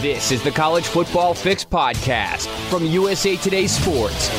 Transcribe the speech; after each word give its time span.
This 0.00 0.32
is 0.32 0.42
the 0.42 0.50
College 0.50 0.86
Football 0.86 1.34
Fix 1.34 1.62
Podcast 1.62 2.46
from 2.70 2.86
USA 2.86 3.36
Today 3.36 3.66
Sports. 3.66 4.30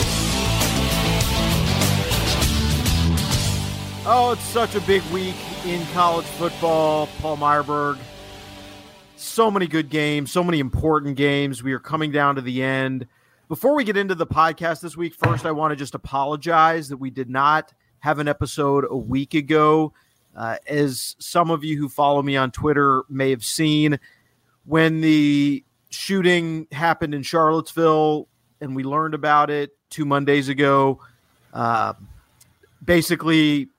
Oh, 4.04 4.32
it's 4.34 4.42
such 4.42 4.74
a 4.74 4.82
big 4.82 5.04
week 5.12 5.36
in 5.64 5.86
college 5.94 6.26
football. 6.26 7.08
Paul 7.20 7.38
Myerberg, 7.38 8.00
So 9.16 9.52
many 9.52 9.68
good 9.68 9.90
games, 9.92 10.32
so 10.32 10.44
many 10.44 10.58
important 10.58 11.16
games. 11.16 11.62
We 11.62 11.74
are 11.74 11.80
coming 11.80 12.12
down 12.12 12.38
to 12.38 12.42
the 12.42 12.64
end. 12.64 13.06
Before 13.48 13.76
we 13.76 13.84
get 13.84 13.98
into 13.98 14.16
the 14.16 14.26
podcast 14.26 14.82
this 14.82 14.98
week, 14.98 15.14
first, 15.14 15.46
I 15.46 15.52
want 15.52 15.74
to 15.74 15.76
just 15.76 15.94
apologize 15.94 16.90
that 16.90 16.98
we 16.98 17.12
did 17.12 17.30
not 17.30 17.72
have 18.00 18.18
an 18.18 18.28
episode 18.28 18.86
a 18.90 18.98
week 18.98 19.36
ago. 19.36 19.94
Uh, 20.36 20.56
as 20.66 21.16
some 21.20 21.52
of 21.52 21.64
you 21.64 21.78
who 21.78 21.88
follow 21.88 22.24
me 22.24 22.36
on 22.36 22.50
Twitter 22.50 23.04
may 23.10 23.30
have 23.30 23.46
seen, 23.46 24.00
when 24.66 25.02
the 25.02 25.64
shooting 25.90 26.68
happened 26.72 27.14
in 27.14 27.24
Charlottesville 27.24 28.28
and 28.60 28.76
we 28.76 28.84
learned 28.84 29.14
about 29.14 29.50
it 29.50 29.72
two 29.90 30.06
Mondays 30.06 30.50
ago, 30.50 31.00
uh, 31.54 31.94
basically, 32.84 33.70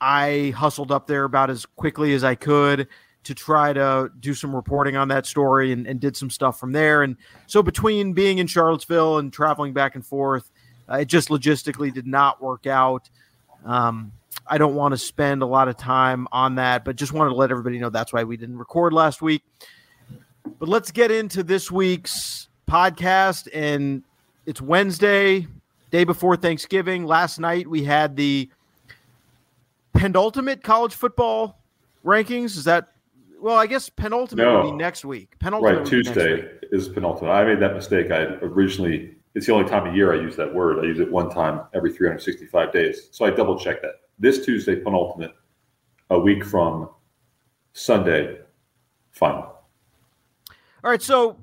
I 0.00 0.52
hustled 0.56 0.90
up 0.90 1.06
there 1.06 1.24
about 1.24 1.50
as 1.50 1.66
quickly 1.66 2.14
as 2.14 2.24
I 2.24 2.34
could 2.34 2.88
to 3.22 3.34
try 3.34 3.72
to 3.72 4.10
do 4.20 4.32
some 4.32 4.56
reporting 4.56 4.96
on 4.96 5.08
that 5.08 5.26
story 5.26 5.72
and, 5.72 5.86
and 5.86 6.00
did 6.00 6.16
some 6.16 6.30
stuff 6.30 6.58
from 6.58 6.72
there. 6.72 7.02
And 7.02 7.16
so 7.46 7.62
between 7.62 8.14
being 8.14 8.38
in 8.38 8.46
Charlottesville 8.46 9.18
and 9.18 9.32
traveling 9.32 9.74
back 9.74 9.94
and 9.94 10.04
forth, 10.04 10.50
uh, 10.90 10.96
it 10.96 11.04
just 11.04 11.28
logistically 11.28 11.92
did 11.92 12.06
not 12.06 12.42
work 12.42 12.66
out. 12.66 13.10
Um, 13.64 14.12
I 14.46 14.58
don't 14.58 14.74
want 14.74 14.92
to 14.92 14.98
spend 14.98 15.42
a 15.42 15.46
lot 15.46 15.68
of 15.68 15.76
time 15.76 16.26
on 16.32 16.54
that, 16.56 16.84
but 16.84 16.96
just 16.96 17.12
wanted 17.12 17.30
to 17.30 17.36
let 17.36 17.50
everybody 17.50 17.78
know 17.78 17.90
that's 17.90 18.12
why 18.12 18.24
we 18.24 18.36
didn't 18.36 18.58
record 18.58 18.92
last 18.92 19.20
week. 19.20 19.42
But 20.44 20.68
let's 20.68 20.90
get 20.90 21.10
into 21.10 21.42
this 21.42 21.70
week's 21.70 22.48
podcast. 22.68 23.48
And 23.52 24.02
it's 24.46 24.60
Wednesday, 24.60 25.46
day 25.90 26.04
before 26.04 26.36
Thanksgiving. 26.36 27.04
Last 27.04 27.38
night 27.38 27.66
we 27.66 27.84
had 27.84 28.16
the 28.16 28.50
penultimate 29.92 30.62
college 30.62 30.94
football 30.94 31.58
rankings. 32.04 32.56
Is 32.56 32.64
that 32.64 32.92
well, 33.40 33.56
I 33.56 33.66
guess 33.66 33.88
penultimate 33.88 34.44
no. 34.44 34.60
would 34.60 34.70
be 34.70 34.76
next 34.76 35.04
week. 35.04 35.38
Penultimate 35.38 35.78
right, 35.78 35.86
Tuesday 35.86 36.46
is 36.72 36.88
penultimate. 36.88 37.30
I 37.30 37.44
made 37.44 37.60
that 37.60 37.74
mistake. 37.74 38.10
I 38.10 38.24
originally 38.42 39.16
it's 39.34 39.46
the 39.46 39.52
only 39.52 39.68
time 39.68 39.86
of 39.86 39.94
year 39.94 40.12
I 40.12 40.16
use 40.16 40.36
that 40.36 40.52
word. 40.52 40.80
I 40.80 40.82
use 40.82 40.98
it 41.00 41.10
one 41.10 41.30
time 41.30 41.62
every 41.72 41.92
365 41.92 42.72
days. 42.72 43.08
So 43.12 43.24
I 43.24 43.30
double 43.30 43.58
check 43.58 43.80
that. 43.82 43.92
This 44.18 44.44
Tuesday, 44.44 44.76
penultimate, 44.76 45.32
a 46.10 46.18
week 46.18 46.44
from 46.44 46.90
Sunday, 47.72 48.38
final. 49.12 49.59
All 50.82 50.90
right. 50.90 51.02
So 51.02 51.42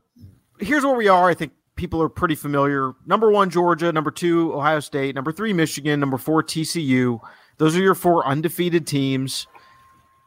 here's 0.60 0.84
where 0.84 0.96
we 0.96 1.08
are. 1.08 1.30
I 1.30 1.34
think 1.34 1.54
people 1.76 2.02
are 2.02 2.10
pretty 2.10 2.36
familiar. 2.36 2.94
Number 3.06 3.32
one, 3.32 3.50
Georgia. 3.50 3.92
Number 3.92 4.12
two, 4.12 4.54
Ohio 4.54 4.80
State. 4.80 5.16
Number 5.16 5.32
three, 5.32 5.54
Michigan. 5.54 6.00
Number 6.00 6.18
four, 6.18 6.44
TCU. 6.44 7.20
Those 7.58 7.76
are 7.76 7.82
your 7.82 7.96
four 7.96 8.26
undefeated 8.26 8.86
teams. 8.86 9.48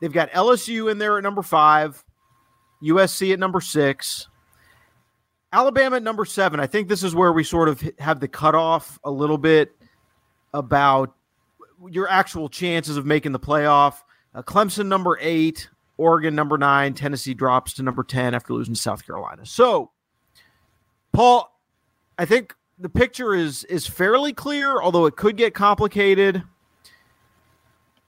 They've 0.00 0.12
got 0.12 0.30
LSU 0.30 0.90
in 0.90 0.98
there 0.98 1.18
at 1.18 1.22
number 1.22 1.42
five, 1.42 2.02
USC 2.82 3.32
at 3.32 3.38
number 3.38 3.60
six, 3.60 4.28
Alabama 5.52 5.96
at 5.96 6.02
number 6.02 6.24
seven. 6.24 6.58
I 6.58 6.66
think 6.66 6.88
this 6.88 7.02
is 7.02 7.14
where 7.14 7.32
we 7.32 7.44
sort 7.44 7.68
of 7.68 7.82
have 7.98 8.20
the 8.20 8.28
cutoff 8.28 8.98
a 9.04 9.10
little 9.10 9.38
bit 9.38 9.72
about 10.54 11.14
your 11.88 12.08
actual 12.08 12.48
chances 12.48 12.96
of 12.96 13.04
making 13.04 13.32
the 13.32 13.38
playoff. 13.38 14.02
Uh, 14.34 14.42
Clemson 14.42 14.86
number 14.86 15.18
eight, 15.20 15.68
Oregon 16.00 16.34
number 16.34 16.56
nine, 16.56 16.94
Tennessee 16.94 17.34
drops 17.34 17.74
to 17.74 17.82
number 17.82 18.02
10 18.02 18.34
after 18.34 18.54
losing 18.54 18.72
to 18.72 18.80
South 18.80 19.04
Carolina. 19.04 19.44
So, 19.44 19.90
Paul, 21.12 21.60
I 22.18 22.24
think 22.24 22.54
the 22.78 22.88
picture 22.88 23.34
is 23.34 23.64
is 23.64 23.86
fairly 23.86 24.32
clear, 24.32 24.80
although 24.80 25.04
it 25.04 25.16
could 25.16 25.36
get 25.36 25.52
complicated. 25.52 26.42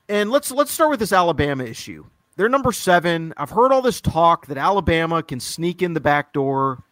And 0.09 0.31
let's 0.31 0.51
let's 0.51 0.73
start 0.73 0.91
with 0.91 1.01
this 1.01 1.13
Alabama 1.13 1.65
issue. 1.65 2.07
They're 2.37 2.49
number 2.49 2.73
seven. 2.73 3.35
I've 3.37 3.51
heard 3.51 3.73
all 3.73 3.83
this 3.83 4.01
talk 4.01 4.47
that 4.47 4.57
Alabama 4.57 5.23
can 5.23 5.39
sneak 5.39 5.83
in 5.83 5.93
the 5.93 6.01
back 6.01 6.33
door. 6.33 6.83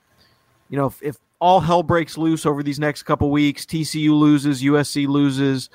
You 0.69 0.77
know, 0.77 0.87
if, 0.87 1.03
if 1.03 1.17
all 1.41 1.61
hell 1.61 1.83
breaks 1.83 2.19
loose 2.19 2.45
over 2.45 2.63
these 2.63 2.79
next 2.79 3.05
couple 3.05 3.31
weeks, 3.31 3.65
TCU 3.65 4.11
loses, 4.11 4.63
USC 4.63 5.09
loses, 5.09 5.71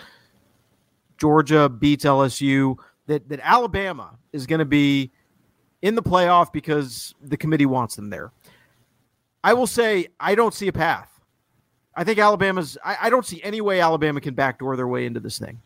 Georgia 1.18 1.68
beats 1.68 2.06
LSU, 2.06 2.78
that 3.08 3.28
that 3.30 3.40
Alabama 3.44 4.18
is 4.34 4.46
going 4.46 4.60
to 4.60 4.66
be 4.66 5.12
in 5.82 5.96
the 5.96 6.04
playoff 6.04 6.52
because 6.52 7.14
the 7.22 7.38
committee 7.38 7.66
wants 7.66 7.96
them 7.96 8.10
there. 8.10 8.32
I 9.44 9.54
will 9.54 9.68
say 9.68 10.08
I 10.20 10.36
don't 10.36 10.54
see 10.54 10.68
a 10.68 10.74
path. 10.74 11.22
I 11.96 12.04
think 12.04 12.20
Alabama's. 12.20 12.78
I, 12.84 12.98
I 13.04 13.10
don't 13.10 13.26
see 13.26 13.42
any 13.44 13.62
way 13.62 13.80
Alabama 13.80 14.20
can 14.20 14.34
backdoor 14.34 14.76
their 14.76 14.88
way 14.88 15.06
into 15.06 15.20
this 15.20 15.40
thing. 15.40 15.62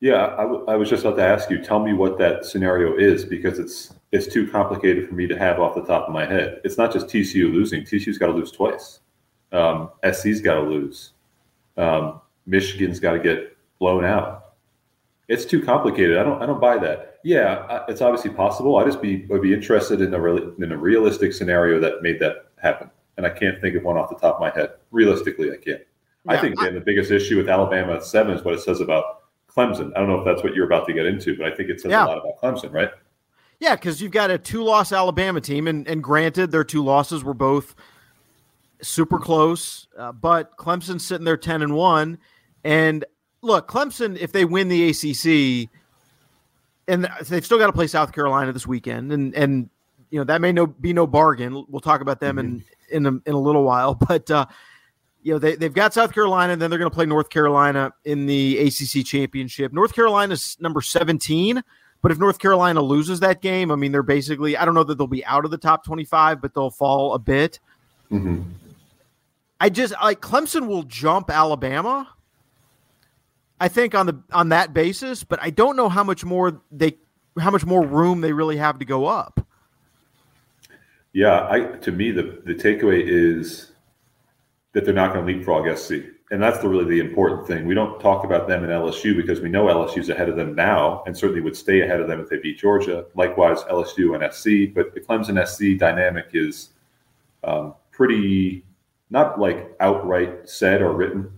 Yeah, 0.00 0.34
I, 0.38 0.42
w- 0.42 0.64
I 0.68 0.76
was 0.76 0.90
just 0.90 1.04
about 1.04 1.16
to 1.16 1.24
ask 1.24 1.48
you. 1.50 1.62
Tell 1.62 1.80
me 1.80 1.94
what 1.94 2.18
that 2.18 2.44
scenario 2.44 2.96
is 2.96 3.24
because 3.24 3.58
it's 3.58 3.94
it's 4.12 4.26
too 4.26 4.46
complicated 4.48 5.08
for 5.08 5.14
me 5.14 5.26
to 5.26 5.38
have 5.38 5.58
off 5.58 5.74
the 5.74 5.84
top 5.84 6.06
of 6.06 6.12
my 6.12 6.26
head. 6.26 6.60
It's 6.64 6.78
not 6.78 6.92
just 6.92 7.06
TCU 7.06 7.52
losing. 7.52 7.82
TCU's 7.82 8.18
got 8.18 8.26
to 8.26 8.32
lose 8.32 8.52
twice. 8.52 9.00
Um, 9.52 9.90
SC's 10.12 10.40
got 10.40 10.56
to 10.56 10.62
lose. 10.62 11.12
Um, 11.76 12.20
Michigan's 12.46 13.00
got 13.00 13.12
to 13.12 13.18
get 13.18 13.56
blown 13.78 14.04
out. 14.04 14.45
It's 15.28 15.44
too 15.44 15.62
complicated. 15.62 16.18
I 16.18 16.22
don't. 16.22 16.40
I 16.40 16.46
don't 16.46 16.60
buy 16.60 16.78
that. 16.78 17.18
Yeah, 17.24 17.84
it's 17.88 18.00
obviously 18.00 18.30
possible. 18.30 18.76
I 18.76 18.84
just 18.84 19.02
be 19.02 19.26
would 19.26 19.42
be 19.42 19.52
interested 19.52 20.00
in 20.00 20.14
a 20.14 20.20
re- 20.20 20.52
in 20.58 20.70
a 20.70 20.76
realistic 20.76 21.32
scenario 21.32 21.80
that 21.80 22.00
made 22.00 22.20
that 22.20 22.46
happen, 22.62 22.90
and 23.16 23.26
I 23.26 23.30
can't 23.30 23.60
think 23.60 23.74
of 23.74 23.82
one 23.82 23.96
off 23.96 24.08
the 24.08 24.14
top 24.16 24.36
of 24.36 24.40
my 24.40 24.50
head. 24.50 24.74
Realistically, 24.92 25.50
I 25.50 25.56
can't. 25.56 25.82
Yeah, 26.24 26.32
I 26.32 26.40
think 26.40 26.60
again, 26.60 26.74
the 26.74 26.80
biggest 26.80 27.10
issue 27.10 27.36
with 27.36 27.48
Alabama 27.48 27.94
at 27.94 28.04
seven 28.04 28.36
is 28.36 28.44
what 28.44 28.54
it 28.54 28.60
says 28.60 28.80
about 28.80 29.24
Clemson. 29.50 29.92
I 29.96 30.00
don't 30.00 30.08
know 30.08 30.20
if 30.20 30.24
that's 30.24 30.44
what 30.44 30.54
you're 30.54 30.66
about 30.66 30.86
to 30.86 30.92
get 30.92 31.06
into, 31.06 31.36
but 31.36 31.52
I 31.52 31.56
think 31.56 31.70
it 31.70 31.80
says 31.80 31.90
yeah. 31.90 32.04
a 32.04 32.06
lot 32.06 32.18
about 32.18 32.40
Clemson, 32.40 32.72
right? 32.72 32.90
Yeah, 33.58 33.74
because 33.74 34.02
you've 34.02 34.12
got 34.12 34.30
a 34.30 34.38
two-loss 34.38 34.92
Alabama 34.92 35.40
team, 35.40 35.66
and, 35.66 35.88
and 35.88 36.04
granted, 36.04 36.50
their 36.50 36.62
two 36.62 36.84
losses 36.84 37.24
were 37.24 37.34
both 37.34 37.74
super 38.82 39.18
close, 39.18 39.88
uh, 39.98 40.12
but 40.12 40.56
Clemson's 40.56 41.04
sitting 41.06 41.24
there 41.24 41.38
ten 41.38 41.62
and 41.62 41.74
one, 41.74 42.18
and 42.64 43.04
look, 43.42 43.68
Clemson, 43.68 44.16
if 44.18 44.32
they 44.32 44.44
win 44.44 44.68
the 44.68 44.90
ACC, 44.90 45.70
and 46.88 47.08
they've 47.28 47.44
still 47.44 47.58
got 47.58 47.66
to 47.66 47.72
play 47.72 47.86
South 47.86 48.12
Carolina 48.12 48.52
this 48.52 48.66
weekend, 48.66 49.12
and 49.12 49.34
and 49.34 49.70
you 50.10 50.18
know 50.18 50.24
that 50.24 50.40
may 50.40 50.52
no 50.52 50.66
be 50.66 50.92
no 50.92 51.06
bargain. 51.06 51.64
We'll 51.68 51.80
talk 51.80 52.00
about 52.00 52.20
them 52.20 52.36
mm-hmm. 52.36 52.56
in 52.94 53.06
in 53.06 53.06
a, 53.06 53.28
in 53.28 53.34
a 53.34 53.40
little 53.40 53.64
while, 53.64 53.94
but 54.08 54.30
uh, 54.30 54.46
you 55.22 55.32
know 55.32 55.38
they 55.38 55.56
they've 55.56 55.74
got 55.74 55.94
South 55.94 56.12
Carolina, 56.12 56.52
and 56.52 56.62
then 56.62 56.70
they're 56.70 56.78
going 56.78 56.90
to 56.90 56.94
play 56.94 57.06
North 57.06 57.30
Carolina 57.30 57.92
in 58.04 58.26
the 58.26 58.58
ACC 58.58 59.04
championship. 59.04 59.72
North 59.72 59.94
Carolina's 59.94 60.56
number 60.60 60.80
seventeen. 60.80 61.62
But 62.02 62.12
if 62.12 62.18
North 62.18 62.38
Carolina 62.38 62.82
loses 62.82 63.20
that 63.20 63.40
game, 63.40 63.72
I 63.72 63.74
mean, 63.74 63.90
they're 63.90 64.02
basically, 64.02 64.56
I 64.56 64.64
don't 64.64 64.74
know 64.74 64.84
that 64.84 64.96
they'll 64.96 65.08
be 65.08 65.24
out 65.24 65.44
of 65.44 65.50
the 65.50 65.58
top 65.58 65.82
25, 65.84 66.40
but 66.40 66.54
they'll 66.54 66.70
fall 66.70 67.14
a 67.14 67.18
bit. 67.18 67.58
Mm-hmm. 68.12 68.42
I 69.58 69.70
just 69.70 69.94
like 70.00 70.20
Clemson 70.20 70.68
will 70.68 70.84
jump 70.84 71.30
Alabama 71.30 72.06
I 73.60 73.68
think 73.68 73.94
on 73.94 74.06
the 74.06 74.22
on 74.32 74.50
that 74.50 74.74
basis, 74.74 75.24
but 75.24 75.38
I 75.42 75.50
don't 75.50 75.76
know 75.76 75.88
how 75.88 76.04
much 76.04 76.24
more 76.24 76.60
they 76.70 76.98
how 77.38 77.50
much 77.50 77.64
more 77.64 77.84
room 77.86 78.20
they 78.20 78.32
really 78.32 78.56
have 78.56 78.78
to 78.78 78.84
go 78.84 79.06
up. 79.06 79.46
Yeah, 81.12 81.48
I 81.48 81.60
to 81.78 81.92
me 81.92 82.10
the 82.10 82.42
the 82.44 82.54
takeaway 82.54 83.02
is 83.04 83.72
that 84.72 84.84
they're 84.84 84.94
not 84.94 85.14
going 85.14 85.26
to 85.26 85.32
leapfrog 85.32 85.74
SC, 85.78 85.92
and 86.30 86.42
that's 86.42 86.58
the 86.58 86.68
really 86.68 86.84
the 86.84 87.00
important 87.00 87.46
thing. 87.46 87.66
We 87.66 87.74
don't 87.74 87.98
talk 87.98 88.24
about 88.24 88.46
them 88.46 88.62
in 88.62 88.68
LSU 88.68 89.16
because 89.16 89.40
we 89.40 89.48
know 89.48 89.66
LSU's 89.66 90.10
ahead 90.10 90.28
of 90.28 90.36
them 90.36 90.54
now, 90.54 91.02
and 91.06 91.16
certainly 91.16 91.40
would 91.40 91.56
stay 91.56 91.80
ahead 91.80 92.00
of 92.00 92.08
them 92.08 92.20
if 92.20 92.28
they 92.28 92.36
beat 92.36 92.58
Georgia. 92.58 93.06
Likewise, 93.14 93.62
LSU 93.62 94.14
and 94.14 94.34
SC, 94.34 94.74
but 94.74 94.92
the 94.92 95.00
Clemson 95.00 95.42
SC 95.46 95.78
dynamic 95.78 96.26
is 96.34 96.70
um, 97.42 97.74
pretty 97.90 98.64
not 99.08 99.40
like 99.40 99.74
outright 99.80 100.46
said 100.46 100.82
or 100.82 100.92
written 100.92 101.32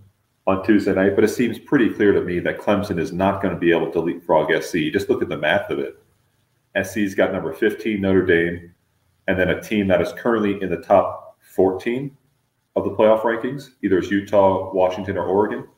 on 0.49 0.65
Tuesday 0.65 0.95
night, 0.95 1.15
but 1.15 1.23
it 1.23 1.29
seems 1.29 1.59
pretty 1.59 1.91
clear 1.91 2.11
to 2.11 2.23
me 2.23 2.39
that 2.41 2.59
Clemson 2.59 2.99
is 2.99 3.13
not 3.13 3.43
going 3.43 3.53
to 3.53 3.61
be 3.61 3.71
able 3.71 3.93
to 3.93 4.01
leapfrog 4.01 4.51
SC. 4.63 4.91
Just 4.91 5.11
look 5.11 5.21
at 5.21 5.29
the 5.29 5.37
math 5.37 5.69
of 5.69 5.79
it. 5.79 6.03
SC's 6.83 7.15
got 7.15 7.33
number 7.33 7.53
15 7.53 8.01
Notre 8.01 8.25
Dame, 8.25 8.73
and 9.27 9.39
then 9.39 9.51
a 9.51 9.61
team 9.61 9.87
that 9.89 10.01
is 10.01 10.11
currently 10.15 10.61
in 10.63 10.71
the 10.71 10.79
top 10.79 11.37
14 11.55 12.17
of 12.77 12.85
the 12.85 12.91
playoff 12.91 13.21
rankings, 13.23 13.73
either 13.83 13.99
it's 13.99 14.11
Utah, 14.11 14.73
Washington, 14.73 15.19
or 15.19 15.27
Oregon. 15.27 15.69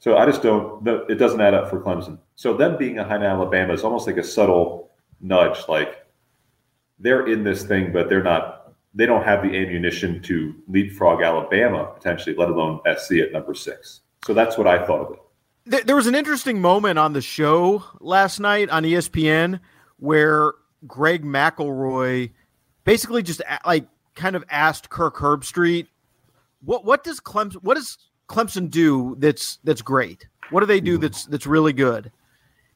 So 0.00 0.16
I 0.16 0.26
just 0.26 0.42
don't. 0.42 0.86
It 1.08 1.14
doesn't 1.14 1.40
add 1.40 1.54
up 1.54 1.70
for 1.70 1.80
Clemson. 1.80 2.18
So 2.34 2.54
them 2.54 2.76
being 2.76 2.96
behind 2.96 3.22
Alabama 3.22 3.72
is 3.72 3.84
almost 3.84 4.08
like 4.08 4.16
a 4.16 4.24
subtle 4.24 4.90
nudge, 5.20 5.68
like 5.68 6.04
they're 6.98 7.28
in 7.28 7.44
this 7.44 7.62
thing, 7.62 7.92
but 7.92 8.08
they're 8.08 8.22
not. 8.22 8.55
They 8.96 9.06
don't 9.06 9.22
have 9.24 9.42
the 9.42 9.48
ammunition 9.48 10.22
to 10.22 10.54
leapfrog 10.68 11.22
Alabama 11.22 11.92
potentially, 11.94 12.34
let 12.34 12.48
alone 12.48 12.80
SC 12.96 13.16
at 13.16 13.30
number 13.30 13.54
six. 13.54 14.00
So 14.24 14.34
that's 14.34 14.58
what 14.58 14.66
I 14.66 14.84
thought 14.84 15.02
of 15.02 15.12
it. 15.12 15.86
There 15.86 15.96
was 15.96 16.06
an 16.06 16.14
interesting 16.14 16.60
moment 16.60 16.98
on 16.98 17.12
the 17.12 17.20
show 17.20 17.84
last 18.00 18.40
night 18.40 18.70
on 18.70 18.84
ESPN 18.84 19.60
where 19.98 20.54
Greg 20.86 21.24
McElroy 21.24 22.30
basically 22.84 23.22
just 23.22 23.42
like 23.66 23.86
kind 24.14 24.34
of 24.34 24.44
asked 24.48 24.88
Kirk 24.90 25.16
Herbstreit, 25.16 25.86
"What 26.64 26.84
what 26.84 27.04
does 27.04 27.20
Clemson 27.20 27.56
what 27.62 27.74
does 27.74 27.98
Clemson 28.28 28.70
do 28.70 29.16
that's 29.18 29.58
that's 29.62 29.82
great? 29.82 30.26
What 30.50 30.60
do 30.60 30.66
they 30.66 30.80
do 30.80 30.94
mm-hmm. 30.94 31.02
that's 31.02 31.26
that's 31.26 31.46
really 31.46 31.72
good?" 31.72 32.10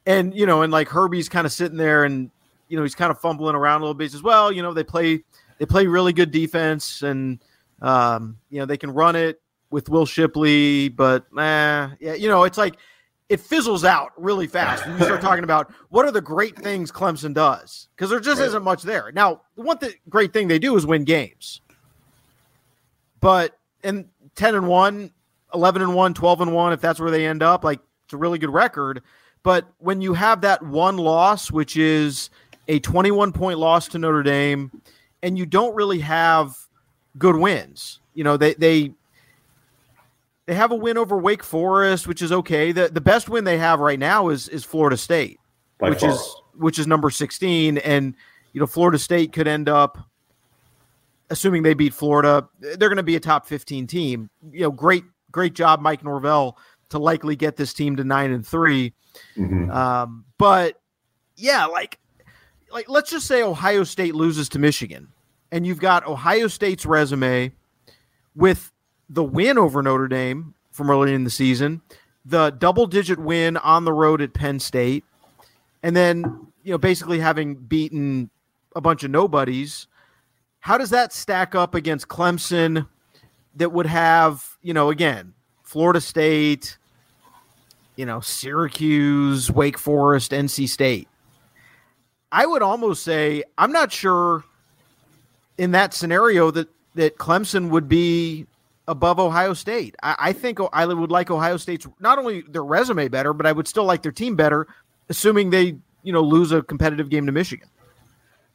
And 0.05 0.35
you 0.35 0.45
know, 0.45 0.61
and 0.61 0.71
like 0.71 0.87
Herbie's 0.87 1.29
kind 1.29 1.45
of 1.45 1.51
sitting 1.51 1.77
there, 1.77 2.03
and 2.03 2.29
you 2.67 2.77
know, 2.77 2.83
he's 2.83 2.95
kind 2.95 3.11
of 3.11 3.19
fumbling 3.19 3.55
around 3.55 3.81
a 3.81 3.83
little 3.85 3.93
bit. 3.93 4.05
He 4.05 4.09
says, 4.09 4.23
"Well, 4.23 4.51
you 4.51 4.61
know, 4.61 4.73
they 4.73 4.83
play 4.83 5.23
they 5.61 5.67
play 5.67 5.85
really 5.85 6.11
good 6.11 6.31
defense, 6.31 7.03
and 7.03 7.37
um, 7.83 8.37
you 8.49 8.57
know, 8.57 8.65
they 8.65 8.77
can 8.77 8.89
run 8.89 9.15
it 9.15 9.39
with 9.69 9.89
Will 9.89 10.07
Shipley, 10.07 10.89
but 10.89 11.27
eh, 11.37 11.89
yeah, 11.99 12.13
you 12.15 12.27
know, 12.27 12.43
it's 12.43 12.57
like." 12.57 12.77
it 13.29 13.39
fizzles 13.39 13.85
out 13.85 14.11
really 14.17 14.45
fast 14.45 14.85
when 14.85 14.97
you 14.97 15.05
start 15.05 15.21
talking 15.21 15.45
about 15.45 15.71
what 15.87 16.03
are 16.03 16.11
the 16.11 16.19
great 16.19 16.53
things 16.57 16.91
Clemson 16.91 17.33
does 17.33 17.87
because 17.95 18.09
there 18.09 18.19
just 18.19 18.41
right. 18.41 18.47
isn't 18.47 18.61
much 18.61 18.83
there. 18.83 19.09
Now, 19.13 19.43
the 19.55 19.61
one 19.61 19.77
th- 19.77 19.97
great 20.09 20.33
thing 20.33 20.49
they 20.49 20.59
do 20.59 20.75
is 20.75 20.85
win 20.85 21.05
games, 21.05 21.61
but 23.21 23.57
in 23.85 24.09
10 24.35 24.55
and 24.55 24.67
1, 24.67 25.11
11 25.53 25.81
and 25.81 25.95
1, 25.95 26.13
12 26.13 26.41
and 26.41 26.53
1, 26.53 26.73
if 26.73 26.81
that's 26.81 26.99
where 26.99 27.09
they 27.09 27.25
end 27.25 27.41
up, 27.41 27.63
like 27.63 27.79
it's 28.03 28.11
a 28.11 28.17
really 28.17 28.37
good 28.37 28.49
record. 28.49 29.01
But 29.43 29.65
when 29.77 30.01
you 30.01 30.13
have 30.13 30.41
that 30.41 30.61
one 30.61 30.97
loss, 30.97 31.49
which 31.49 31.77
is 31.77 32.31
a 32.67 32.79
21 32.79 33.31
point 33.31 33.59
loss 33.59 33.87
to 33.87 33.97
Notre 33.97 34.23
Dame, 34.23 34.71
and 35.23 35.37
you 35.37 35.45
don't 35.45 35.75
really 35.75 35.99
have 35.99 36.55
good 37.17 37.35
wins, 37.35 37.99
you 38.13 38.23
know, 38.23 38.37
they, 38.37 38.53
they, 38.55 38.93
they 40.45 40.55
have 40.55 40.71
a 40.71 40.75
win 40.75 40.97
over 40.97 41.17
Wake 41.17 41.43
Forest, 41.43 42.07
which 42.07 42.21
is 42.21 42.31
okay. 42.31 42.71
The 42.71 42.89
the 42.89 42.99
best 42.99 43.29
win 43.29 43.43
they 43.43 43.57
have 43.57 43.79
right 43.79 43.99
now 43.99 44.29
is 44.29 44.49
is 44.49 44.65
Florida 44.65 44.97
State, 44.97 45.39
By 45.79 45.91
which 45.91 46.01
far. 46.01 46.09
is 46.09 46.35
which 46.57 46.77
is 46.77 46.87
number 46.87 47.09
16 47.09 47.77
and 47.77 48.15
you 48.51 48.59
know 48.59 48.67
Florida 48.67 48.99
State 48.99 49.31
could 49.31 49.47
end 49.47 49.69
up 49.69 49.97
assuming 51.31 51.63
they 51.63 51.73
beat 51.73 51.93
Florida, 51.93 52.47
they're 52.59 52.89
going 52.89 52.97
to 52.97 53.03
be 53.03 53.15
a 53.15 53.19
top 53.19 53.47
15 53.47 53.87
team. 53.87 54.29
You 54.51 54.63
know, 54.63 54.71
great 54.71 55.05
great 55.31 55.53
job 55.53 55.79
Mike 55.81 56.03
Norvell 56.03 56.57
to 56.89 56.99
likely 56.99 57.37
get 57.37 57.55
this 57.55 57.73
team 57.73 57.95
to 57.95 58.03
9 58.03 58.31
and 58.31 58.45
3. 58.45 58.93
Mm-hmm. 59.37 59.71
Um, 59.71 60.25
but 60.37 60.81
yeah, 61.37 61.65
like 61.65 61.97
like 62.71 62.89
let's 62.89 63.09
just 63.09 63.27
say 63.27 63.43
Ohio 63.43 63.83
State 63.83 64.15
loses 64.15 64.49
to 64.49 64.59
Michigan 64.59 65.09
and 65.51 65.67
you've 65.67 65.79
got 65.79 66.07
Ohio 66.07 66.47
State's 66.47 66.85
resume 66.85 67.51
with 68.35 68.71
the 69.09 69.23
win 69.23 69.57
over 69.57 69.83
Notre 69.83 70.07
Dame 70.07 70.53
from 70.71 70.89
early 70.89 71.13
in 71.13 71.25
the 71.25 71.29
season, 71.29 71.81
the 72.23 72.51
double 72.51 72.87
digit 72.87 73.19
win 73.19 73.57
on 73.57 73.83
the 73.83 73.91
road 73.91 74.21
at 74.21 74.33
Penn 74.33 74.59
State, 74.59 75.03
and 75.83 75.95
then, 75.95 76.47
you 76.63 76.71
know, 76.71 76.77
basically 76.77 77.19
having 77.19 77.55
beaten 77.55 78.29
a 78.75 78.81
bunch 78.81 79.03
of 79.03 79.11
nobodies. 79.11 79.87
How 80.59 80.77
does 80.77 80.91
that 80.91 81.11
stack 81.11 81.55
up 81.55 81.75
against 81.75 82.07
Clemson 82.07 82.87
that 83.55 83.71
would 83.71 83.87
have, 83.87 84.57
you 84.61 84.73
know, 84.73 84.89
again, 84.89 85.33
Florida 85.63 85.99
State, 85.99 86.77
you 87.97 88.05
know, 88.05 88.21
Syracuse, 88.21 89.51
Wake 89.51 89.77
Forest, 89.77 90.31
NC 90.31 90.69
State? 90.69 91.09
I 92.31 92.45
would 92.45 92.61
almost 92.61 93.03
say 93.03 93.43
I'm 93.57 93.71
not 93.71 93.91
sure 93.91 94.43
in 95.57 95.71
that 95.71 95.93
scenario 95.93 96.51
that 96.51 96.69
that 96.95 97.17
Clemson 97.17 97.69
would 97.69 97.87
be 97.87 98.45
above 98.87 99.19
Ohio 99.19 99.53
State. 99.53 99.95
I, 100.03 100.15
I, 100.19 100.33
think 100.33 100.59
I 100.73 100.85
would 100.85 101.11
like 101.11 101.31
Ohio 101.31 101.55
State's 101.57 101.87
not 101.99 102.17
only 102.17 102.41
their 102.41 102.63
resume 102.63 103.07
better, 103.07 103.31
but 103.31 103.45
I 103.45 103.51
would 103.51 103.67
still 103.67 103.85
like 103.85 104.01
their 104.01 104.11
team 104.11 104.35
better, 104.35 104.67
assuming 105.09 105.49
they 105.49 105.77
you 106.03 106.13
know 106.13 106.21
lose 106.21 106.51
a 106.51 106.61
competitive 106.61 107.09
game 107.09 107.25
to 107.25 107.31
Michigan. 107.31 107.67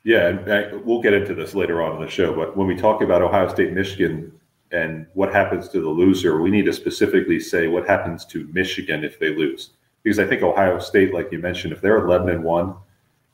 Yeah, 0.05 0.29
and 0.29 0.85
we'll 0.85 1.03
get 1.03 1.15
into 1.15 1.35
this 1.35 1.55
later 1.55 1.83
on 1.83 1.97
in 1.97 2.03
the 2.03 2.09
show. 2.09 2.35
But 2.35 2.57
when 2.57 2.69
we 2.69 2.77
talk 2.77 3.03
about 3.03 3.23
Ohio 3.23 3.49
State, 3.49 3.73
Michigan, 3.73 4.33
and 4.71 5.07
what 5.15 5.33
happens 5.33 5.69
to 5.71 5.81
the 5.81 5.89
loser, 5.89 6.41
we 6.41 6.51
need 6.51 6.67
to 6.67 6.73
specifically 6.73 7.41
say 7.41 7.67
what 7.67 7.89
happens 7.89 8.25
to 8.27 8.49
Michigan 8.53 9.03
if 9.05 9.19
they 9.19 9.35
lose, 9.35 9.71
because 10.03 10.19
I 10.19 10.27
think 10.27 10.43
Ohio 10.43 10.79
State, 10.79 11.13
like 11.13 11.33
you 11.33 11.39
mentioned, 11.39 11.73
if 11.73 11.81
they're 11.81 12.05
eleven 12.05 12.29
and 12.31 12.45
one, 12.45 12.77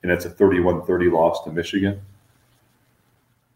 and 0.02 0.10
it's 0.10 0.24
a 0.24 0.30
31-30 0.30 1.12
loss 1.12 1.44
to 1.44 1.52
Michigan. 1.52 2.00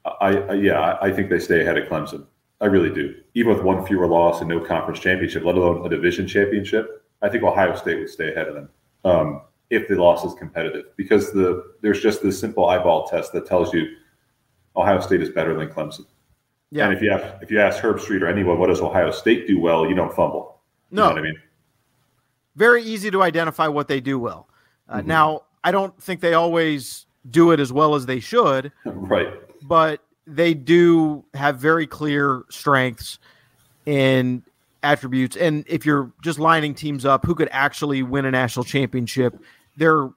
I, 0.05 0.37
I 0.37 0.53
yeah, 0.55 0.99
I 1.01 1.11
think 1.11 1.31
they 1.31 1.39
stay 1.39 1.63
ahead 1.63 1.77
of 1.77 1.89
Clemson. 1.89 2.27
I 2.61 2.67
really 2.67 2.91
do. 2.91 3.15
Even 3.35 3.55
with 3.55 3.63
one 3.63 3.85
fewer 3.85 4.07
loss 4.07 4.41
and 4.41 4.49
no 4.49 4.61
conference 4.61 5.01
championship, 5.01 5.45
let 5.45 5.57
alone 5.57 5.85
a 5.85 5.89
division 5.89 6.27
championship, 6.27 7.05
I 7.23 7.29
think 7.29 7.43
Ohio 7.43 7.75
State 7.75 7.99
would 7.99 8.09
stay 8.09 8.33
ahead 8.33 8.49
of 8.49 8.55
them 8.55 8.69
um, 9.05 9.43
if 9.71 9.89
the 9.89 9.97
loss 9.97 10.25
is 10.25 10.35
competitive. 10.35 10.87
Because 10.97 11.33
the 11.33 11.75
there's 11.83 12.01
just 12.01 12.23
this 12.23 12.39
simple 12.39 12.67
eyeball 12.67 13.09
test 13.09 13.33
that 13.33 13.47
tells 13.47 13.75
you 13.75 13.97
Ohio 14.77 15.01
State 15.01 15.23
is 15.23 15.31
better 15.31 15.55
than 15.55 15.69
Clemson. 15.69 16.07
Yeah. 16.71 16.87
And 16.87 16.95
if 16.95 17.03
you 17.03 17.11
have, 17.11 17.39
if 17.43 17.51
you 17.51 17.61
ask 17.61 17.83
Herbstreit 17.83 18.23
or 18.23 18.27
anyone, 18.27 18.59
what 18.59 18.69
does 18.69 18.81
Ohio 18.81 19.11
State 19.11 19.47
do 19.47 19.61
well? 19.61 19.89
You 19.89 19.95
don't 19.95 20.15
fumble. 20.15 20.61
You 20.91 20.97
no, 20.97 21.11
I 21.11 21.21
mean, 21.21 21.37
very 22.55 22.83
easy 22.83 23.11
to 23.11 23.23
identify 23.23 23.69
what 23.69 23.89
they 23.89 24.01
do 24.01 24.19
well. 24.19 24.49
Uh, 24.89 24.99
mm-hmm. 24.99 25.09
Now, 25.09 25.43
I 25.67 25.73
don't 25.73 26.01
think 26.01 26.21
they 26.21 26.35
always 26.35 27.07
do 27.29 27.51
it 27.51 27.59
as 27.59 27.73
well 27.73 27.97
as 27.97 28.07
they 28.07 28.21
should. 28.21 28.71
right. 28.85 29.35
But 29.65 30.01
they 30.25 30.55
do 30.55 31.25
have 31.35 31.59
very 31.59 31.89
clear 31.89 32.45
strengths 32.51 33.19
and 33.85 34.45
attributes. 34.85 35.37
And 35.37 35.65
if 35.67 35.85
you're 35.85 36.13
just 36.23 36.39
lining 36.39 36.73
teams 36.77 37.05
up 37.05 37.27
who 37.27 37.35
could 37.35 37.49
actually 37.51 38.05
win 38.05 38.27
a 38.27 38.31
national 38.31 38.63
championship, 38.63 39.37
they're, 39.77 40.09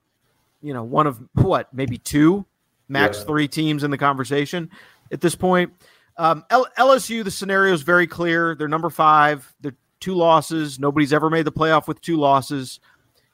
you 0.62 0.72
know, 0.72 0.84
one 0.84 1.08
of 1.08 1.20
what, 1.34 1.74
maybe 1.74 1.98
two, 1.98 2.46
max 2.88 3.18
yeah. 3.18 3.24
three 3.24 3.48
teams 3.48 3.84
in 3.84 3.90
the 3.90 3.98
conversation 3.98 4.70
at 5.12 5.20
this 5.20 5.34
point. 5.34 5.74
Um, 6.18 6.46
L- 6.52 6.68
LSU, 6.78 7.24
the 7.24 7.32
scenario 7.32 7.74
is 7.74 7.82
very 7.82 8.06
clear. 8.06 8.54
They're 8.54 8.68
number 8.68 8.92
five. 8.92 9.52
They're 9.62 9.76
two 10.00 10.14
losses. 10.14 10.80
Nobody's 10.80 11.12
ever 11.12 11.32
made 11.32 11.46
the 11.46 11.52
playoff 11.52 11.88
with 11.88 12.02
two 12.02 12.18
losses. 12.18 12.80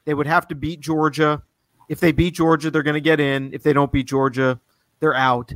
They 0.06 0.14
would 0.14 0.28
have 0.28 0.48
to 0.48 0.56
beat 0.56 0.80
Georgia. 0.80 1.42
If 1.88 2.00
they 2.00 2.12
beat 2.12 2.36
Georgia, 2.36 2.72
they're 2.72 2.84
going 2.84 2.96
to 2.96 3.02
get 3.02 3.20
in. 3.20 3.54
If 3.54 3.64
they 3.64 3.74
don't 3.74 3.92
beat 3.92 4.08
Georgia, 4.08 4.60
they're 5.00 5.16
out. 5.16 5.54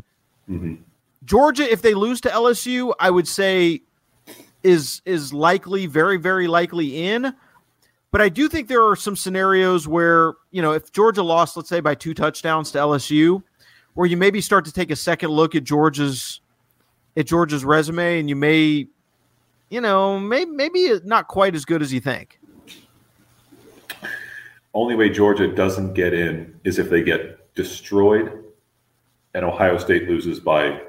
Mm-hmm. 0.50 0.76
Georgia, 1.26 1.72
if 1.72 1.82
they 1.82 1.94
lose 1.94 2.22
to 2.22 2.30
LSU, 2.30 2.94
I 3.00 3.10
would 3.10 3.28
say 3.28 3.82
is 4.64 5.02
is 5.06 5.34
likely, 5.34 5.86
very, 5.86 6.18
very 6.18 6.48
likely 6.48 7.08
in. 7.08 7.34
But 8.12 8.22
I 8.22 8.30
do 8.30 8.50
think 8.50 8.68
there 8.68 8.84
are 8.84 8.96
some 8.96 9.16
scenarios 9.16 9.88
where, 9.88 10.34
you 10.52 10.62
know, 10.62 10.72
if 10.72 10.92
Georgia 10.92 11.22
lost, 11.22 11.56
let's 11.56 11.70
say 11.70 11.80
by 11.80 11.94
two 11.94 12.14
touchdowns 12.14 12.72
to 12.72 12.80
LSU, 12.80 13.44
where 13.94 14.08
you 14.08 14.18
maybe 14.18 14.42
start 14.42 14.66
to 14.66 14.72
take 14.72 14.90
a 14.90 14.96
second 14.96 15.30
look 15.30 15.56
at 15.56 15.64
Georgia's 15.64 16.42
at 17.16 17.28
Georgia's 17.28 17.66
resume 17.66 18.20
and 18.20 18.30
you 18.30 18.36
may, 18.36 18.88
you 19.70 19.82
know, 19.82 20.20
maybe 20.20 20.50
maybe 20.52 20.94
not 21.04 21.28
quite 21.28 21.54
as 21.54 21.66
good 21.66 21.82
as 21.82 21.94
you 21.94 22.00
think. 22.00 22.39
Only 24.80 24.96
way 24.96 25.10
Georgia 25.10 25.46
doesn't 25.46 25.94
get 25.94 26.14
in 26.14 26.58
is 26.64 26.80
if 26.80 26.90
they 26.90 27.04
get 27.04 27.54
destroyed 27.54 28.46
and 29.34 29.44
Ohio 29.44 29.78
State 29.78 30.08
loses 30.08 30.40
by 30.40 30.80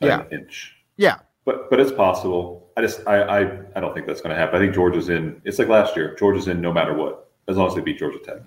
yeah. 0.00 0.22
an 0.22 0.26
inch. 0.32 0.74
Yeah. 0.96 1.18
But 1.44 1.68
but 1.68 1.78
it's 1.78 1.92
possible. 1.92 2.70
I 2.78 2.80
just 2.80 3.06
I 3.06 3.20
I, 3.20 3.40
I 3.76 3.80
don't 3.80 3.92
think 3.92 4.06
that's 4.06 4.22
going 4.22 4.34
to 4.34 4.40
happen. 4.40 4.56
I 4.56 4.58
think 4.58 4.74
Georgia's 4.74 5.10
in. 5.10 5.42
It's 5.44 5.58
like 5.58 5.68
last 5.68 5.96
year. 5.96 6.16
Georgia's 6.18 6.48
in 6.48 6.62
no 6.62 6.72
matter 6.72 6.94
what, 6.94 7.30
as 7.46 7.58
long 7.58 7.68
as 7.68 7.74
they 7.74 7.82
beat 7.82 7.98
Georgia 7.98 8.20
Tech. 8.20 8.38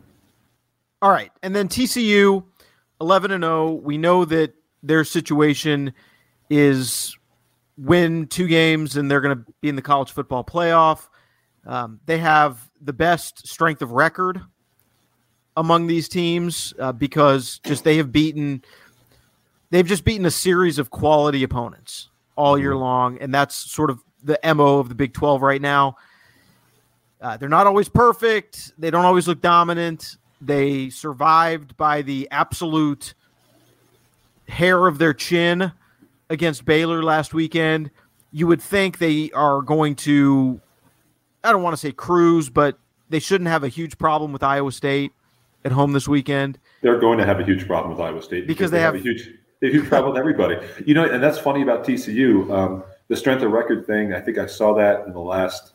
All 1.04 1.12
right, 1.12 1.32
and 1.44 1.56
then 1.56 1.68
TCU, 1.68 2.44
eleven 3.00 3.30
and 3.30 3.44
zero. 3.44 3.68
Oh. 3.68 3.74
We 3.74 4.00
know 4.00 4.26
that 4.26 4.56
their 4.82 5.04
situation 5.04 5.94
is 6.50 7.16
win 7.78 8.26
two 8.26 8.48
games 8.48 8.98
and 8.98 9.10
they're 9.10 9.22
going 9.22 9.38
to 9.38 9.46
be 9.62 9.70
in 9.70 9.76
the 9.76 9.84
college 9.84 10.14
football 10.14 10.44
playoff. 10.44 11.10
Um, 11.64 12.00
they 12.08 12.18
have 12.18 12.68
the 12.82 12.92
best 12.92 13.48
strength 13.48 13.84
of 13.84 13.92
record 13.92 14.42
among 15.58 15.88
these 15.88 16.08
teams 16.08 16.74
uh, 16.80 16.92
because 16.92 17.60
just 17.66 17.84
they 17.84 17.98
have 17.98 18.12
beaten 18.12 18.64
they've 19.70 19.88
just 19.88 20.04
beaten 20.04 20.26
a 20.26 20.32
series 20.32 20.80
of 20.80 20.90
quality 20.90 21.44
opponents 21.44 22.10
all 22.36 22.58
year 22.58 22.72
mm-hmm. 22.72 22.82
long, 22.82 23.18
and 23.20 23.34
that's 23.34 23.56
sort 23.56 23.90
of 23.90 24.00
the 24.24 24.40
mo 24.56 24.80
of 24.80 24.90
the 24.90 24.96
Big 24.96 25.14
Twelve 25.14 25.42
right 25.42 25.62
now. 25.62 25.98
Uh, 27.22 27.36
they're 27.36 27.50
not 27.50 27.68
always 27.68 27.90
perfect. 27.90 28.72
They 28.78 28.90
don't 28.90 29.06
always 29.06 29.28
look 29.28 29.42
dominant. 29.42 30.18
They 30.42 30.90
survived 30.90 31.76
by 31.76 32.02
the 32.02 32.30
absolute 32.32 33.14
hair 34.48 34.88
of 34.88 34.98
their 34.98 35.14
chin 35.14 35.74
against 36.30 36.64
Baylor 36.64 37.04
last 37.04 37.34
weekend. 37.34 37.92
You 38.32 38.48
would 38.48 38.62
think 38.62 39.00
they 39.00 39.32
are 39.32 39.62
going 39.62 39.96
to, 39.96 40.62
I 41.44 41.52
don't 41.52 41.62
want 41.62 41.74
to 41.74 41.78
say 41.78 41.92
cruise, 41.92 42.50
but 42.50 42.80
they 43.10 43.20
shouldn't 43.20 43.50
have 43.50 43.66
a 43.66 43.68
huge 43.68 43.98
problem 43.98 44.32
with 44.32 44.44
Iowa 44.44 44.72
State 44.72 45.12
at 45.66 45.72
home 45.72 45.94
this 45.94 46.08
weekend. 46.08 46.60
They're 46.82 47.00
going 47.00 47.18
to 47.18 47.26
have 47.26 47.40
a 47.40 47.44
huge 47.44 47.68
problem 47.68 47.92
with 47.92 48.00
Iowa 48.00 48.22
State 48.22 48.48
because, 48.48 48.72
because 48.72 48.72
they, 48.72 48.78
they, 48.78 48.84
have, 48.84 48.96
have 48.96 49.02
a 49.02 49.08
huge 49.08 49.30
they 49.60 49.68
have 49.68 49.74
huge 49.74 49.90
problem 49.90 50.14
with 50.14 50.20
everybody. 50.20 50.58
You 50.86 50.94
know, 50.94 51.04
and 51.04 51.22
that's 51.22 51.38
funny 51.38 51.62
about 51.62 51.86
TCU. 51.86 52.50
Um, 52.52 52.84
the 53.10 53.18
strength 53.18 53.44
of 53.44 53.52
record 53.52 53.86
thing. 53.86 54.14
I 54.14 54.22
think 54.22 54.38
I 54.38 54.46
saw 54.46 54.74
that 54.76 55.06
in 55.06 55.14
the 55.14 55.20
last 55.20 55.74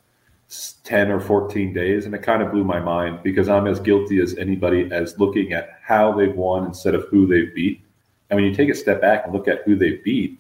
10 0.85 1.11
or 1.11 1.21
14 1.21 1.73
days 1.73 2.07
and 2.07 2.15
it 2.15 2.23
kind 2.23 2.43
of 2.43 2.53
blew 2.53 2.65
my 2.65 2.79
mind 2.79 3.19
because 3.23 3.49
i'm 3.49 3.67
as 3.67 3.81
guilty 3.81 4.21
as 4.21 4.37
anybody 4.37 4.89
as 4.93 5.19
looking 5.19 5.53
at 5.53 5.71
how 5.83 6.13
they've 6.13 6.35
won 6.35 6.67
instead 6.67 6.95
of 6.95 7.05
who 7.09 7.27
they've 7.27 7.55
beat 7.55 7.83
and 8.29 8.37
when 8.37 8.45
you 8.45 8.55
take 8.55 8.69
a 8.69 8.75
step 8.75 9.01
back 9.01 9.25
and 9.25 9.33
look 9.33 9.49
at 9.49 9.63
who 9.65 9.75
they 9.75 9.97
beat 10.05 10.39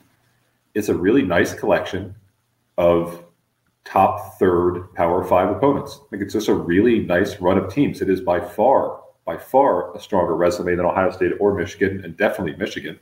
it's 0.74 0.90
a 0.90 0.94
really 0.94 1.22
nice 1.22 1.54
collection 1.54 2.14
of 2.76 3.24
top 3.84 4.38
third 4.38 4.92
power 4.94 5.24
five 5.24 5.48
opponents 5.48 6.00
like 6.12 6.20
it's 6.20 6.34
just 6.34 6.48
a 6.48 6.54
really 6.54 7.00
nice 7.00 7.40
run 7.40 7.56
of 7.56 7.72
teams 7.72 8.02
it 8.02 8.10
is 8.10 8.20
by 8.20 8.38
far 8.38 9.00
by 9.24 9.36
far 9.36 9.94
a 9.96 10.00
stronger 10.00 10.36
resume 10.36 10.76
than 10.76 10.84
ohio 10.84 11.10
state 11.10 11.32
or 11.40 11.54
michigan 11.54 12.02
and 12.04 12.16
definitely 12.16 12.56
michigan 12.56 12.98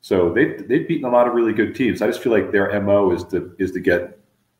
so 0.00 0.32
they've, 0.32 0.68
they've 0.68 0.86
beaten 0.86 1.04
a 1.04 1.10
lot 1.10 1.26
of 1.26 1.34
really 1.34 1.52
good 1.52 1.74
teams 1.74 2.02
i 2.02 2.06
just 2.06 2.22
feel 2.22 2.32
like 2.32 2.52
their 2.52 2.80
mo 2.80 3.12
is 3.12 3.24
to 3.24 3.54
is 3.58 3.72
to 3.72 3.80
get 3.80 4.18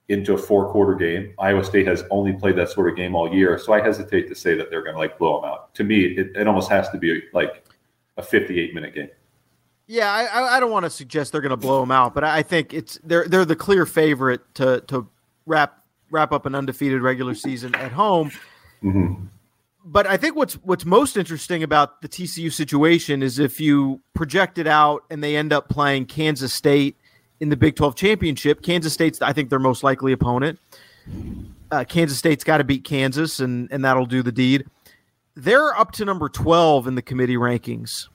into 0.09 0.33
a 0.33 0.38
four 0.38 0.71
quarter 0.71 0.95
game. 0.95 1.35
Iowa 1.38 1.62
State 1.62 1.87
has 1.87 2.02
only 2.11 2.33
played 2.33 2.57
that 2.57 2.71
sort 2.71 2.88
of 2.88 2.97
game 2.97 3.14
all 3.14 3.33
year, 3.33 3.59
so 3.59 3.73
I 3.73 3.81
hesitate 3.81 4.28
to 4.28 4.35
say 4.35 4.55
that 4.55 4.71
they're 4.71 4.83
going 4.83 4.95
to 4.95 4.99
like 4.99 5.19
blow 5.19 5.40
them 5.40 5.50
out. 5.50 5.75
To 5.75 5.85
me, 5.85 6.05
it, 6.05 6.35
it 6.35 6.47
almost 6.47 6.71
has 6.71 6.88
to 6.90 6.99
be 6.99 7.23
like 7.33 7.64
a 8.17 8.23
58 8.23 8.75
minute 8.75 8.95
game. 8.95 9.09
Yeah, 9.87 10.12
I, 10.12 10.57
I 10.57 10.61
don't 10.61 10.71
want 10.71 10.85
to 10.85 10.90
suggest 10.90 11.33
they're 11.33 11.40
going 11.40 11.50
to 11.50 11.57
blow 11.57 11.81
them 11.81 11.90
out, 11.90 12.14
but 12.14 12.25
I 12.25 12.43
think 12.43 12.75
it's 12.75 12.99
they're 13.05 13.26
they're 13.26 13.45
the 13.45 13.57
clear 13.57 13.87
favorite 13.87 14.43
to 14.55 14.83
to 14.88 15.09
wrap 15.47 15.83
wrap 16.11 16.33
up 16.33 16.47
an 16.47 16.55
undefeated 16.55 17.00
regular 17.02 17.35
season 17.35 17.75
at 17.75 17.93
home. 17.93 18.31
Mm-hmm. 18.83 19.26
But 19.85 20.07
I 20.07 20.17
think 20.17 20.37
what's 20.37 20.55
what's 20.55 20.85
most 20.85 21.17
interesting 21.17 21.63
about 21.63 22.03
the 22.03 22.09
TCU 22.09 22.53
situation 22.53 23.23
is 23.23 23.39
if 23.39 23.61
you 23.61 24.01
project 24.13 24.59
it 24.59 24.67
out 24.67 25.05
and 25.11 25.23
they 25.23 25.37
end 25.37 25.53
up 25.53 25.69
playing 25.69 26.07
Kansas 26.07 26.53
State 26.53 26.97
in 27.41 27.49
the 27.49 27.57
Big 27.57 27.77
12 27.77 27.95
championship. 27.95 28.63
Kansas 28.63 28.93
State's, 28.93 29.23
I 29.23 29.33
think, 29.33 29.51
their 29.51 29.59
most 29.59 29.83
likely 29.83 30.13
opponent. 30.13 30.59
Uh, 31.71 31.85
Kansas 31.85 32.19
State's 32.19 32.45
got 32.45 32.59
to 32.59 32.65
beat 32.65 32.85
Kansas, 32.85 33.41
and, 33.41 33.69
and 33.71 33.85
that'll 33.85 34.07
do 34.07 34.23
the 34.23 34.33
deed. 34.33 34.67
They're 35.35 35.77
up 35.79 35.93
to 35.93 36.05
number 36.05 36.29
12 36.29 36.87
in 36.87 36.95
the 36.95 37.03
committee 37.03 37.37
rankings. 37.37 38.09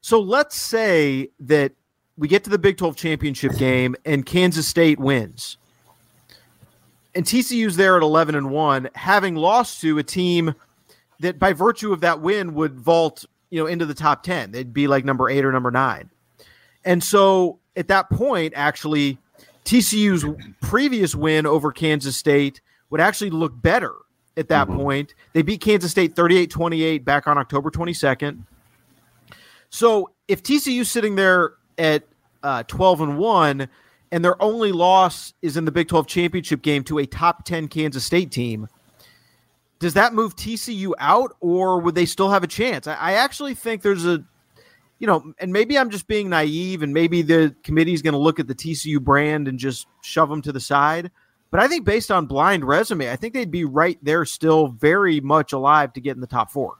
So 0.00 0.20
let's 0.20 0.56
say 0.56 1.30
that 1.40 1.72
we 2.16 2.28
get 2.28 2.44
to 2.44 2.50
the 2.50 2.58
Big 2.58 2.76
12 2.76 2.96
championship 2.96 3.56
game 3.56 3.96
and 4.04 4.24
Kansas 4.24 4.68
State 4.68 5.00
wins. 5.00 5.56
And 7.14 7.24
TCU's 7.24 7.76
there 7.76 7.96
at 7.96 8.02
11 8.02 8.34
and 8.34 8.50
1, 8.50 8.90
having 8.94 9.34
lost 9.34 9.80
to 9.80 9.98
a 9.98 10.02
team 10.02 10.54
that 11.24 11.38
by 11.38 11.52
virtue 11.52 11.92
of 11.92 12.00
that 12.00 12.20
win 12.20 12.54
would 12.54 12.78
vault, 12.78 13.24
you 13.50 13.60
know, 13.60 13.66
into 13.66 13.86
the 13.86 13.94
top 13.94 14.22
10. 14.22 14.52
They'd 14.52 14.72
be 14.72 14.86
like 14.86 15.04
number 15.04 15.28
8 15.28 15.44
or 15.44 15.52
number 15.52 15.70
9. 15.70 16.10
And 16.84 17.02
so 17.02 17.60
at 17.76 17.88
that 17.88 18.10
point, 18.10 18.52
actually, 18.56 19.18
TCU's 19.64 20.24
previous 20.60 21.14
win 21.14 21.46
over 21.46 21.72
Kansas 21.72 22.16
State 22.16 22.60
would 22.90 23.00
actually 23.00 23.30
look 23.30 23.60
better 23.60 23.94
at 24.36 24.48
that 24.48 24.68
mm-hmm. 24.68 24.78
point. 24.78 25.14
They 25.32 25.42
beat 25.42 25.60
Kansas 25.60 25.90
State 25.90 26.14
38 26.14 26.50
28 26.50 27.04
back 27.04 27.26
on 27.26 27.38
October 27.38 27.70
22nd. 27.70 28.44
So 29.70 30.10
if 30.28 30.42
TCU's 30.42 30.90
sitting 30.90 31.16
there 31.16 31.54
at 31.78 32.04
uh, 32.42 32.62
12 32.64 33.00
and 33.00 33.18
1 33.18 33.68
and 34.12 34.24
their 34.24 34.40
only 34.40 34.70
loss 34.70 35.34
is 35.42 35.56
in 35.56 35.64
the 35.64 35.72
Big 35.72 35.88
12 35.88 36.06
championship 36.06 36.62
game 36.62 36.84
to 36.84 36.98
a 36.98 37.06
top 37.06 37.44
10 37.44 37.68
Kansas 37.68 38.04
State 38.04 38.30
team, 38.30 38.68
does 39.84 39.92
that 39.92 40.14
move 40.14 40.34
TCU 40.34 40.92
out 40.98 41.36
or 41.40 41.78
would 41.78 41.94
they 41.94 42.06
still 42.06 42.30
have 42.30 42.42
a 42.42 42.46
chance? 42.46 42.86
I, 42.86 42.94
I 42.94 43.12
actually 43.16 43.54
think 43.54 43.82
there's 43.82 44.06
a 44.06 44.24
you 44.98 45.06
know, 45.06 45.34
and 45.38 45.52
maybe 45.52 45.76
I'm 45.76 45.90
just 45.90 46.06
being 46.06 46.30
naive, 46.30 46.82
and 46.82 46.94
maybe 46.94 47.20
the 47.20 47.54
committee 47.62 47.92
is 47.92 48.00
going 48.00 48.14
to 48.14 48.18
look 48.18 48.40
at 48.40 48.46
the 48.46 48.54
TCU 48.54 48.98
brand 48.98 49.46
and 49.46 49.58
just 49.58 49.86
shove 50.00 50.30
them 50.30 50.40
to 50.40 50.52
the 50.52 50.60
side. 50.60 51.10
But 51.50 51.60
I 51.60 51.68
think 51.68 51.84
based 51.84 52.10
on 52.10 52.24
blind 52.24 52.64
resume, 52.64 53.10
I 53.10 53.16
think 53.16 53.34
they'd 53.34 53.50
be 53.50 53.66
right 53.66 53.98
there, 54.02 54.24
still 54.24 54.68
very 54.68 55.20
much 55.20 55.52
alive 55.52 55.92
to 55.92 56.00
get 56.00 56.14
in 56.14 56.22
the 56.22 56.26
top 56.26 56.50
four. 56.50 56.78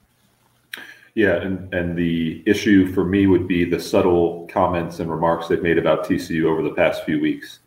Yeah, 1.14 1.34
and 1.42 1.75
and 1.75 1.99
the 1.99 2.42
issue 2.46 2.90
for 2.90 3.04
me 3.04 3.26
would 3.26 3.46
be 3.46 3.66
the 3.66 3.78
subtle 3.78 4.49
comments 4.50 4.99
and 5.00 5.11
remarks 5.11 5.49
they've 5.49 5.62
made 5.62 5.76
about 5.76 6.06
TCU 6.06 6.44
over 6.46 6.62
the 6.62 6.73
past 6.73 7.04
few 7.04 7.20
weeks. 7.20 7.58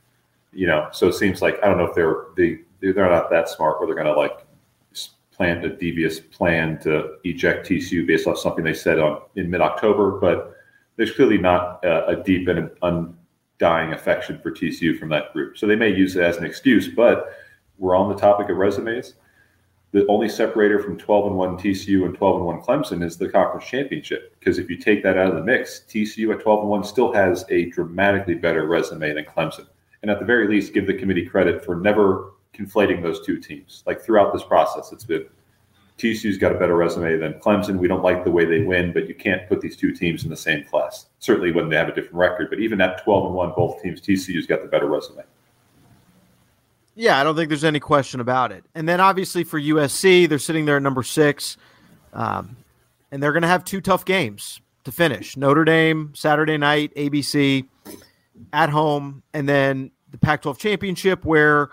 You 0.52 0.66
know, 0.66 0.88
so 0.92 1.08
it 1.08 1.14
seems 1.14 1.44
like 1.44 1.64
I 1.64 1.68
don't 1.68 1.78
know 1.78 1.86
if 1.86 1.94
they're 1.94 2.24
they 2.36 2.62
they're 2.80 3.08
not 3.08 3.30
that 3.30 3.50
smart 3.50 3.80
where 3.80 3.86
they're 3.86 4.04
going 4.04 4.12
to 4.12 4.20
like 4.20 4.47
planned 5.38 5.64
a 5.64 5.70
devious 5.70 6.20
plan 6.20 6.80
to 6.80 7.16
eject 7.24 7.68
TCU 7.68 8.06
based 8.06 8.28
off 8.28 8.40
something 8.40 8.64
they 8.64 8.74
said 8.74 9.00
on 9.00 9.22
in 9.36 9.50
mid 9.50 9.62
October, 9.62 10.20
but 10.20 10.56
there's 10.96 11.12
clearly 11.12 11.38
not 11.38 11.84
a, 11.86 12.08
a 12.08 12.24
deep 12.24 12.48
and 12.48 12.72
undying 12.82 13.94
affection 13.94 14.40
for 14.40 14.52
TCU 14.52 14.98
from 14.98 15.10
that 15.10 15.32
group. 15.32 15.58
So 15.58 15.68
they 15.68 15.76
may 15.76 15.90
use 15.90 16.16
it 16.16 16.24
as 16.24 16.38
an 16.38 16.44
excuse, 16.44 16.88
but 16.88 17.34
we're 17.78 17.96
on 17.96 18.10
the 18.10 18.20
topic 18.20 18.50
of 18.50 18.58
resumes. 18.58 19.14
The 19.92 20.06
only 20.08 20.28
separator 20.28 20.80
from 20.80 20.98
12 20.98 21.28
and 21.28 21.38
1 21.38 21.58
TCU 21.58 22.06
and 22.06 22.16
12 22.16 22.36
and 22.38 22.46
1 22.46 22.62
Clemson 22.62 23.04
is 23.04 23.18
the 23.18 23.30
conference 23.30 23.66
championship. 23.66 24.36
Because 24.38 24.58
if 24.58 24.70
you 24.70 24.78
take 24.78 25.02
that 25.04 25.18
out 25.18 25.30
of 25.30 25.36
the 25.36 25.44
mix, 25.44 25.84
TCU 25.88 26.34
at 26.34 26.42
12 26.42 26.62
and 26.62 26.70
1 26.70 26.84
still 26.84 27.14
has 27.14 27.46
a 27.50 27.70
dramatically 27.70 28.36
better 28.36 28.66
resume 28.68 29.14
than 29.14 29.24
Clemson. 29.24 29.68
And 30.02 30.12
at 30.12 30.20
the 30.20 30.26
very 30.26 30.48
least, 30.48 30.74
give 30.74 30.88
the 30.88 30.94
committee 30.94 31.26
credit 31.26 31.64
for 31.64 31.76
never 31.76 32.34
conflating 32.54 33.02
those 33.02 33.26
two 33.26 33.38
teams. 33.40 33.84
Like 33.86 34.02
throughout 34.02 34.34
this 34.34 34.44
process, 34.44 34.92
it's 34.92 35.04
been 35.04 35.26
TCU's 35.98 36.38
got 36.38 36.56
a 36.56 36.60
better 36.60 36.76
resume 36.76 37.18
than 37.18 37.34
Clemson. 37.34 37.78
We 37.78 37.88
don't 37.88 38.04
like 38.04 38.24
the 38.24 38.32
way 38.32 38.46
they 38.46 38.62
win, 38.62 38.94
but 38.94 39.08
you 39.08 39.16
can't 39.16 39.48
put 39.50 39.62
these 39.62 39.76
two 39.76 39.92
teams 39.92 40.24
in 40.24 40.30
the 40.30 40.38
same 40.38 40.64
class. 40.64 41.08
Certainly 41.20 41.52
when 41.52 41.70
they 41.70 41.76
have 41.76 41.90
a 41.90 41.96
different 41.96 42.16
record, 42.16 42.50
but 42.50 42.60
even 42.60 42.80
at 42.82 43.04
12 43.04 43.26
and 43.26 43.34
1, 43.34 43.54
both 43.56 43.82
teams, 43.82 44.00
TCU's 44.00 44.46
got 44.46 44.62
the 44.62 44.68
better 44.68 44.88
resume. 44.88 45.24
Yeah, 46.94 47.20
I 47.20 47.24
don't 47.24 47.36
think 47.36 47.50
there's 47.50 47.64
any 47.64 47.80
question 47.80 48.20
about 48.20 48.52
it. 48.52 48.64
And 48.76 48.88
then 48.88 49.00
obviously 49.00 49.44
for 49.44 49.60
USC, 49.60 50.30
they're 50.30 50.40
sitting 50.40 50.66
there 50.66 50.78
at 50.78 50.84
number 50.84 51.04
six, 51.04 51.58
um, 52.14 52.58
and 53.12 53.22
they're 53.22 53.34
going 53.34 53.44
to 53.44 53.48
have 53.48 53.64
two 53.64 53.82
tough 53.82 54.06
games 54.06 54.62
to 54.84 54.92
finish 54.92 55.36
Notre 55.36 55.66
Dame, 55.66 56.14
Saturday 56.16 56.58
night, 56.58 56.94
ABC, 56.96 57.68
at 58.54 58.70
home, 58.70 59.24
and 59.34 59.50
then 59.50 59.92
the 60.12 60.18
Pac 60.18 60.44
12 60.44 60.58
championship, 60.60 61.26
where 61.26 61.70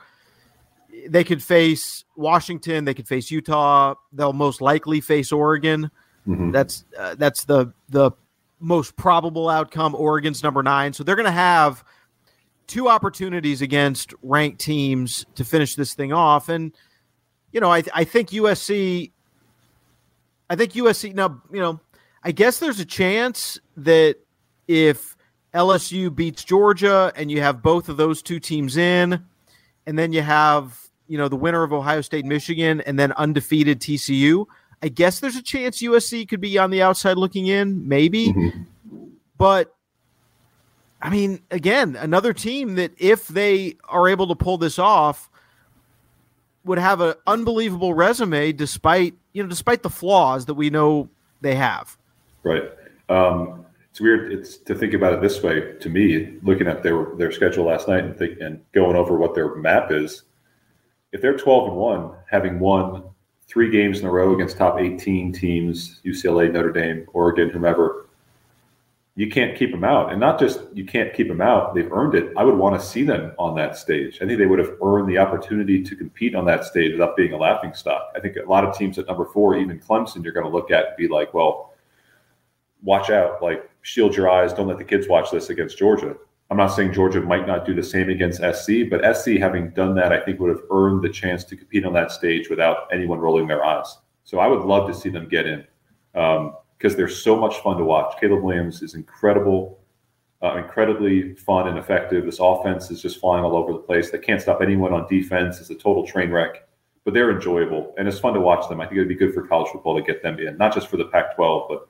they 1.08 1.24
could 1.24 1.42
face 1.42 2.04
Washington, 2.16 2.84
they 2.84 2.94
could 2.94 3.08
face 3.08 3.30
Utah. 3.30 3.94
They'll 4.12 4.32
most 4.32 4.60
likely 4.60 5.00
face 5.00 5.32
Oregon. 5.32 5.90
Mm-hmm. 6.26 6.52
That's 6.52 6.84
uh, 6.98 7.14
that's 7.16 7.44
the 7.44 7.72
the 7.88 8.12
most 8.60 8.96
probable 8.96 9.48
outcome. 9.48 9.94
Oregon's 9.94 10.42
number 10.42 10.62
nine, 10.62 10.92
so 10.92 11.04
they're 11.04 11.16
going 11.16 11.26
to 11.26 11.32
have 11.32 11.84
two 12.66 12.88
opportunities 12.88 13.60
against 13.60 14.14
ranked 14.22 14.60
teams 14.60 15.26
to 15.34 15.44
finish 15.44 15.74
this 15.74 15.94
thing 15.94 16.12
off. 16.12 16.48
And 16.48 16.72
you 17.52 17.60
know, 17.60 17.70
I 17.70 17.82
I 17.94 18.04
think 18.04 18.30
USC. 18.30 19.10
I 20.48 20.56
think 20.56 20.72
USC 20.72 21.14
now. 21.14 21.42
You 21.52 21.60
know, 21.60 21.80
I 22.22 22.32
guess 22.32 22.58
there's 22.58 22.80
a 22.80 22.86
chance 22.86 23.58
that 23.76 24.16
if 24.66 25.16
LSU 25.52 26.14
beats 26.14 26.42
Georgia 26.42 27.12
and 27.16 27.30
you 27.30 27.40
have 27.42 27.62
both 27.62 27.88
of 27.88 27.96
those 27.96 28.22
two 28.22 28.40
teams 28.40 28.76
in, 28.76 29.24
and 29.86 29.98
then 29.98 30.12
you 30.12 30.22
have 30.22 30.83
you 31.08 31.18
know, 31.18 31.28
the 31.28 31.36
winner 31.36 31.62
of 31.62 31.72
Ohio 31.72 32.00
State, 32.00 32.24
Michigan, 32.24 32.80
and 32.82 32.98
then 32.98 33.12
undefeated 33.12 33.80
TCU. 33.80 34.46
I 34.82 34.88
guess 34.88 35.20
there's 35.20 35.36
a 35.36 35.42
chance 35.42 35.80
USC 35.80 36.28
could 36.28 36.40
be 36.40 36.58
on 36.58 36.70
the 36.70 36.82
outside 36.82 37.16
looking 37.16 37.46
in, 37.46 37.88
maybe. 37.88 38.28
Mm-hmm. 38.28 38.62
But 39.38 39.74
I 41.04 41.10
mean, 41.10 41.42
again, 41.50 41.96
another 41.96 42.32
team 42.32 42.76
that 42.76 42.92
if 42.96 43.28
they 43.28 43.76
are 43.88 44.08
able 44.08 44.28
to 44.28 44.34
pull 44.34 44.56
this 44.58 44.78
off 44.78 45.28
would 46.64 46.78
have 46.78 47.02
an 47.02 47.14
unbelievable 47.26 47.92
resume 47.92 48.52
despite, 48.52 49.14
you 49.34 49.42
know, 49.42 49.48
despite 49.48 49.82
the 49.82 49.90
flaws 49.90 50.46
that 50.46 50.54
we 50.54 50.70
know 50.70 51.10
they 51.42 51.54
have. 51.54 51.98
Right. 52.42 52.70
Um, 53.10 53.66
it's 53.90 54.00
weird. 54.00 54.32
It's 54.32 54.56
to 54.56 54.74
think 54.74 54.94
about 54.94 55.12
it 55.12 55.20
this 55.20 55.42
way. 55.42 55.74
To 55.78 55.88
me, 55.88 56.38
looking 56.42 56.66
at 56.66 56.82
their 56.82 57.14
their 57.16 57.30
schedule 57.30 57.66
last 57.66 57.86
night 57.86 58.02
and, 58.02 58.16
think, 58.16 58.40
and 58.40 58.60
going 58.72 58.96
over 58.96 59.16
what 59.16 59.34
their 59.34 59.54
map 59.54 59.92
is, 59.92 60.22
if 61.14 61.20
they're 61.20 61.36
12 61.36 61.68
and 61.68 61.76
1, 61.76 62.10
having 62.28 62.58
won 62.58 63.04
three 63.46 63.70
games 63.70 64.00
in 64.00 64.06
a 64.06 64.10
row 64.10 64.34
against 64.34 64.58
top 64.58 64.80
18 64.80 65.32
teams, 65.32 66.00
UCLA, 66.04 66.52
Notre 66.52 66.72
Dame, 66.72 67.06
Oregon, 67.12 67.48
whomever, 67.50 68.08
you 69.14 69.30
can't 69.30 69.56
keep 69.56 69.70
them 69.70 69.84
out. 69.84 70.10
And 70.10 70.18
not 70.18 70.40
just 70.40 70.62
you 70.74 70.84
can't 70.84 71.14
keep 71.14 71.28
them 71.28 71.40
out, 71.40 71.72
they've 71.72 71.90
earned 71.92 72.16
it. 72.16 72.32
I 72.36 72.42
would 72.42 72.56
want 72.56 72.78
to 72.80 72.84
see 72.84 73.04
them 73.04 73.32
on 73.38 73.54
that 73.54 73.76
stage. 73.76 74.18
I 74.20 74.26
think 74.26 74.40
they 74.40 74.46
would 74.46 74.58
have 74.58 74.76
earned 74.82 75.08
the 75.08 75.18
opportunity 75.18 75.84
to 75.84 75.94
compete 75.94 76.34
on 76.34 76.44
that 76.46 76.64
stage 76.64 76.90
without 76.90 77.16
being 77.16 77.32
a 77.32 77.36
laughing 77.36 77.74
stock. 77.74 78.12
I 78.16 78.18
think 78.18 78.34
a 78.36 78.50
lot 78.50 78.64
of 78.64 78.76
teams 78.76 78.98
at 78.98 79.06
number 79.06 79.24
four, 79.24 79.56
even 79.56 79.78
Clemson, 79.78 80.24
you're 80.24 80.32
going 80.32 80.46
to 80.46 80.52
look 80.52 80.72
at 80.72 80.86
and 80.86 80.96
be 80.96 81.06
like, 81.06 81.32
well, 81.32 81.74
watch 82.82 83.10
out, 83.10 83.40
like 83.40 83.70
shield 83.82 84.16
your 84.16 84.28
eyes, 84.28 84.52
don't 84.52 84.66
let 84.66 84.78
the 84.78 84.84
kids 84.84 85.06
watch 85.06 85.30
this 85.30 85.48
against 85.48 85.78
Georgia. 85.78 86.16
I'm 86.54 86.58
not 86.58 86.68
saying 86.68 86.92
Georgia 86.92 87.20
might 87.20 87.48
not 87.48 87.66
do 87.66 87.74
the 87.74 87.82
same 87.82 88.08
against 88.08 88.38
SC, 88.38 88.88
but 88.88 89.16
SC 89.16 89.30
having 89.40 89.70
done 89.70 89.96
that, 89.96 90.12
I 90.12 90.20
think 90.20 90.38
would 90.38 90.50
have 90.50 90.62
earned 90.70 91.02
the 91.02 91.08
chance 91.08 91.42
to 91.46 91.56
compete 91.56 91.84
on 91.84 91.92
that 91.94 92.12
stage 92.12 92.48
without 92.48 92.86
anyone 92.92 93.18
rolling 93.18 93.48
their 93.48 93.64
eyes. 93.64 93.98
So 94.22 94.38
I 94.38 94.46
would 94.46 94.60
love 94.60 94.86
to 94.86 94.94
see 94.94 95.08
them 95.08 95.28
get 95.28 95.46
in 95.46 95.66
because 96.12 96.92
um, 96.92 96.96
they're 96.96 97.08
so 97.08 97.34
much 97.34 97.56
fun 97.56 97.76
to 97.78 97.82
watch. 97.82 98.20
Caleb 98.20 98.44
Williams 98.44 98.82
is 98.82 98.94
incredible, 98.94 99.80
uh, 100.42 100.54
incredibly 100.54 101.34
fun 101.34 101.66
and 101.66 101.76
effective. 101.76 102.24
This 102.24 102.38
offense 102.38 102.88
is 102.88 103.02
just 103.02 103.18
flying 103.18 103.42
all 103.42 103.56
over 103.56 103.72
the 103.72 103.80
place. 103.80 104.12
They 104.12 104.18
can't 104.18 104.40
stop 104.40 104.62
anyone 104.62 104.92
on 104.92 105.08
defense. 105.08 105.58
It's 105.58 105.70
a 105.70 105.74
total 105.74 106.06
train 106.06 106.30
wreck, 106.30 106.68
but 107.04 107.14
they're 107.14 107.32
enjoyable 107.32 107.96
and 107.98 108.06
it's 108.06 108.20
fun 108.20 108.32
to 108.34 108.40
watch 108.40 108.68
them. 108.68 108.80
I 108.80 108.84
think 108.84 108.98
it'd 108.98 109.08
be 109.08 109.16
good 109.16 109.34
for 109.34 109.44
college 109.44 109.72
football 109.72 109.96
to 109.96 110.02
get 110.02 110.22
them 110.22 110.38
in, 110.38 110.56
not 110.56 110.72
just 110.72 110.86
for 110.86 110.98
the 110.98 111.06
Pac-12, 111.06 111.68
but 111.68 111.88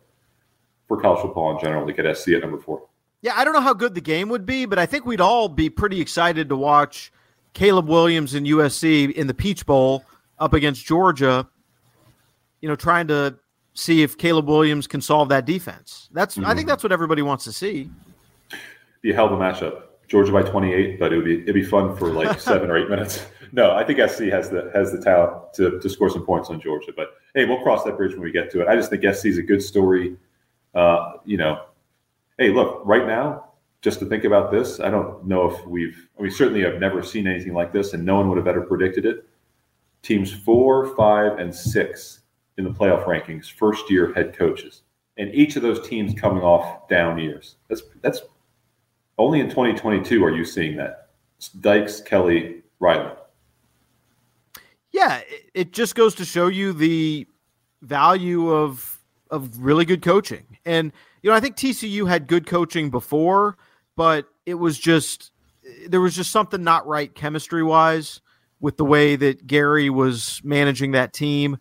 for 0.88 0.99
college 0.99 1.21
football 1.21 1.54
in 1.54 1.61
general 1.62 1.87
to 1.87 1.92
get 1.92 2.16
SC 2.16 2.28
at 2.28 2.40
number 2.40 2.59
four. 2.59 2.88
Yeah, 3.25 3.33
I 3.37 3.45
don't 3.45 3.54
know 3.54 3.62
how 3.62 3.73
good 3.73 3.95
the 3.95 4.02
game 4.02 4.28
would 4.28 4.45
be, 4.45 4.66
but 4.66 4.78
I 4.78 4.85
think 4.85 5.07
we'd 5.07 5.21
all 5.21 5.49
be 5.49 5.71
pretty 5.71 5.99
excited 5.99 6.50
to 6.50 6.57
watch 6.57 7.11
Caleb 7.54 7.88
Williams 7.88 8.35
and 8.35 8.47
USC 8.47 9.11
in 9.12 9.26
the 9.28 9.33
Peach 9.33 9.64
Bowl 9.64 10.04
up 10.38 10.52
against 10.52 10.85
Georgia. 10.85 11.49
You 12.61 12.69
know, 12.69 12.76
trying 12.76 13.09
to 13.09 13.38
see 13.73 14.02
if 14.02 14.19
Caleb 14.19 14.47
Williams 14.47 14.87
can 14.87 15.00
solve 15.00 15.31
that 15.31 15.47
defense. 15.47 16.11
That's 16.12 16.37
mm-hmm. 16.37 16.45
I 16.45 16.49
think 16.49 16.61
mm-hmm. 16.61 16.69
that's 16.69 16.83
what 16.83 16.93
everybody 16.93 17.23
wants 17.23 17.45
to 17.45 17.52
see. 17.52 17.90
Be 19.00 19.12
a 19.12 19.14
hell 19.14 19.25
of 19.25 19.33
a 19.33 19.37
matchup. 19.37 19.85
Georgia 20.07 20.31
by 20.31 20.43
28, 20.43 21.00
but 21.00 21.11
it 21.11 21.16
would 21.16 21.25
be 21.25 21.40
it'd 21.40 21.54
be 21.54 21.64
fun 21.64 21.97
for 21.97 22.11
like 22.11 22.38
seven 22.50 22.71
or 22.71 22.76
eight 22.76 22.90
minutes. 22.90 23.26
No, 23.52 23.71
I 23.71 23.85
think 23.85 24.00
SC 24.11 24.25
has 24.25 24.50
the 24.50 24.69
has 24.75 24.90
the 24.90 25.00
talent 25.00 25.54
to, 25.54 25.78
to 25.78 25.88
score 25.88 26.11
some 26.11 26.26
points 26.26 26.50
on 26.50 26.61
Georgia. 26.61 26.90
But 26.97 27.11
hey, 27.37 27.45
we'll 27.45 27.62
cross 27.62 27.85
that 27.85 27.97
bridge 27.97 28.11
when 28.11 28.23
we 28.23 28.33
get 28.33 28.50
to 28.50 28.61
it. 28.61 28.66
I 28.66 28.75
just 28.75 28.90
think 28.90 29.04
SC 29.14 29.26
is 29.26 29.38
a 29.38 29.45
good 29.45 29.62
story. 29.62 30.16
Uh, 30.75 31.12
you 31.25 31.37
know, 31.37 31.61
hey, 32.38 32.50
look, 32.50 32.83
right 32.85 33.07
now, 33.07 33.50
just 33.83 33.99
to 34.00 34.07
think 34.07 34.25
about 34.25 34.50
this, 34.50 34.81
I 34.81 34.91
don't 34.91 35.25
know 35.26 35.50
if 35.50 35.67
we've, 35.67 36.09
we 36.19 36.31
certainly 36.31 36.62
have 36.62 36.81
never 36.81 37.03
seen 37.03 37.26
anything 37.26 37.53
like 37.53 37.73
this, 37.73 37.93
and 37.93 38.05
no 38.05 38.17
one 38.17 38.29
would 38.29 38.38
have 38.38 38.47
ever 38.47 38.62
predicted 38.62 39.05
it. 39.05 39.29
Teams 40.03 40.33
four, 40.33 40.95
five, 40.97 41.38
and 41.38 41.55
six 41.55 42.21
in 42.57 42.64
the 42.64 42.71
playoff 42.71 43.05
rankings, 43.05 43.50
first 43.50 43.91
year 43.91 44.12
head 44.14 44.37
coaches. 44.37 44.83
And 45.17 45.33
each 45.35 45.57
of 45.57 45.62
those 45.62 45.87
teams 45.87 46.19
coming 46.19 46.43
off 46.43 46.88
down 46.88 47.19
years. 47.19 47.57
That's 47.69 47.83
that's 48.03 48.21
only 49.17 49.41
in 49.41 49.49
2022 49.49 50.25
are 50.25 50.35
you 50.35 50.45
seeing 50.45 50.76
that. 50.76 51.11
Dykes, 51.61 52.00
Kelly, 52.00 52.62
Riley. 52.81 53.12
Yeah, 54.93 55.21
it 55.55 55.73
just 55.73 55.95
goes 55.95 56.14
to 56.17 56.25
show 56.25 56.49
you 56.49 56.73
the 56.73 57.26
value 57.83 58.50
of 58.50 58.99
of 59.31 59.59
really 59.59 59.85
good 59.85 60.03
coaching. 60.03 60.59
And 60.64 60.93
you 61.25 61.31
know, 61.31 61.37
I 61.37 61.40
think 61.40 61.57
TCU 61.57 62.07
had 62.07 62.26
good 62.26 62.47
coaching 62.47 62.90
before, 62.90 63.57
but 63.97 64.26
it 64.45 64.57
was 64.57 64.78
just 64.78 65.33
there 65.88 66.02
was 66.02 66.14
just 66.14 66.31
something 66.31 66.62
not 66.62 66.87
right 66.87 67.14
chemistry 67.14 67.62
wise 67.62 68.21
with 68.61 68.76
the 68.76 68.85
way 68.85 69.16
that 69.16 69.47
Gary 69.47 69.88
was 69.88 70.43
managing 70.45 70.90
that 70.90 71.14
team. 71.14 71.57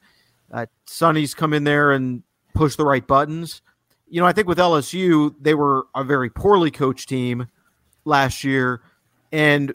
Uh, 0.51 0.65
Sonny's 0.85 1.33
come 1.33 1.53
in 1.53 1.63
there 1.63 1.93
and 1.93 2.23
push 2.53 2.75
the 2.75 2.83
right 2.83 3.07
buttons. 3.07 3.61
You 4.05 4.19
know, 4.19 4.27
I 4.27 4.33
think 4.33 4.49
with 4.49 4.57
LSU, 4.57 5.33
they 5.39 5.53
were 5.53 5.85
a 5.95 6.03
very 6.03 6.29
poorly 6.29 6.69
coached 6.69 7.07
team 7.07 7.47
last 8.03 8.43
year. 8.43 8.81
And 9.31 9.73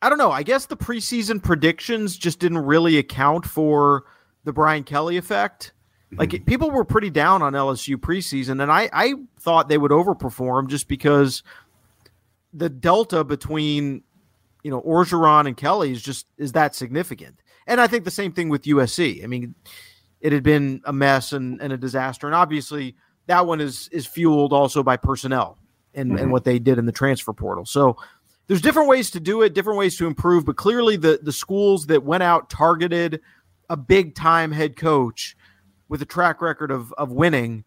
I 0.00 0.08
don't 0.08 0.18
know. 0.18 0.30
I 0.30 0.44
guess 0.44 0.66
the 0.66 0.76
preseason 0.76 1.42
predictions 1.42 2.16
just 2.16 2.38
didn't 2.38 2.58
really 2.58 2.98
account 2.98 3.46
for 3.46 4.04
the 4.44 4.52
Brian 4.52 4.84
Kelly 4.84 5.16
effect. 5.16 5.72
Like 6.12 6.30
mm-hmm. 6.30 6.44
people 6.44 6.70
were 6.70 6.84
pretty 6.84 7.10
down 7.10 7.42
on 7.42 7.52
LSU 7.52 7.96
preseason, 7.96 8.62
and 8.62 8.70
I, 8.70 8.90
I 8.92 9.14
thought 9.38 9.68
they 9.68 9.78
would 9.78 9.92
overperform 9.92 10.68
just 10.68 10.88
because 10.88 11.42
the 12.52 12.68
delta 12.68 13.22
between 13.22 14.02
you 14.62 14.70
know 14.70 14.80
Orgeron 14.82 15.46
and 15.46 15.56
Kelly 15.56 15.92
is 15.92 16.02
just 16.02 16.26
is 16.36 16.52
that 16.52 16.74
significant. 16.74 17.42
And 17.66 17.80
I 17.80 17.86
think 17.86 18.04
the 18.04 18.10
same 18.10 18.32
thing 18.32 18.48
with 18.48 18.62
USC. 18.62 19.22
I 19.22 19.28
mean, 19.28 19.54
it 20.20 20.32
had 20.32 20.42
been 20.42 20.80
a 20.84 20.92
mess 20.92 21.32
and, 21.32 21.60
and 21.60 21.72
a 21.72 21.76
disaster, 21.76 22.26
and 22.26 22.34
obviously 22.34 22.96
that 23.26 23.46
one 23.46 23.60
is 23.60 23.88
is 23.92 24.06
fueled 24.06 24.52
also 24.52 24.82
by 24.82 24.96
personnel 24.96 25.58
and, 25.94 26.10
mm-hmm. 26.10 26.18
and 26.18 26.32
what 26.32 26.44
they 26.44 26.58
did 26.58 26.78
in 26.78 26.86
the 26.86 26.92
transfer 26.92 27.32
portal. 27.32 27.64
So 27.64 27.96
there's 28.48 28.60
different 28.60 28.88
ways 28.88 29.12
to 29.12 29.20
do 29.20 29.42
it, 29.42 29.54
different 29.54 29.78
ways 29.78 29.96
to 29.98 30.08
improve, 30.08 30.44
but 30.44 30.56
clearly 30.56 30.96
the 30.96 31.20
the 31.22 31.32
schools 31.32 31.86
that 31.86 32.02
went 32.02 32.24
out 32.24 32.50
targeted 32.50 33.20
a 33.68 33.76
big 33.76 34.16
time 34.16 34.50
head 34.50 34.76
coach 34.76 35.36
with 35.90 36.00
a 36.00 36.06
track 36.06 36.40
record 36.40 36.70
of 36.70 36.94
of 36.94 37.12
winning, 37.12 37.64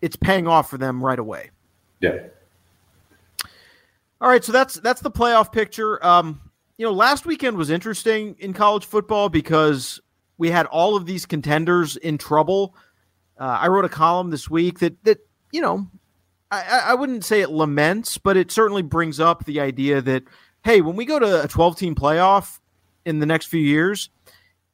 it's 0.00 0.16
paying 0.16 0.46
off 0.46 0.70
for 0.70 0.78
them 0.78 1.04
right 1.04 1.18
away. 1.18 1.50
Yeah. 2.00 2.18
All 4.18 4.30
right, 4.30 4.42
so 4.42 4.52
that's 4.52 4.76
that's 4.76 5.02
the 5.02 5.10
playoff 5.10 5.52
picture. 5.52 6.02
Um, 6.04 6.40
you 6.78 6.86
know, 6.86 6.92
last 6.92 7.26
weekend 7.26 7.58
was 7.58 7.68
interesting 7.68 8.36
in 8.38 8.54
college 8.54 8.86
football 8.86 9.28
because 9.28 10.00
we 10.38 10.50
had 10.50 10.64
all 10.66 10.96
of 10.96 11.04
these 11.04 11.26
contenders 11.26 11.96
in 11.96 12.16
trouble. 12.16 12.74
Uh, 13.38 13.58
I 13.60 13.68
wrote 13.68 13.84
a 13.84 13.90
column 13.90 14.30
this 14.30 14.48
week 14.48 14.78
that 14.78 15.02
that 15.04 15.18
you 15.52 15.60
know, 15.60 15.86
I, 16.50 16.82
I 16.86 16.94
wouldn't 16.94 17.24
say 17.24 17.40
it 17.40 17.50
laments, 17.50 18.16
but 18.16 18.36
it 18.36 18.50
certainly 18.50 18.82
brings 18.82 19.20
up 19.20 19.44
the 19.44 19.60
idea 19.60 20.00
that 20.02 20.22
hey, 20.64 20.80
when 20.80 20.96
we 20.96 21.04
go 21.04 21.18
to 21.18 21.44
a 21.44 21.48
12 21.48 21.76
team 21.76 21.94
playoff 21.94 22.58
in 23.04 23.18
the 23.18 23.26
next 23.26 23.46
few 23.46 23.60
years, 23.60 24.10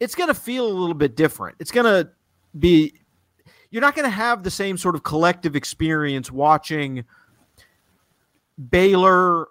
it's 0.00 0.14
going 0.14 0.28
to 0.28 0.34
feel 0.34 0.66
a 0.66 0.72
little 0.72 0.94
bit 0.94 1.16
different. 1.16 1.56
It's 1.60 1.70
going 1.70 1.84
to 1.84 2.10
be 2.58 2.94
you're 3.70 3.82
not 3.82 3.94
going 3.94 4.04
to 4.04 4.10
have 4.10 4.42
the 4.42 4.50
same 4.50 4.76
sort 4.76 4.94
of 4.94 5.02
collective 5.02 5.56
experience 5.56 6.30
watching 6.30 7.04
Baylor 8.70 9.48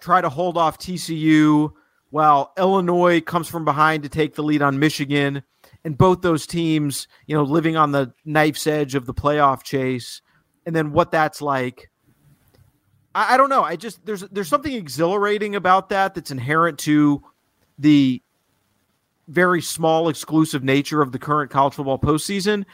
try 0.00 0.20
to 0.20 0.28
hold 0.28 0.56
off 0.56 0.78
TCU 0.78 1.72
while 2.10 2.52
Illinois 2.56 3.20
comes 3.20 3.48
from 3.48 3.64
behind 3.64 4.04
to 4.04 4.08
take 4.08 4.34
the 4.34 4.42
lead 4.42 4.62
on 4.62 4.78
Michigan 4.78 5.42
and 5.84 5.98
both 5.98 6.22
those 6.22 6.46
teams, 6.46 7.08
you 7.26 7.36
know, 7.36 7.42
living 7.42 7.76
on 7.76 7.92
the 7.92 8.12
knife's 8.24 8.66
edge 8.66 8.94
of 8.94 9.06
the 9.06 9.14
playoff 9.14 9.62
chase 9.62 10.22
and 10.64 10.74
then 10.74 10.92
what 10.92 11.10
that's 11.10 11.42
like. 11.42 11.90
I, 13.14 13.34
I 13.34 13.36
don't 13.36 13.50
know. 13.50 13.62
I 13.62 13.76
just 13.76 14.04
there's 14.06 14.20
there's 14.20 14.48
something 14.48 14.72
exhilarating 14.72 15.56
about 15.56 15.88
that 15.90 16.14
that's 16.14 16.30
inherent 16.30 16.78
to 16.80 17.22
the 17.78 18.22
very 19.28 19.62
small 19.62 20.08
exclusive 20.08 20.64
nature 20.64 21.02
of 21.02 21.12
the 21.12 21.18
current 21.18 21.50
college 21.50 21.74
football 21.74 21.98
postseason 21.98 22.64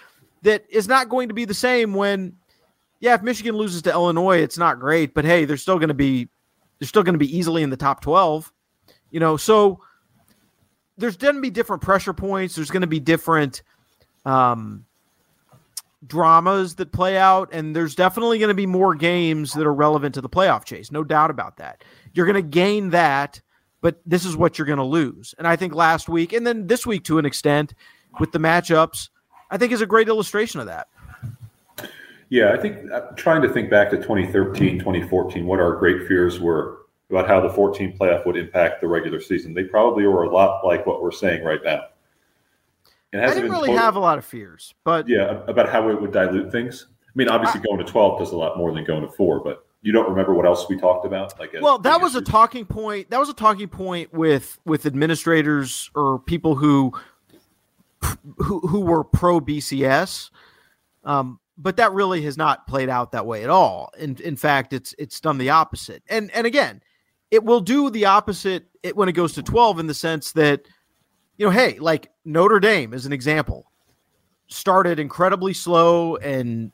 that 0.43 0.65
is 0.71 0.89
not 0.89 1.09
going 1.09 1.29
to 1.29 1.35
be 1.35 1.45
the 1.45 1.55
same 1.55 1.95
when 1.95 2.33
yeah 3.01 3.15
if 3.15 3.23
michigan 3.23 3.57
loses 3.57 3.83
to 3.83 3.91
illinois 3.91 4.39
it's 4.39 4.57
not 4.57 4.79
great 4.79 5.15
but 5.15 5.25
hey 5.25 5.45
they're 5.45 5.57
still 5.57 5.79
going 5.79 5.89
to 5.89 5.95
be 5.95 6.29
they're 6.79 6.89
still 6.89 7.03
going 7.03 7.15
to 7.15 7.19
be 7.19 7.37
easily 7.37 7.63
in 7.63 7.71
the 7.71 7.77
top 7.77 8.01
12 8.01 8.53
you 9.15 9.21
know? 9.21 9.37
So 9.37 9.81
there's 10.99 11.17
going 11.17 11.37
to 11.37 11.41
be 11.41 11.49
different 11.49 11.81
pressure 11.81 12.13
points. 12.13 12.57
There's 12.57 12.71
going 12.71 12.81
to 12.81 12.89
be 12.89 12.99
different 12.99 13.63
um, 14.27 14.85
dramas 16.05 16.75
that 16.75 16.91
play 16.91 17.17
out 17.17 17.49
and 17.53 17.75
there's 17.77 17.95
definitely 17.95 18.41
going 18.41 18.49
to 18.49 18.55
be 18.55 18.67
more 18.67 18.95
games 18.97 19.53
that 19.53 19.67
are 19.67 19.73
relevant 19.73 20.17
to 20.17 20.21
the 20.21 20.29
playoff 20.29 20.65
chase 20.65 20.91
no 20.91 21.05
doubt 21.05 21.31
about 21.31 21.57
that. 21.59 21.85
You're 22.13 22.27
going 22.27 22.43
to 22.43 22.49
gain 22.49 22.91
that 22.91 23.41
but 23.85 24.01
this 24.07 24.25
is 24.25 24.35
what 24.35 24.57
you're 24.57 24.65
going 24.65 24.79
to 24.79 24.83
lose. 24.83 25.35
And 25.37 25.47
I 25.47 25.57
think 25.57 25.75
last 25.75 26.09
week 26.09 26.33
and 26.33 26.47
then 26.47 26.69
this 26.69 26.87
week 26.87 27.05
to 27.05 27.19
an 27.19 27.27
extent 27.27 27.75
with 28.19 28.33
the 28.33 28.39
matchups, 28.39 29.11
I 29.51 29.59
think 29.59 29.73
is 29.73 29.83
a 29.83 29.87
great 29.87 30.09
illustration 30.09 30.59
of 30.59 30.67
that. 30.69 30.89
Yeah, 32.31 32.55
I 32.55 32.57
think 32.57 32.91
I'm 32.91 33.15
trying 33.15 33.43
to 33.43 33.49
think 33.51 33.69
back 33.69 33.91
to 33.91 33.99
2013, 33.99 34.79
2014, 34.79 35.45
what 35.45 35.61
our 35.61 35.77
great 35.77 36.09
fears 36.09 36.41
were 36.41 36.79
about 37.11 37.29
how 37.29 37.43
the 37.43 37.51
14 37.51 37.99
playoff 37.99 38.25
would 38.25 38.39
impact 38.39 38.81
the 38.81 38.89
regular 38.89 39.21
season. 39.21 39.53
They 39.53 39.65
probably 39.65 40.07
were 40.07 40.23
a 40.23 40.31
lot 40.31 40.65
like 40.65 40.87
what 40.87 41.03
we're 41.03 41.13
saying 41.13 41.45
right 41.45 41.61
now. 41.63 41.83
It 43.13 43.21
I 43.21 43.35
didn't 43.35 43.51
really 43.51 43.69
total, 43.69 43.77
have 43.77 43.97
a 43.97 44.01
lot 44.01 44.17
of 44.17 44.25
fears, 44.25 44.75
but 44.85 45.07
yeah, 45.11 45.43
about 45.47 45.69
how 45.69 45.91
it 45.91 46.01
would 46.01 46.11
dilute 46.11 46.51
things. 46.51 46.87
I 47.07 47.13
mean, 47.17 47.29
obviously, 47.29 47.61
I, 47.61 47.65
going 47.65 47.85
to 47.85 47.93
12 47.93 48.19
does 48.19 48.33
a 48.33 48.37
lot 48.37 48.57
more 48.57 48.73
than 48.73 48.85
going 48.85 49.03
to 49.03 49.13
four, 49.13 49.41
but 49.41 49.67
you 49.85 49.93
don't 49.93 50.09
remember 50.09 50.35
what 50.35 50.47
else 50.47 50.69
we 50.69 50.77
talked 50.77 51.07
about? 51.07 51.39
Like 51.39 51.55
well 51.61 51.79
that 51.79 52.01
was 52.01 52.15
a 52.15 52.23
talking 52.23 52.67
point 52.67 53.11
that 53.11 53.21
was 53.21 53.29
a 53.29 53.35
talking 53.35 53.69
point 53.69 54.13
with 54.13 54.59
with 54.65 54.87
administrators 54.87 55.91
or 55.95 56.19
people 56.19 56.57
who 56.57 56.93
who, 58.39 58.61
who 58.61 58.81
were 58.81 59.05
pro 59.05 59.41
bcs 59.41 60.31
um, 61.05 61.39
but 61.57 61.77
that 61.77 61.93
really 61.93 62.23
has 62.23 62.37
not 62.37 62.67
played 62.67 62.89
out 62.89 63.13
that 63.13 63.27
way 63.27 63.45
at 63.45 63.51
all. 63.51 63.91
In, 63.99 64.17
in 64.17 64.37
fact 64.37 64.73
it's 64.73 64.95
it's 64.99 65.21
done 65.21 65.39
the 65.39 65.51
opposite. 65.51 66.03
And 66.09 66.31
and 66.33 66.47
again 66.47 66.83
it 67.31 67.45
will 67.45 67.61
do 67.61 67.91
the 67.91 68.07
opposite 68.07 68.67
when 68.95 69.09
it 69.09 69.13
goes 69.13 69.33
to 69.35 69.43
12 69.43 69.81
in 69.81 69.87
the 69.87 69.95
sense 69.95 70.33
that 70.33 70.63
you 71.37 71.47
know 71.47 71.51
hey 71.51 71.79
like 71.79 72.11
notre 72.25 72.61
dame 72.61 72.95
is 72.95 73.07
an 73.07 73.13
example 73.13 73.71
started 74.47 75.01
incredibly 75.01 75.53
slow 75.53 76.17
and 76.17 76.71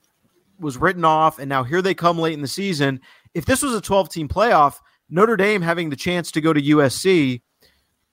was 0.61 0.77
written 0.77 1.05
off, 1.05 1.39
and 1.39 1.49
now 1.49 1.65
here 1.65 1.83
they 1.83 1.95
come 1.95 2.19
late 2.19 2.35
in 2.35 2.43
the 2.43 2.49
season. 2.49 3.01
If 3.35 3.47
this 3.47 3.63
was 3.63 3.75
a 3.75 3.81
12 3.81 4.09
team 4.11 4.29
playoff, 4.29 4.77
Notre 5.09 5.37
Dame 5.37 5.63
having 5.63 5.91
the 5.91 5.97
chance 5.97 6.31
to 6.33 6.41
go 6.41 6.53
to 6.53 6.61
USC 6.61 7.43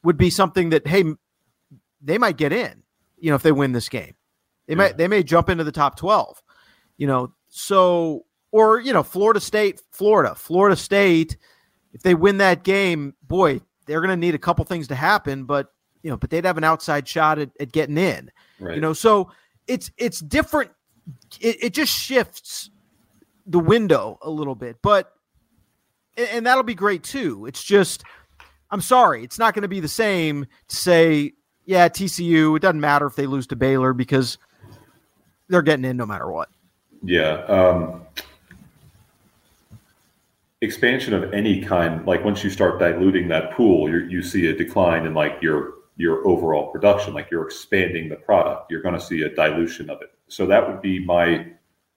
would 0.03 0.17
be 0.17 0.29
something 0.29 0.69
that, 0.69 0.87
hey, 0.87 1.03
they 2.01 2.17
might 2.17 2.37
get 2.37 2.53
in, 2.53 2.83
you 3.17 3.29
know, 3.29 3.35
if 3.35 3.43
they 3.43 3.51
win 3.51 3.73
this 3.73 3.89
game. 3.89 4.13
They 4.67 4.73
yeah. 4.73 4.77
might 4.77 4.97
they 4.97 5.07
may 5.07 5.23
jump 5.23 5.49
into 5.49 5.63
the 5.63 5.71
top 5.71 5.97
12. 5.97 6.41
You 6.97 7.07
know, 7.07 7.33
so 7.47 8.25
or 8.51 8.79
you 8.79 8.93
know, 8.93 9.03
Florida 9.03 9.39
State, 9.39 9.81
Florida, 9.91 10.35
Florida 10.35 10.75
State, 10.75 11.37
if 11.93 12.01
they 12.01 12.15
win 12.15 12.37
that 12.37 12.63
game, 12.63 13.13
boy, 13.23 13.61
they're 13.85 14.01
going 14.01 14.09
to 14.09 14.17
need 14.17 14.35
a 14.35 14.39
couple 14.39 14.65
things 14.65 14.87
to 14.89 14.95
happen, 14.95 15.45
but 15.45 15.67
you 16.03 16.09
know, 16.09 16.17
but 16.17 16.29
they'd 16.29 16.45
have 16.45 16.57
an 16.57 16.63
outside 16.63 17.07
shot 17.07 17.39
at, 17.39 17.49
at 17.59 17.71
getting 17.71 17.97
in. 17.97 18.31
Right. 18.59 18.75
You 18.75 18.81
know, 18.81 18.93
so 18.93 19.31
it's 19.67 19.91
it's 19.97 20.19
different. 20.19 20.71
It, 21.39 21.63
it 21.63 21.73
just 21.73 21.91
shifts 21.91 22.69
the 23.45 23.59
window 23.59 24.19
a 24.21 24.29
little 24.29 24.55
bit, 24.55 24.77
but 24.81 25.13
and 26.17 26.45
that'll 26.45 26.63
be 26.63 26.75
great 26.75 27.03
too. 27.03 27.45
It's 27.45 27.63
just, 27.63 28.03
I'm 28.71 28.81
sorry, 28.81 29.23
it's 29.23 29.39
not 29.39 29.53
going 29.53 29.61
to 29.61 29.67
be 29.67 29.79
the 29.79 29.87
same 29.87 30.45
to 30.67 30.75
say, 30.75 31.33
yeah, 31.65 31.87
TCU. 31.89 32.55
It 32.55 32.61
doesn't 32.61 32.81
matter 32.81 33.05
if 33.05 33.15
they 33.15 33.27
lose 33.27 33.47
to 33.47 33.55
Baylor 33.55 33.93
because 33.93 34.37
they're 35.47 35.61
getting 35.61 35.85
in 35.85 35.97
no 35.97 36.05
matter 36.05 36.31
what. 36.31 36.49
Yeah. 37.03 37.43
Um, 37.45 38.01
expansion 40.61 41.13
of 41.13 41.33
any 41.33 41.61
kind, 41.61 42.05
like 42.07 42.23
once 42.23 42.43
you 42.43 42.49
start 42.49 42.79
diluting 42.79 43.27
that 43.27 43.51
pool, 43.51 43.89
you 43.89 43.99
you 44.07 44.23
see 44.23 44.47
a 44.47 44.55
decline 44.55 45.05
in 45.05 45.13
like 45.13 45.41
your 45.41 45.73
your 45.97 46.27
overall 46.27 46.71
production. 46.71 47.13
Like 47.13 47.29
you're 47.29 47.45
expanding 47.45 48.09
the 48.09 48.15
product, 48.15 48.71
you're 48.71 48.81
going 48.81 48.95
to 48.95 49.01
see 49.01 49.21
a 49.21 49.29
dilution 49.29 49.89
of 49.89 50.01
it. 50.01 50.11
So 50.27 50.45
that 50.47 50.67
would 50.67 50.81
be 50.81 51.03
my 51.03 51.47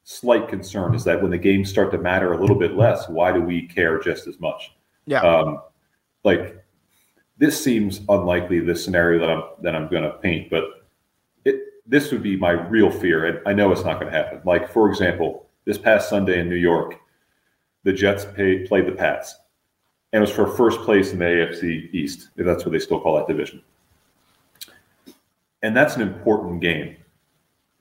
slight 0.04 0.48
concern 0.48 0.94
is 0.94 1.04
that 1.04 1.20
when 1.20 1.30
the 1.30 1.38
games 1.38 1.70
start 1.70 1.90
to 1.92 1.98
matter 1.98 2.32
a 2.32 2.40
little 2.40 2.58
bit 2.58 2.74
less, 2.74 3.08
why 3.08 3.32
do 3.32 3.40
we 3.40 3.66
care 3.66 3.98
just 4.00 4.26
as 4.26 4.40
much? 4.40 4.72
Yeah. 5.06 5.20
Um, 5.20 5.60
like 6.24 6.64
this 7.38 7.62
seems 7.62 8.00
unlikely, 8.08 8.60
this 8.60 8.84
scenario 8.84 9.18
that 9.18 9.30
I'm 9.30 9.42
that 9.62 9.74
I'm 9.74 9.88
going 9.88 10.02
to 10.02 10.12
paint, 10.18 10.50
but 10.50 10.64
it 11.44 11.60
this 11.86 12.12
would 12.12 12.22
be 12.22 12.36
my 12.36 12.50
real 12.50 12.90
fear, 12.90 13.26
and 13.26 13.40
I 13.46 13.52
know 13.52 13.72
it's 13.72 13.84
not 13.84 14.00
going 14.00 14.12
to 14.12 14.16
happen. 14.16 14.40
Like 14.44 14.70
for 14.70 14.88
example, 14.88 15.46
this 15.64 15.78
past 15.78 16.08
Sunday 16.08 16.40
in 16.40 16.48
New 16.48 16.56
York, 16.56 16.96
the 17.84 17.92
Jets 17.92 18.26
pay, 18.36 18.66
played 18.66 18.86
the 18.86 18.92
Pats, 18.92 19.36
and 20.12 20.18
it 20.18 20.26
was 20.26 20.30
for 20.30 20.46
first 20.46 20.80
place 20.80 21.12
in 21.12 21.18
the 21.18 21.24
AFC 21.24 21.92
East, 21.94 22.28
if 22.36 22.44
that's 22.44 22.64
what 22.64 22.72
they 22.72 22.78
still 22.78 23.00
call 23.00 23.16
that 23.16 23.26
division. 23.26 23.62
And 25.62 25.76
that's 25.76 25.96
an 25.96 26.02
important 26.02 26.60
game 26.60 26.96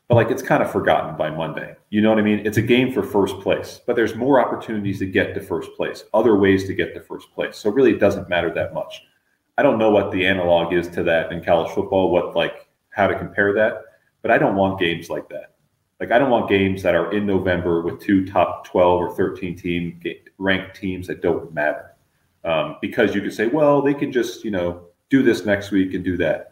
but 0.10 0.16
like 0.16 0.32
it's 0.32 0.42
kind 0.42 0.64
of 0.64 0.72
forgotten 0.72 1.16
by 1.16 1.30
Monday. 1.30 1.76
You 1.92 2.02
know 2.02 2.10
what 2.10 2.18
I 2.18 2.24
mean? 2.24 2.42
It's 2.46 2.58
a 2.58 2.64
game 2.64 2.92
for 2.92 3.04
first 3.04 3.40
place, 3.40 3.80
but 3.86 3.96
there's 3.96 4.16
more 4.16 4.42
opportunities 4.42 4.98
to 5.00 5.06
get 5.06 5.36
to 5.36 5.40
first 5.40 5.70
place, 5.78 6.04
other 6.16 6.36
ways 6.36 6.66
to 6.66 6.74
get 6.74 6.96
to 6.96 7.00
first 7.00 7.32
place. 7.34 7.56
So 7.56 7.70
really, 7.70 7.92
it 7.92 8.00
doesn't 8.00 8.28
matter 8.28 8.52
that 8.56 8.74
much. 8.74 9.04
I 9.60 9.64
don't 9.64 9.78
know 9.78 9.92
what 9.92 10.12
the 10.12 10.26
analog 10.26 10.74
is 10.74 10.88
to 10.90 11.04
that 11.04 11.32
in 11.32 11.44
college 11.44 11.72
football, 11.72 12.12
what 12.12 12.36
like 12.36 12.68
how 12.90 13.08
to 13.08 13.18
compare 13.18 13.54
that, 13.54 13.84
but 14.24 14.32
I 14.32 14.40
don't 14.40 14.56
want 14.56 14.80
games 14.80 15.12
like 15.12 15.30
that. 15.30 15.54
Like 16.00 16.12
I 16.12 16.18
don't 16.18 16.32
want 16.32 16.50
games 16.50 16.82
that 16.82 16.96
are 16.96 17.12
in 17.12 17.28
November 17.28 17.82
with 17.82 18.02
two 18.02 18.26
top 18.26 18.66
12 18.66 19.02
or 19.02 19.16
13 19.16 19.56
team 19.56 20.02
ranked 20.40 20.76
teams 20.76 21.06
that 21.08 21.22
don't 21.22 21.54
matter. 21.54 21.96
Um, 22.44 22.78
because 22.82 23.14
you 23.14 23.22
could 23.22 23.34
say, 23.34 23.48
well, 23.48 23.82
they 23.82 23.94
can 23.94 24.12
just, 24.12 24.44
you 24.46 24.50
know, 24.50 24.86
do 25.10 25.22
this 25.22 25.46
next 25.46 25.72
week 25.72 25.94
and 25.94 26.04
do 26.04 26.18
that. 26.18 26.49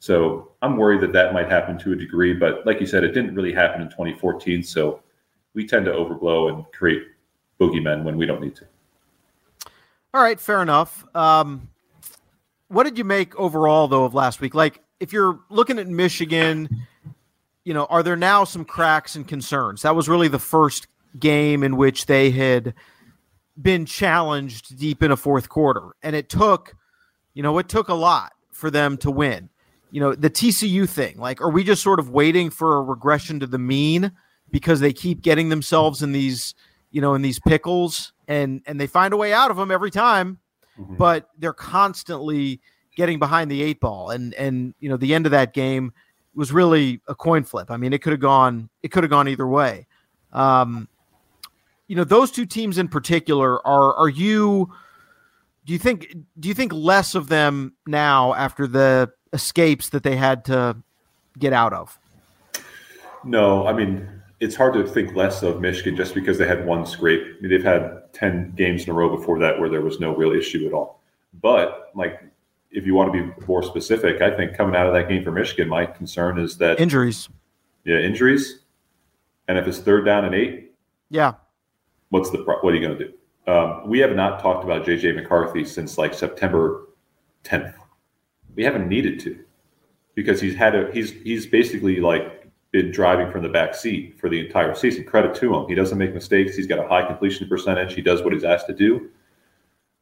So 0.00 0.52
I'm 0.62 0.78
worried 0.78 1.02
that 1.02 1.12
that 1.12 1.34
might 1.34 1.50
happen 1.50 1.78
to 1.78 1.92
a 1.92 1.96
degree, 1.96 2.32
but 2.32 2.66
like 2.66 2.80
you 2.80 2.86
said, 2.86 3.04
it 3.04 3.12
didn't 3.12 3.34
really 3.34 3.52
happen 3.52 3.82
in 3.82 3.88
2014. 3.90 4.62
So 4.62 5.02
we 5.52 5.66
tend 5.66 5.84
to 5.84 5.92
overblow 5.92 6.52
and 6.52 6.64
create 6.72 7.02
boogeymen 7.60 8.02
when 8.02 8.16
we 8.16 8.24
don't 8.24 8.40
need 8.40 8.56
to. 8.56 8.64
All 10.14 10.22
right, 10.22 10.40
fair 10.40 10.62
enough. 10.62 11.04
Um, 11.14 11.68
what 12.68 12.84
did 12.84 12.96
you 12.96 13.04
make 13.04 13.38
overall 13.38 13.88
though 13.88 14.04
of 14.04 14.14
last 14.14 14.40
week? 14.40 14.54
Like, 14.54 14.80
if 15.00 15.12
you're 15.12 15.40
looking 15.50 15.78
at 15.78 15.86
Michigan, 15.86 16.86
you 17.64 17.74
know, 17.74 17.84
are 17.84 18.02
there 18.02 18.16
now 18.16 18.44
some 18.44 18.64
cracks 18.64 19.16
and 19.16 19.28
concerns? 19.28 19.82
That 19.82 19.94
was 19.94 20.08
really 20.08 20.28
the 20.28 20.38
first 20.38 20.86
game 21.18 21.62
in 21.62 21.76
which 21.76 22.06
they 22.06 22.30
had 22.30 22.72
been 23.60 23.84
challenged 23.84 24.78
deep 24.78 25.02
in 25.02 25.10
a 25.10 25.16
fourth 25.16 25.50
quarter, 25.50 25.90
and 26.02 26.16
it 26.16 26.30
took, 26.30 26.74
you 27.34 27.42
know, 27.42 27.58
it 27.58 27.68
took 27.68 27.88
a 27.88 27.94
lot 27.94 28.32
for 28.50 28.70
them 28.70 28.96
to 28.98 29.10
win 29.10 29.49
you 29.90 30.00
know, 30.00 30.14
the 30.14 30.30
TCU 30.30 30.88
thing. 30.88 31.18
Like, 31.18 31.40
are 31.40 31.50
we 31.50 31.64
just 31.64 31.82
sort 31.82 31.98
of 31.98 32.10
waiting 32.10 32.50
for 32.50 32.76
a 32.76 32.82
regression 32.82 33.40
to 33.40 33.46
the 33.46 33.58
mean 33.58 34.12
because 34.50 34.80
they 34.80 34.92
keep 34.92 35.22
getting 35.22 35.48
themselves 35.48 36.02
in 36.02 36.12
these, 36.12 36.54
you 36.90 37.00
know, 37.00 37.14
in 37.14 37.22
these 37.22 37.38
pickles 37.38 38.12
and 38.28 38.62
and 38.66 38.80
they 38.80 38.86
find 38.86 39.12
a 39.12 39.16
way 39.16 39.32
out 39.32 39.50
of 39.50 39.56
them 39.56 39.70
every 39.70 39.90
time, 39.90 40.38
mm-hmm. 40.78 40.96
but 40.96 41.28
they're 41.38 41.52
constantly 41.52 42.60
getting 42.96 43.18
behind 43.18 43.50
the 43.50 43.62
eight 43.62 43.80
ball. 43.80 44.10
And 44.10 44.34
and 44.34 44.74
you 44.80 44.88
know, 44.88 44.96
the 44.96 45.14
end 45.14 45.26
of 45.26 45.32
that 45.32 45.52
game 45.52 45.92
was 46.34 46.52
really 46.52 47.00
a 47.08 47.14
coin 47.14 47.44
flip. 47.44 47.70
I 47.70 47.76
mean, 47.76 47.92
it 47.92 48.02
could 48.02 48.12
have 48.12 48.20
gone 48.20 48.68
it 48.82 48.88
could 48.88 49.02
have 49.02 49.10
gone 49.10 49.28
either 49.28 49.46
way. 49.46 49.86
Um, 50.32 50.88
you 51.88 51.96
know, 51.96 52.04
those 52.04 52.30
two 52.30 52.46
teams 52.46 52.78
in 52.78 52.88
particular 52.88 53.66
are 53.66 53.94
are 53.94 54.08
you 54.08 54.72
do 55.66 55.72
you 55.72 55.78
think 55.78 56.14
do 56.38 56.48
you 56.48 56.54
think 56.54 56.72
less 56.72 57.14
of 57.14 57.28
them 57.28 57.74
now 57.86 58.34
after 58.34 58.66
the 58.66 59.10
escapes 59.32 59.88
that 59.90 60.02
they 60.02 60.16
had 60.16 60.44
to 60.46 60.76
get 61.38 61.52
out 61.52 61.72
of? 61.72 61.98
No, 63.24 63.66
I 63.66 63.72
mean 63.72 64.20
it's 64.40 64.56
hard 64.56 64.72
to 64.72 64.86
think 64.86 65.14
less 65.14 65.42
of 65.42 65.60
Michigan 65.60 65.94
just 65.94 66.14
because 66.14 66.38
they 66.38 66.46
had 66.46 66.66
one 66.66 66.86
scrape. 66.86 67.20
I 67.20 67.40
mean, 67.42 67.50
they've 67.50 67.62
had 67.62 68.12
ten 68.12 68.52
games 68.56 68.84
in 68.84 68.90
a 68.90 68.94
row 68.94 69.14
before 69.14 69.38
that 69.38 69.60
where 69.60 69.68
there 69.68 69.82
was 69.82 70.00
no 70.00 70.16
real 70.16 70.32
issue 70.32 70.66
at 70.66 70.72
all. 70.72 71.02
But 71.42 71.90
like, 71.94 72.22
if 72.70 72.86
you 72.86 72.94
want 72.94 73.12
to 73.12 73.22
be 73.22 73.46
more 73.46 73.62
specific, 73.62 74.22
I 74.22 74.34
think 74.34 74.56
coming 74.56 74.74
out 74.74 74.86
of 74.86 74.94
that 74.94 75.08
game 75.08 75.22
for 75.22 75.30
Michigan, 75.30 75.68
my 75.68 75.84
concern 75.84 76.38
is 76.38 76.56
that 76.56 76.80
injuries. 76.80 77.28
Yeah, 77.84 77.98
injuries. 77.98 78.60
And 79.46 79.58
if 79.58 79.66
it's 79.66 79.78
third 79.78 80.04
down 80.06 80.24
and 80.24 80.34
eight, 80.34 80.72
yeah, 81.10 81.34
what's 82.08 82.30
the 82.30 82.38
what 82.38 82.64
are 82.64 82.74
you 82.74 82.86
going 82.86 82.98
to 82.98 83.04
do? 83.04 83.12
Um, 83.50 83.88
we 83.88 83.98
have 83.98 84.14
not 84.14 84.40
talked 84.40 84.64
about 84.64 84.86
JJ 84.86 85.16
McCarthy 85.16 85.64
since 85.64 85.98
like 85.98 86.14
September 86.14 86.86
10th 87.44 87.74
we 88.54 88.64
haven't 88.64 88.88
needed 88.88 89.20
to 89.20 89.38
because 90.14 90.40
he's 90.40 90.54
had 90.54 90.74
a 90.74 90.90
he's 90.92 91.12
he's 91.12 91.46
basically 91.46 92.00
like 92.00 92.40
been 92.72 92.90
driving 92.90 93.30
from 93.32 93.42
the 93.42 93.48
back 93.48 93.74
seat 93.74 94.18
for 94.18 94.28
the 94.28 94.38
entire 94.38 94.74
season. 94.74 95.04
Credit 95.04 95.34
to 95.34 95.54
him. 95.54 95.68
He 95.68 95.74
doesn't 95.74 95.98
make 95.98 96.14
mistakes. 96.14 96.56
He's 96.56 96.66
got 96.66 96.78
a 96.78 96.86
high 96.86 97.04
completion 97.04 97.48
percentage. 97.48 97.94
He 97.94 98.02
does 98.02 98.22
what 98.22 98.32
he's 98.32 98.44
asked 98.44 98.66
to 98.68 98.74
do. 98.74 99.10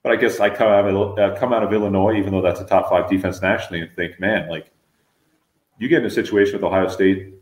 But 0.03 0.13
I 0.13 0.17
guess 0.17 0.39
I 0.41 0.51
come 0.51 0.69
out 0.69 0.87
of 0.87 1.19
uh, 1.19 1.39
come 1.39 1.53
out 1.53 1.63
of 1.63 1.73
Illinois, 1.73 2.17
even 2.17 2.33
though 2.33 2.43
that's 2.43 2.61
a 2.61 2.67
top 2.67 2.89
five 2.89 3.09
defense 3.09 3.43
nationally, 3.43 3.83
and 3.83 3.95
think, 3.95 4.21
man, 4.21 4.49
like 4.49 4.71
you 5.79 5.89
get 5.89 6.01
in 6.01 6.07
a 6.07 6.11
situation 6.11 6.55
with 6.55 6.65
Ohio 6.65 6.89
State. 6.89 7.35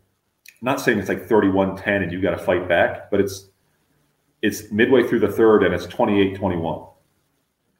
I'm 0.61 0.65
not 0.65 0.81
saying 0.81 0.97
it's 0.97 1.09
like 1.09 1.27
31-10 1.27 2.03
and 2.03 2.11
you 2.11 2.19
got 2.19 2.31
to 2.31 2.37
fight 2.37 2.67
back, 2.67 3.11
but 3.11 3.19
it's 3.19 3.49
it's 4.41 4.71
midway 4.71 5.07
through 5.07 5.19
the 5.19 5.31
third 5.31 5.63
and 5.63 5.73
it's 5.73 5.87
28-21. 5.87 6.89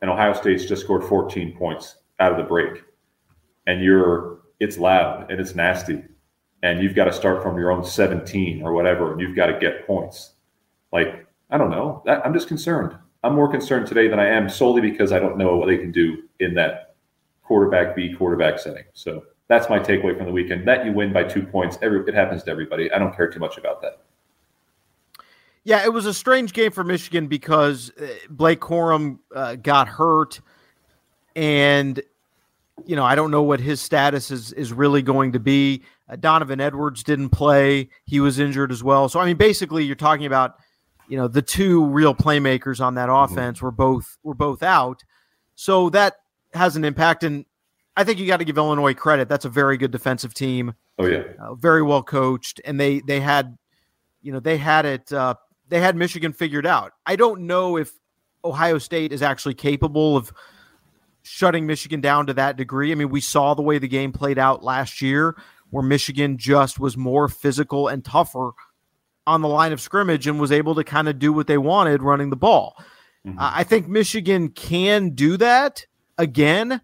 And 0.02 0.12
Ohio 0.12 0.34
State's 0.34 0.66
just 0.66 0.84
scored 0.84 1.04
14 1.04 1.56
points 1.56 1.98
out 2.20 2.32
of 2.32 2.38
the 2.38 2.44
break 2.44 2.84
and 3.68 3.82
you're 3.82 4.40
it's 4.60 4.80
loud 4.80 5.30
and 5.30 5.40
it's 5.40 5.54
nasty 5.54 6.04
and 6.64 6.82
you've 6.82 6.96
got 6.96 7.06
to 7.06 7.14
start 7.14 7.44
from 7.44 7.60
your 7.60 7.72
own 7.72 7.86
17 7.86 8.64
or 8.64 8.74
whatever 8.74 9.12
and 9.12 9.22
you've 9.22 9.36
got 9.36 9.48
to 9.48 9.60
get 9.60 9.86
points. 9.86 10.34
Like 10.92 11.28
i 11.52 11.58
don't 11.58 11.70
know. 11.70 12.04
I'm 12.08 12.34
just 12.34 12.48
concerned. 12.48 12.98
I'm 13.24 13.36
more 13.36 13.50
concerned 13.50 13.86
today 13.86 14.08
than 14.08 14.20
i 14.20 14.26
am 14.26 14.50
solely 14.50 14.82
because 14.82 15.12
i 15.12 15.20
don't 15.20 15.38
know 15.38 15.58
what 15.58 15.68
they 15.68 15.78
can 15.78 15.92
do 15.92 16.24
in 16.40 16.56
that 16.56 16.96
quarterback 17.44 17.96
b 17.96 18.16
quarterback 18.18 18.58
setting. 18.58 18.86
So 18.94 19.24
that's 19.48 19.70
my 19.70 19.80
takeaway 19.80 20.18
from 20.18 20.26
the 20.26 20.32
weekend 20.32 20.68
that 20.68 20.86
you 20.86 20.92
win 20.92 21.14
by 21.14 21.24
two 21.24 21.44
points 21.44 21.78
every 21.82 22.02
it 22.08 22.16
happens 22.16 22.44
to 22.44 22.52
everybody. 22.52 22.92
I 22.92 22.98
don't 22.98 23.16
care 23.16 23.30
too 23.30 23.40
much 23.40 23.58
about 23.58 23.82
that. 23.82 24.02
Yeah 25.64 25.84
it 25.84 25.94
was 25.94 26.06
a 26.06 26.14
strange 26.14 26.54
game 26.54 26.72
for 26.72 26.84
michigan 26.84 27.28
because 27.28 27.92
uh, 28.02 28.08
blake 28.30 28.62
corum 28.62 29.20
uh, 29.36 29.56
got 29.56 29.90
hurt 29.90 30.40
and 31.36 32.02
you 32.86 32.96
know, 32.96 33.04
I 33.04 33.16
don't 33.16 33.32
know 33.32 33.42
what 33.42 33.60
his 33.60 33.82
status 33.82 34.32
is 34.32 34.54
is 34.54 34.72
really 34.72 35.02
going 35.02 35.32
to 35.34 35.40
be. 35.40 35.84
Uh, 36.10 36.16
Donovan 36.16 36.62
Edwards 36.62 37.04
didn't 37.04 37.30
play; 37.30 37.90
he 38.06 38.20
was 38.20 38.40
injured 38.40 38.72
as 38.72 38.84
well. 38.84 39.10
So, 39.10 39.20
I 39.20 39.26
mean, 39.26 39.38
basically, 39.38 39.84
you're 39.84 39.96
talking 39.96 40.26
about, 40.26 40.56
you 41.08 41.18
know, 41.18 41.28
the 41.28 41.42
two 41.42 41.86
real 41.86 42.14
playmakers 42.14 42.80
on 42.80 42.96
that 42.96 43.10
mm-hmm. 43.10 43.34
offense 43.34 43.62
were 43.62 43.72
both 43.72 44.18
were 44.24 44.36
both 44.36 44.62
out. 44.62 45.04
So 45.56 45.90
that 45.90 46.18
has 46.54 46.76
an 46.76 46.86
impact, 46.86 47.24
and 47.24 47.46
I 47.96 48.04
think 48.04 48.20
you 48.20 48.28
got 48.28 48.38
to 48.38 48.46
give 48.46 48.58
Illinois 48.58 48.94
credit. 48.94 49.28
That's 49.28 49.46
a 49.46 49.50
very 49.50 49.78
good 49.78 49.92
defensive 49.92 50.34
team. 50.34 50.74
Oh 51.00 51.06
yeah, 51.06 51.24
uh, 51.40 51.56
very 51.56 51.82
well 51.82 52.04
coached, 52.04 52.62
and 52.64 52.80
they 52.80 53.00
they 53.00 53.20
had, 53.20 53.58
you 54.22 54.32
know, 54.32 54.40
they 54.40 54.58
had 54.58 54.86
it. 54.86 55.12
Uh, 55.12 55.36
they 55.68 55.80
had 55.80 55.96
Michigan 55.96 56.32
figured 56.32 56.66
out. 56.66 56.94
I 57.06 57.16
don't 57.16 57.42
know 57.42 57.78
if 57.78 57.92
Ohio 58.46 58.78
State 58.78 59.12
is 59.12 59.22
actually 59.22 59.56
capable 59.56 60.16
of 60.16 60.32
shutting 61.28 61.66
Michigan 61.66 62.02
down 62.02 62.28
to 62.28 62.34
that 62.34 62.58
degree. 62.58 62.92
I 62.92 62.96
mean, 62.96 63.10
we 63.10 63.22
saw 63.22 63.54
the 63.54 63.62
way 63.62 63.78
the 63.78 63.88
game 63.88 64.12
played 64.12 64.38
out 64.38 64.64
last 64.64 65.02
year, 65.02 65.36
where 65.70 65.84
Michigan 65.84 66.38
just 66.38 66.80
was 66.80 66.96
more 66.98 67.28
physical 67.28 67.88
and 67.88 68.04
tougher 68.04 68.52
on 69.26 69.42
the 69.42 69.48
line 69.48 69.74
of 69.74 69.82
scrimmage 69.82 70.26
and 70.26 70.40
was 70.40 70.52
able 70.52 70.76
to 70.76 70.84
kind 70.84 71.10
of 71.10 71.20
do 71.20 71.34
what 71.34 71.48
they 71.48 71.58
wanted 71.58 72.02
running 72.02 72.30
the 72.30 72.36
ball. 72.36 72.76
Mm-hmm. 73.26 73.38
Uh, 73.38 73.52
I 73.54 73.64
think 73.64 73.88
Michigan 73.88 74.50
can 74.50 75.10
do 75.10 75.36
that 75.38 75.86
again, 76.18 76.82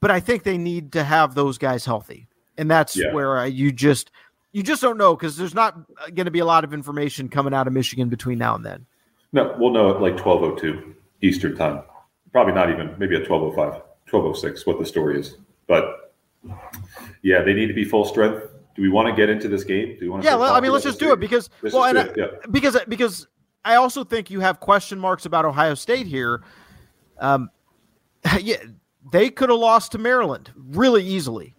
but 0.00 0.10
I 0.10 0.20
think 0.20 0.44
they 0.44 0.56
need 0.56 0.92
to 0.92 1.02
have 1.02 1.34
those 1.34 1.58
guys 1.58 1.84
healthy. 1.84 2.28
And 2.56 2.70
that's 2.70 2.96
yeah. 2.96 3.12
where 3.12 3.38
uh, 3.38 3.44
you 3.44 3.72
just 3.72 4.10
You 4.52 4.62
just 4.62 4.82
don't 4.82 4.98
know 4.98 5.14
because 5.14 5.36
there's 5.36 5.54
not 5.54 5.76
going 6.14 6.24
to 6.24 6.30
be 6.30 6.40
a 6.40 6.44
lot 6.44 6.64
of 6.64 6.74
information 6.74 7.28
coming 7.28 7.54
out 7.54 7.66
of 7.66 7.72
Michigan 7.72 8.08
between 8.08 8.38
now 8.38 8.54
and 8.54 8.64
then. 8.64 8.86
No, 9.32 9.54
we'll 9.58 9.70
know 9.72 9.90
at 9.94 10.00
like 10.00 10.16
12:02 10.16 10.94
Eastern 11.22 11.56
time. 11.56 11.82
Probably 12.32 12.52
not 12.52 12.70
even 12.70 12.94
maybe 12.98 13.16
at 13.16 13.24
12:05, 13.24 13.82
12:06 14.08 14.66
what 14.66 14.78
the 14.78 14.86
story 14.86 15.18
is. 15.18 15.36
But 15.66 16.14
yeah, 17.22 17.42
they 17.42 17.52
need 17.52 17.66
to 17.66 17.74
be 17.74 17.84
full 17.84 18.04
strength. 18.04 18.46
Do 18.76 18.82
we 18.82 18.88
want 18.88 19.08
to 19.08 19.14
get 19.14 19.28
into 19.28 19.48
this 19.48 19.64
game? 19.64 19.96
Do 19.98 20.04
you 20.04 20.10
want 20.12 20.22
to? 20.22 20.28
Yeah, 20.28 20.36
well, 20.36 20.54
I 20.54 20.60
mean, 20.60 20.72
let's 20.72 20.84
just 20.84 21.00
do 21.00 21.12
it 21.12 21.20
because 21.20 21.50
Let's 21.62 21.74
well, 21.74 21.84
and 21.84 21.98
I- 21.98 22.10
yeah. 22.16 22.26
because 22.50 22.78
because 22.88 23.26
I 23.64 23.74
also 23.74 24.04
think 24.04 24.30
you 24.30 24.40
have 24.40 24.60
question 24.60 24.98
marks 24.98 25.26
about 25.26 25.44
Ohio 25.44 25.74
State 25.74 26.06
here. 26.06 26.42
Um, 27.18 27.50
yeah, 28.40 28.56
they 29.12 29.30
could 29.30 29.50
have 29.50 29.58
lost 29.58 29.92
to 29.92 29.98
Maryland 29.98 30.52
really 30.56 31.04
easily. 31.04 31.54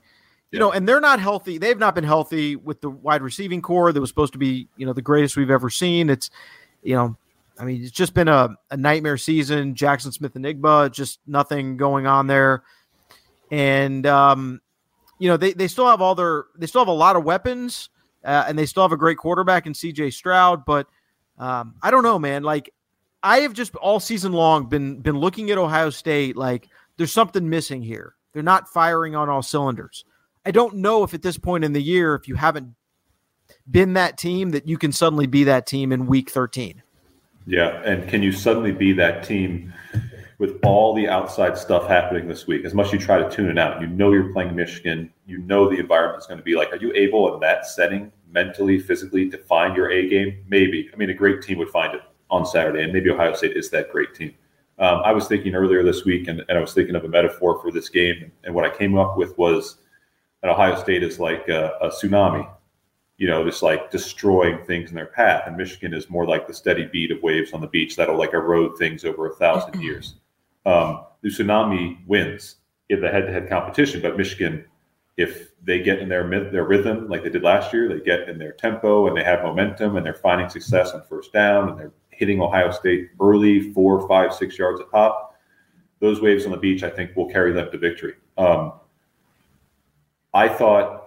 You 0.51 0.59
know, 0.59 0.71
and 0.73 0.85
they're 0.85 0.99
not 0.99 1.21
healthy. 1.21 1.57
They've 1.57 1.79
not 1.79 1.95
been 1.95 2.03
healthy 2.03 2.57
with 2.57 2.81
the 2.81 2.89
wide 2.89 3.21
receiving 3.21 3.61
core 3.61 3.93
that 3.93 4.01
was 4.01 4.09
supposed 4.09 4.33
to 4.33 4.39
be, 4.39 4.67
you 4.75 4.85
know, 4.85 4.91
the 4.91 5.01
greatest 5.01 5.37
we've 5.37 5.49
ever 5.49 5.69
seen. 5.69 6.09
It's, 6.09 6.29
you 6.83 6.93
know, 6.93 7.15
I 7.61 7.63
mean, 7.63 7.83
it's 7.83 7.91
just 7.91 8.15
been 8.15 8.27
a, 8.27 8.49
a 8.71 8.77
nightmare 8.77 9.17
season. 9.17 9.75
Jaxon 9.75 10.11
Smith-Njigba, 10.11 10.91
just 10.91 11.19
nothing 11.27 11.77
going 11.77 12.07
on 12.07 12.25
there. 12.25 12.63
And 13.51 14.07
um, 14.07 14.61
you 15.19 15.29
know, 15.29 15.37
they, 15.37 15.53
they 15.53 15.67
still 15.67 15.85
have 15.87 16.01
all 16.01 16.15
their 16.15 16.45
they 16.57 16.65
still 16.65 16.81
have 16.81 16.87
a 16.87 16.91
lot 16.91 17.15
of 17.15 17.23
weapons, 17.23 17.89
uh, 18.25 18.45
and 18.47 18.57
they 18.57 18.65
still 18.65 18.83
have 18.83 18.91
a 18.91 18.97
great 18.97 19.19
quarterback 19.19 19.67
in 19.67 19.73
CJ 19.73 20.13
Stroud, 20.13 20.65
but 20.65 20.87
um, 21.37 21.75
I 21.83 21.91
don't 21.91 22.03
know, 22.03 22.17
man. 22.17 22.41
Like 22.41 22.73
I 23.21 23.41
have 23.41 23.53
just 23.53 23.75
all 23.75 23.99
season 23.99 24.31
long 24.31 24.65
been 24.65 24.99
been 24.99 25.19
looking 25.19 25.51
at 25.51 25.59
Ohio 25.59 25.91
State 25.91 26.35
like 26.35 26.67
there's 26.97 27.11
something 27.11 27.47
missing 27.47 27.83
here. 27.83 28.15
They're 28.33 28.41
not 28.41 28.69
firing 28.69 29.15
on 29.15 29.29
all 29.29 29.43
cylinders. 29.43 30.05
I 30.45 30.51
don't 30.51 30.77
know 30.77 31.03
if 31.03 31.13
at 31.13 31.21
this 31.21 31.37
point 31.37 31.63
in 31.63 31.73
the 31.73 31.81
year, 31.81 32.15
if 32.15 32.27
you 32.27 32.35
haven't 32.35 32.73
been 33.69 33.93
that 33.93 34.17
team, 34.17 34.51
that 34.51 34.67
you 34.67 34.77
can 34.77 34.91
suddenly 34.91 35.27
be 35.27 35.43
that 35.43 35.67
team 35.67 35.91
in 35.91 36.07
week 36.07 36.31
13. 36.31 36.81
Yeah, 37.45 37.81
and 37.83 38.07
can 38.07 38.21
you 38.21 38.31
suddenly 38.31 38.71
be 38.71 38.93
that 38.93 39.23
team 39.23 39.73
with 40.37 40.59
all 40.63 40.93
the 40.93 41.07
outside 41.07 41.57
stuff 41.57 41.87
happening 41.87 42.27
this 42.27 42.47
week? 42.47 42.65
As 42.65 42.73
much 42.73 42.87
as 42.87 42.93
you 42.93 42.99
try 42.99 43.17
to 43.17 43.29
tune 43.29 43.49
it 43.49 43.57
out, 43.57 43.81
you 43.81 43.87
know 43.87 44.11
you're 44.11 44.31
playing 44.31 44.55
Michigan, 44.55 45.11
you 45.25 45.39
know 45.39 45.69
the 45.69 45.79
environment 45.79 46.21
is 46.21 46.27
going 46.27 46.37
to 46.37 46.43
be 46.43 46.55
like. 46.55 46.71
Are 46.71 46.77
you 46.77 46.93
able 46.93 47.33
in 47.33 47.39
that 47.39 47.65
setting, 47.65 48.11
mentally, 48.31 48.79
physically, 48.79 49.29
to 49.29 49.37
find 49.37 49.75
your 49.75 49.89
A 49.91 50.07
game? 50.07 50.43
Maybe. 50.47 50.89
I 50.93 50.97
mean, 50.97 51.09
a 51.09 51.13
great 51.13 51.41
team 51.41 51.57
would 51.57 51.69
find 51.69 51.95
it 51.95 52.01
on 52.29 52.45
Saturday, 52.45 52.83
and 52.83 52.93
maybe 52.93 53.09
Ohio 53.09 53.33
State 53.33 53.57
is 53.57 53.69
that 53.71 53.91
great 53.91 54.13
team. 54.13 54.33
Um, 54.79 55.01
I 55.03 55.11
was 55.11 55.27
thinking 55.27 55.53
earlier 55.53 55.83
this 55.83 56.05
week, 56.05 56.27
and, 56.27 56.43
and 56.47 56.57
I 56.57 56.61
was 56.61 56.73
thinking 56.73 56.95
of 56.95 57.03
a 57.05 57.07
metaphor 57.07 57.59
for 57.61 57.71
this 57.71 57.89
game, 57.89 58.31
and 58.43 58.53
what 58.53 58.65
I 58.65 58.75
came 58.75 58.97
up 58.97 59.17
with 59.17 59.37
was 59.37 59.77
that 60.41 60.49
Ohio 60.49 60.79
State 60.81 61.03
is 61.03 61.19
like 61.19 61.47
a, 61.49 61.77
a 61.81 61.89
tsunami 61.89 62.49
you 63.21 63.27
know, 63.27 63.45
just 63.45 63.61
like 63.61 63.91
destroying 63.91 64.57
things 64.65 64.89
in 64.89 64.95
their 64.95 65.05
path. 65.05 65.43
And 65.45 65.55
Michigan 65.55 65.93
is 65.93 66.09
more 66.09 66.25
like 66.25 66.47
the 66.47 66.55
steady 66.55 66.89
beat 66.91 67.11
of 67.11 67.21
waves 67.21 67.53
on 67.53 67.61
the 67.61 67.67
beach 67.67 67.95
that'll 67.95 68.17
like 68.17 68.33
erode 68.33 68.79
things 68.79 69.05
over 69.05 69.29
a 69.29 69.35
thousand 69.35 69.79
years. 69.79 70.15
Um, 70.65 71.05
the 71.21 71.29
tsunami 71.29 71.99
wins 72.07 72.55
in 72.89 72.99
the 72.99 73.09
head-to-head 73.09 73.47
competition, 73.47 74.01
but 74.01 74.17
Michigan, 74.17 74.65
if 75.17 75.51
they 75.63 75.83
get 75.83 75.99
in 75.99 76.09
their 76.09 76.27
their 76.49 76.63
rhythm 76.63 77.09
like 77.09 77.21
they 77.21 77.29
did 77.29 77.43
last 77.43 77.71
year, 77.71 77.87
they 77.87 78.03
get 78.03 78.27
in 78.27 78.39
their 78.39 78.53
tempo 78.53 79.05
and 79.07 79.15
they 79.15 79.23
have 79.23 79.43
momentum 79.43 79.97
and 79.97 80.03
they're 80.03 80.15
finding 80.15 80.49
success 80.49 80.89
on 80.93 81.03
first 81.03 81.31
down 81.31 81.69
and 81.69 81.77
they're 81.77 81.93
hitting 82.09 82.41
Ohio 82.41 82.71
State 82.71 83.11
early, 83.19 83.71
four, 83.71 84.07
five, 84.07 84.33
six 84.33 84.57
yards 84.57 84.81
a 84.81 84.85
pop. 84.85 85.35
Those 85.99 86.21
waves 86.21 86.45
on 86.45 86.51
the 86.53 86.57
beach, 86.57 86.81
I 86.81 86.89
think, 86.89 87.15
will 87.15 87.29
carry 87.29 87.53
them 87.53 87.69
to 87.71 87.77
victory. 87.77 88.15
Um, 88.39 88.73
I 90.33 90.49
thought 90.49 91.00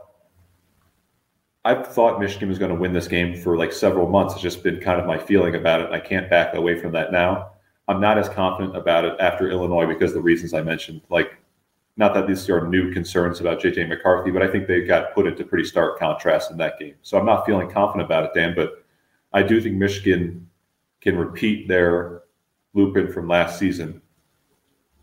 I've 1.64 1.86
thought 1.86 2.20
Michigan 2.20 2.48
was 2.48 2.58
going 2.58 2.70
to 2.70 2.78
win 2.78 2.92
this 2.92 3.08
game 3.08 3.40
for 3.40 3.56
like 3.56 3.72
several 3.72 4.08
months. 4.08 4.34
It's 4.34 4.42
just 4.42 4.62
been 4.62 4.80
kind 4.80 5.00
of 5.00 5.06
my 5.06 5.18
feeling 5.18 5.54
about 5.54 5.80
it. 5.80 5.90
I 5.90 5.98
can't 5.98 6.28
back 6.28 6.54
away 6.54 6.78
from 6.78 6.92
that 6.92 7.10
now. 7.10 7.52
I'm 7.88 8.00
not 8.00 8.18
as 8.18 8.28
confident 8.28 8.76
about 8.76 9.04
it 9.04 9.16
after 9.18 9.50
Illinois 9.50 9.86
because 9.86 10.10
of 10.10 10.16
the 10.16 10.22
reasons 10.22 10.52
I 10.52 10.62
mentioned. 10.62 11.02
Like, 11.08 11.38
not 11.96 12.12
that 12.14 12.26
these 12.26 12.48
are 12.50 12.66
new 12.66 12.92
concerns 12.92 13.40
about 13.40 13.60
JJ 13.60 13.88
McCarthy, 13.88 14.30
but 14.30 14.42
I 14.42 14.48
think 14.48 14.66
they 14.66 14.82
got 14.82 15.14
put 15.14 15.26
into 15.26 15.44
pretty 15.44 15.64
stark 15.64 15.98
contrast 15.98 16.50
in 16.50 16.56
that 16.58 16.78
game. 16.78 16.94
So 17.02 17.18
I'm 17.18 17.26
not 17.26 17.46
feeling 17.46 17.70
confident 17.70 18.04
about 18.04 18.24
it, 18.24 18.34
Dan. 18.34 18.54
But 18.54 18.84
I 19.32 19.42
do 19.42 19.60
think 19.60 19.76
Michigan 19.76 20.48
can 21.00 21.16
repeat 21.16 21.68
their 21.68 22.22
blueprint 22.74 23.12
from 23.12 23.28
last 23.28 23.58
season 23.58 24.02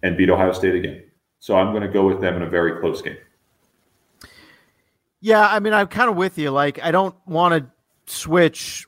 and 0.04 0.17
beat 0.17 0.30
Ohio 0.30 0.52
State 0.52 0.76
again. 0.76 1.04
So 1.39 1.56
I'm 1.56 1.71
going 1.71 1.84
to 1.84 1.88
go 1.88 2.06
with 2.06 2.21
them 2.21 2.36
in 2.36 2.41
a 2.43 2.50
very 2.50 2.80
close 2.80 3.02
game. 3.02 3.17
Yeah, 5.22 5.48
I 5.48 5.60
mean, 5.60 5.74
I'm 5.74 5.88
kind 5.88 6.10
of 6.10 6.16
with 6.16 6.38
you. 6.38 6.50
Like, 6.50 6.84
I 6.84 6.92
don't 6.92 7.16
want 7.28 7.54
to 7.54 8.12
switch 8.12 8.88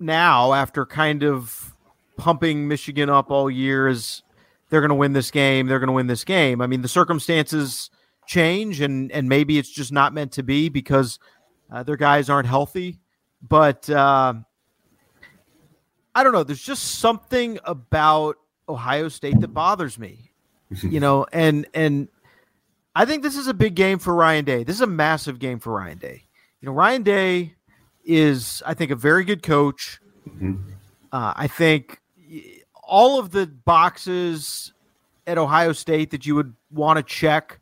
now 0.00 0.54
after 0.54 0.86
kind 0.86 1.22
of 1.22 1.74
pumping 2.16 2.66
Michigan 2.66 3.10
up 3.10 3.30
all 3.30 3.50
year 3.50 3.86
as 3.86 4.22
they're 4.70 4.80
going 4.80 4.88
to 4.88 4.94
win 4.94 5.12
this 5.12 5.30
game. 5.30 5.66
They're 5.66 5.78
going 5.78 5.88
to 5.88 5.94
win 5.94 6.06
this 6.06 6.24
game. 6.24 6.60
I 6.60 6.66
mean, 6.66 6.82
the 6.82 6.88
circumstances 6.88 7.90
change, 8.26 8.80
and 8.80 9.12
and 9.12 9.28
maybe 9.28 9.58
it's 9.58 9.70
just 9.70 9.92
not 9.92 10.14
meant 10.14 10.32
to 10.32 10.42
be 10.42 10.68
because 10.68 11.18
uh, 11.70 11.82
their 11.82 11.96
guys 11.96 12.30
aren't 12.30 12.48
healthy. 12.48 12.98
But 13.46 13.88
uh, 13.90 14.34
I 16.14 16.24
don't 16.24 16.32
know. 16.32 16.44
There's 16.44 16.62
just 16.62 16.96
something 16.96 17.58
about 17.64 18.36
Ohio 18.68 19.08
State 19.08 19.40
that 19.40 19.48
bothers 19.48 19.98
me, 19.98 20.32
you 20.82 21.00
know, 21.00 21.26
and 21.32 21.66
and 21.74 22.08
I 22.94 23.04
think 23.04 23.22
this 23.22 23.36
is 23.36 23.48
a 23.48 23.54
big 23.54 23.74
game 23.74 23.98
for 23.98 24.14
Ryan 24.14 24.44
Day. 24.44 24.64
This 24.64 24.76
is 24.76 24.82
a 24.82 24.86
massive 24.86 25.38
game 25.38 25.58
for 25.58 25.72
Ryan 25.72 25.98
Day. 25.98 26.22
You 26.60 26.66
know, 26.66 26.72
Ryan 26.72 27.02
Day 27.02 27.54
is, 28.04 28.62
I 28.64 28.74
think, 28.74 28.90
a 28.90 28.96
very 28.96 29.24
good 29.24 29.42
coach. 29.42 30.00
Uh, 31.12 31.32
I 31.36 31.46
think 31.48 32.00
all 32.82 33.18
of 33.18 33.30
the 33.30 33.46
boxes 33.46 34.72
at 35.26 35.38
Ohio 35.38 35.72
State 35.72 36.10
that 36.10 36.26
you 36.26 36.34
would 36.34 36.54
want 36.70 36.98
to 36.98 37.02
check 37.02 37.60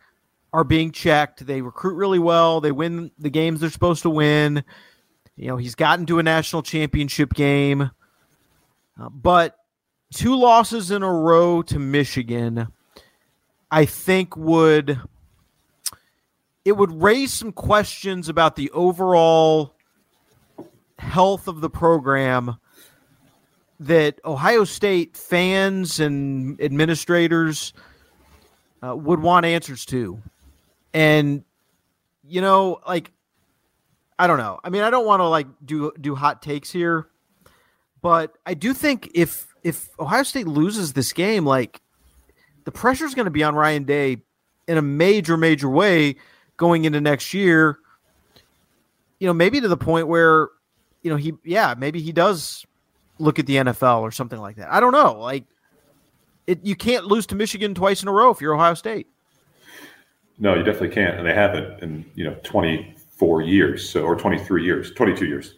are 0.52 0.64
being 0.64 0.90
checked. 0.90 1.46
They 1.46 1.62
recruit 1.62 1.94
really 1.94 2.18
well. 2.18 2.60
They 2.60 2.72
win 2.72 3.10
the 3.18 3.30
games 3.30 3.60
they're 3.60 3.70
supposed 3.70 4.02
to 4.02 4.10
win. 4.10 4.64
You 5.36 5.48
know, 5.48 5.56
he's 5.56 5.74
gotten 5.74 6.04
to 6.06 6.18
a 6.18 6.22
national 6.22 6.62
championship 6.62 7.32
game, 7.32 7.90
uh, 9.00 9.08
but 9.08 9.56
two 10.12 10.36
losses 10.36 10.90
in 10.90 11.02
a 11.02 11.10
row 11.10 11.62
to 11.62 11.78
Michigan, 11.78 12.68
I 13.70 13.86
think 13.86 14.36
would 14.36 15.00
it 16.64 16.72
would 16.72 17.02
raise 17.02 17.32
some 17.32 17.52
questions 17.52 18.28
about 18.28 18.56
the 18.56 18.70
overall 18.70 19.74
health 20.98 21.48
of 21.48 21.60
the 21.60 21.70
program 21.70 22.56
that 23.80 24.20
Ohio 24.24 24.64
State 24.64 25.16
fans 25.16 25.98
and 25.98 26.60
administrators 26.60 27.72
uh, 28.84 28.94
would 28.94 29.20
want 29.20 29.44
answers 29.44 29.84
to. 29.86 30.22
And 30.94 31.44
you 32.24 32.40
know, 32.40 32.80
like 32.86 33.10
I 34.18 34.26
don't 34.28 34.38
know. 34.38 34.60
I 34.62 34.70
mean, 34.70 34.82
I 34.82 34.90
don't 34.90 35.06
want 35.06 35.20
to 35.20 35.26
like 35.26 35.48
do 35.64 35.92
do 36.00 36.14
hot 36.14 36.42
takes 36.42 36.70
here, 36.70 37.08
but 38.00 38.38
I 38.46 38.54
do 38.54 38.72
think 38.72 39.10
if 39.14 39.48
if 39.64 39.88
Ohio 39.98 40.22
State 40.22 40.46
loses 40.46 40.92
this 40.92 41.12
game, 41.12 41.44
like 41.44 41.80
the 42.64 42.72
pressure 42.72 43.04
is 43.04 43.14
going 43.14 43.24
to 43.24 43.32
be 43.32 43.42
on 43.42 43.56
Ryan 43.56 43.84
Day 43.84 44.18
in 44.68 44.78
a 44.78 44.82
major 44.82 45.36
major 45.36 45.68
way 45.68 46.16
going 46.62 46.84
into 46.84 47.00
next 47.00 47.34
year. 47.34 47.80
You 49.18 49.26
know, 49.26 49.34
maybe 49.34 49.60
to 49.60 49.66
the 49.66 49.76
point 49.76 50.06
where 50.06 50.48
you 51.02 51.10
know 51.10 51.16
he 51.16 51.34
yeah, 51.44 51.74
maybe 51.76 52.00
he 52.00 52.12
does 52.12 52.64
look 53.18 53.40
at 53.40 53.46
the 53.46 53.56
NFL 53.56 54.00
or 54.00 54.12
something 54.12 54.40
like 54.40 54.56
that. 54.56 54.72
I 54.72 54.78
don't 54.78 54.92
know. 54.92 55.18
Like 55.18 55.44
it 56.46 56.64
you 56.64 56.76
can't 56.76 57.06
lose 57.06 57.26
to 57.26 57.34
Michigan 57.34 57.74
twice 57.74 58.02
in 58.02 58.08
a 58.08 58.12
row 58.12 58.30
if 58.30 58.40
you're 58.40 58.54
Ohio 58.54 58.74
State. 58.74 59.08
No, 60.38 60.54
you 60.54 60.62
definitely 60.62 60.90
can't, 60.90 61.18
and 61.18 61.26
they 61.26 61.34
haven't 61.34 61.82
in 61.82 62.04
you 62.14 62.24
know 62.24 62.36
24 62.44 63.42
years, 63.42 63.90
so 63.90 64.02
or 64.04 64.14
23 64.14 64.64
years, 64.64 64.92
22 64.92 65.26
years. 65.26 65.54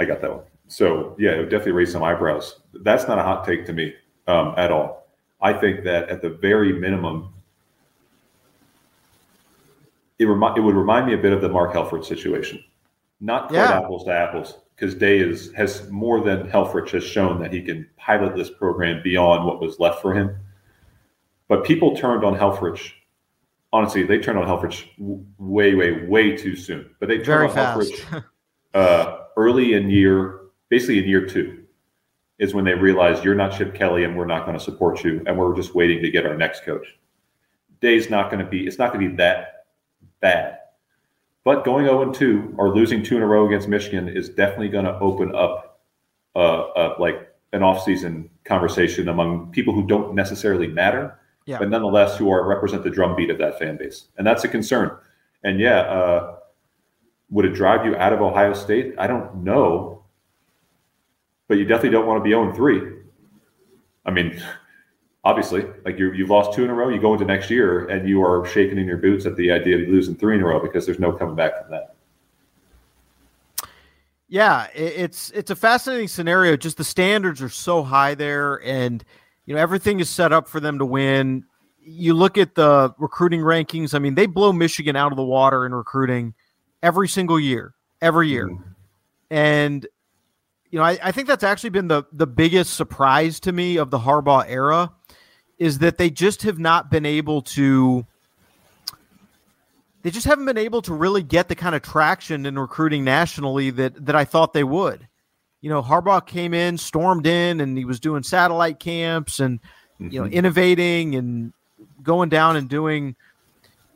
I 0.00 0.04
got 0.04 0.20
that 0.20 0.30
one. 0.30 0.44
So 0.68 1.16
yeah, 1.18 1.32
it 1.32 1.38
would 1.38 1.50
definitely 1.50 1.72
raise 1.72 1.92
some 1.92 2.02
eyebrows. 2.02 2.60
That's 2.82 3.08
not 3.08 3.18
a 3.18 3.22
hot 3.22 3.46
take 3.46 3.64
to 3.66 3.72
me 3.72 3.94
um, 4.26 4.52
at 4.58 4.70
all. 4.70 5.06
I 5.40 5.54
think 5.54 5.82
that 5.84 6.10
at 6.10 6.20
the 6.20 6.28
very 6.28 6.74
minimum, 6.74 7.32
it 10.22 10.26
remi- 10.26 10.56
it 10.56 10.60
would 10.60 10.74
remind 10.74 11.06
me 11.06 11.14
a 11.14 11.18
bit 11.18 11.32
of 11.32 11.40
the 11.40 11.48
Mark 11.48 11.72
Helfrich 11.72 12.04
situation. 12.04 12.62
Not 13.20 13.48
quite 13.48 13.58
Yeah. 13.58 13.78
apples 13.78 14.04
to 14.04 14.12
apples, 14.12 14.58
because 14.74 14.94
Day 14.94 15.18
is 15.18 15.52
has 15.52 15.90
more 15.90 16.20
than 16.20 16.48
Helfrich 16.48 16.90
has 16.90 17.04
shown 17.04 17.40
that 17.40 17.52
he 17.52 17.60
can 17.62 17.86
pilot 17.96 18.34
this 18.34 18.50
program 18.50 19.02
beyond 19.02 19.44
what 19.46 19.60
was 19.60 19.78
left 19.78 20.00
for 20.02 20.12
him. 20.14 20.34
But 21.48 21.64
people 21.64 21.94
turned 21.96 22.24
on 22.24 22.34
Helfrich. 22.34 22.92
Honestly, 23.72 24.02
they 24.02 24.18
turned 24.18 24.38
on 24.38 24.46
Helfrich 24.46 24.86
way, 25.38 25.74
way, 25.74 26.06
way 26.06 26.36
too 26.36 26.56
soon. 26.56 26.90
But 26.98 27.08
they 27.08 27.16
turned 27.16 27.26
Very 27.26 27.46
on 27.48 27.54
fast. 27.54 27.80
Helfrich 27.92 28.24
uh, 28.74 29.18
early 29.36 29.74
in 29.74 29.88
year, 29.90 30.40
basically 30.68 30.98
in 30.98 31.04
year 31.08 31.26
two, 31.26 31.64
is 32.38 32.54
when 32.54 32.64
they 32.64 32.74
realized 32.74 33.24
you're 33.24 33.34
not 33.34 33.56
Chip 33.56 33.74
Kelly 33.74 34.04
and 34.04 34.16
we're 34.16 34.26
not 34.26 34.44
going 34.46 34.58
to 34.58 34.62
support 34.64 35.04
you, 35.04 35.22
and 35.26 35.38
we're 35.38 35.54
just 35.54 35.74
waiting 35.74 36.02
to 36.02 36.10
get 36.10 36.26
our 36.26 36.36
next 36.36 36.64
coach. 36.64 36.98
Day's 37.80 38.10
not 38.10 38.30
going 38.30 38.44
to 38.44 38.50
be. 38.50 38.66
It's 38.66 38.78
not 38.78 38.92
going 38.92 39.04
to 39.04 39.10
be 39.10 39.16
that 39.16 39.61
bad. 40.22 40.58
But 41.44 41.64
going 41.64 41.84
0 41.84 42.12
2 42.12 42.54
or 42.56 42.74
losing 42.74 43.02
two 43.02 43.16
in 43.16 43.22
a 43.22 43.26
row 43.26 43.46
against 43.46 43.68
Michigan 43.68 44.08
is 44.08 44.28
definitely 44.30 44.68
going 44.68 44.86
to 44.86 44.98
open 45.00 45.34
up 45.34 45.80
uh, 46.34 46.38
uh, 46.38 46.94
like 46.98 47.28
an 47.52 47.60
offseason 47.60 48.28
conversation 48.44 49.08
among 49.10 49.50
people 49.50 49.74
who 49.74 49.86
don't 49.86 50.14
necessarily 50.14 50.66
matter, 50.68 51.18
Yeah. 51.44 51.58
but 51.58 51.68
nonetheless 51.68 52.16
who 52.16 52.30
are 52.30 52.46
represent 52.46 52.82
the 52.84 52.90
drumbeat 52.90 53.28
of 53.28 53.36
that 53.38 53.58
fan 53.58 53.76
base, 53.76 54.08
and 54.16 54.26
that's 54.26 54.44
a 54.44 54.48
concern. 54.48 54.96
And 55.44 55.60
yeah, 55.60 55.80
uh, 55.80 56.36
would 57.30 57.44
it 57.44 57.54
drive 57.54 57.84
you 57.84 57.96
out 57.96 58.12
of 58.12 58.22
Ohio 58.22 58.54
State? 58.54 58.94
I 58.96 59.06
don't 59.06 59.42
know, 59.42 60.04
but 61.48 61.58
you 61.58 61.64
definitely 61.64 61.90
don't 61.90 62.06
want 62.06 62.20
to 62.20 62.24
be 62.24 62.30
0 62.30 62.54
3. 62.54 62.80
I 64.06 64.10
mean, 64.12 64.40
obviously, 65.24 65.66
like 65.84 65.98
you 65.98 66.12
you've 66.12 66.30
lost 66.30 66.52
two 66.52 66.64
in 66.64 66.70
a 66.70 66.74
row, 66.74 66.88
you 66.88 67.00
go 67.00 67.12
into 67.12 67.24
next 67.24 67.50
year 67.50 67.86
and 67.86 68.08
you 68.08 68.24
are 68.24 68.46
shaking 68.46 68.78
in 68.78 68.86
your 68.86 68.98
boots 68.98 69.26
at 69.26 69.36
the 69.36 69.50
idea 69.50 69.78
of 69.78 69.88
losing 69.88 70.14
three 70.14 70.34
in 70.34 70.42
a 70.42 70.46
row 70.46 70.60
because 70.60 70.86
there's 70.86 70.98
no 70.98 71.12
coming 71.12 71.34
back 71.34 71.62
from 71.62 71.70
that. 71.70 71.94
Yeah, 74.28 74.68
it's 74.74 75.30
it's 75.32 75.50
a 75.50 75.56
fascinating 75.56 76.08
scenario. 76.08 76.56
Just 76.56 76.78
the 76.78 76.84
standards 76.84 77.42
are 77.42 77.50
so 77.50 77.82
high 77.82 78.14
there, 78.14 78.64
and 78.64 79.04
you 79.44 79.54
know 79.54 79.60
everything 79.60 80.00
is 80.00 80.08
set 80.08 80.32
up 80.32 80.48
for 80.48 80.58
them 80.58 80.78
to 80.78 80.86
win. 80.86 81.44
You 81.84 82.14
look 82.14 82.38
at 82.38 82.54
the 82.54 82.94
recruiting 82.98 83.40
rankings. 83.40 83.94
I 83.94 83.98
mean, 83.98 84.14
they 84.14 84.26
blow 84.26 84.52
Michigan 84.52 84.96
out 84.96 85.12
of 85.12 85.16
the 85.16 85.24
water 85.24 85.66
in 85.66 85.74
recruiting 85.74 86.32
every 86.82 87.08
single 87.08 87.38
year, 87.38 87.74
every 88.00 88.30
year, 88.30 88.48
mm-hmm. 88.48 88.62
and 89.30 89.86
you 90.70 90.78
know 90.78 90.84
I, 90.86 90.98
I 91.02 91.12
think 91.12 91.28
that's 91.28 91.44
actually 91.44 91.70
been 91.70 91.88
the 91.88 92.04
the 92.10 92.26
biggest 92.26 92.72
surprise 92.72 93.38
to 93.40 93.52
me 93.52 93.76
of 93.76 93.90
the 93.90 93.98
Harbaugh 93.98 94.46
era 94.48 94.92
is 95.62 95.78
that 95.78 95.96
they 95.96 96.10
just 96.10 96.42
have 96.42 96.58
not 96.58 96.90
been 96.90 97.06
able 97.06 97.40
to 97.40 98.04
they 100.02 100.10
just 100.10 100.26
haven't 100.26 100.46
been 100.46 100.58
able 100.58 100.82
to 100.82 100.92
really 100.92 101.22
get 101.22 101.48
the 101.48 101.54
kind 101.54 101.76
of 101.76 101.82
traction 101.82 102.44
in 102.46 102.58
recruiting 102.58 103.04
nationally 103.04 103.70
that 103.70 104.04
that 104.04 104.16
I 104.16 104.24
thought 104.24 104.52
they 104.52 104.64
would. 104.64 105.06
You 105.60 105.70
know, 105.70 105.80
Harbaugh 105.80 106.26
came 106.26 106.52
in, 106.52 106.76
stormed 106.76 107.28
in, 107.28 107.60
and 107.60 107.78
he 107.78 107.84
was 107.84 108.00
doing 108.00 108.24
satellite 108.24 108.80
camps 108.80 109.38
and 109.38 109.60
you 110.00 110.20
know 110.20 110.26
innovating 110.26 111.14
and 111.14 111.52
going 112.02 112.28
down 112.28 112.56
and 112.56 112.68
doing 112.68 113.14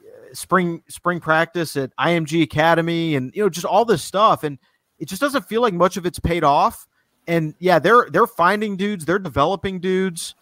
uh, 0.07 0.35
spring 0.35 0.85
spring 0.87 1.19
practice 1.19 1.77
at 1.77 1.91
IMG 1.97 2.45
Academy 2.45 3.17
and 3.17 3.35
you 3.35 3.43
know 3.43 3.49
just 3.49 3.67
all 3.67 3.85
this 3.85 4.05
stuff 4.05 4.45
and 4.45 4.59
it 5.01 5.09
just 5.09 5.21
doesn't 5.21 5.49
feel 5.49 5.63
like 5.63 5.75
much 5.75 5.97
of 5.97 6.07
it's 6.07 6.21
paid 6.21 6.45
off. 6.45 6.87
And 7.27 7.57
yeah, 7.59 7.81
they're 7.81 8.07
they're 8.09 8.29
finding 8.29 8.77
dudes, 8.77 9.05
they're 9.05 9.19
developing 9.19 9.81
dudes, 9.81 10.37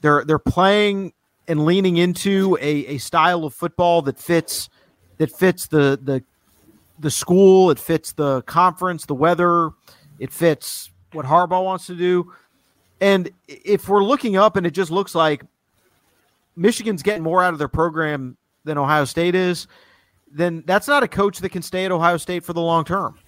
they're 0.00 0.24
they're 0.24 0.38
playing 0.38 1.12
and 1.48 1.64
leaning 1.64 1.96
into 1.96 2.56
a, 2.60 2.86
a 2.86 2.98
style 2.98 3.44
of 3.44 3.54
football 3.54 4.02
that 4.02 4.18
fits 4.18 4.68
that 5.18 5.30
fits 5.30 5.66
the 5.66 5.98
the 6.02 6.22
the 6.98 7.10
school, 7.10 7.70
it 7.70 7.78
fits 7.78 8.12
the 8.12 8.42
conference, 8.42 9.06
the 9.06 9.14
weather, 9.14 9.70
it 10.18 10.32
fits 10.32 10.90
what 11.12 11.26
Harbaugh 11.26 11.64
wants 11.64 11.86
to 11.86 11.94
do. 11.94 12.32
And 13.00 13.30
if 13.48 13.88
we're 13.88 14.02
looking 14.02 14.36
up 14.36 14.56
and 14.56 14.66
it 14.66 14.70
just 14.70 14.90
looks 14.90 15.14
like 15.14 15.44
Michigan's 16.56 17.02
getting 17.02 17.22
more 17.22 17.42
out 17.42 17.52
of 17.52 17.58
their 17.58 17.68
program 17.68 18.36
than 18.64 18.78
Ohio 18.78 19.04
State 19.04 19.34
is, 19.34 19.66
then 20.32 20.64
that's 20.66 20.88
not 20.88 21.02
a 21.02 21.08
coach 21.08 21.38
that 21.40 21.50
can 21.50 21.62
stay 21.62 21.84
at 21.84 21.92
Ohio 21.92 22.16
State 22.16 22.44
for 22.44 22.54
the 22.54 22.60
long 22.60 22.84
term. 22.84 23.18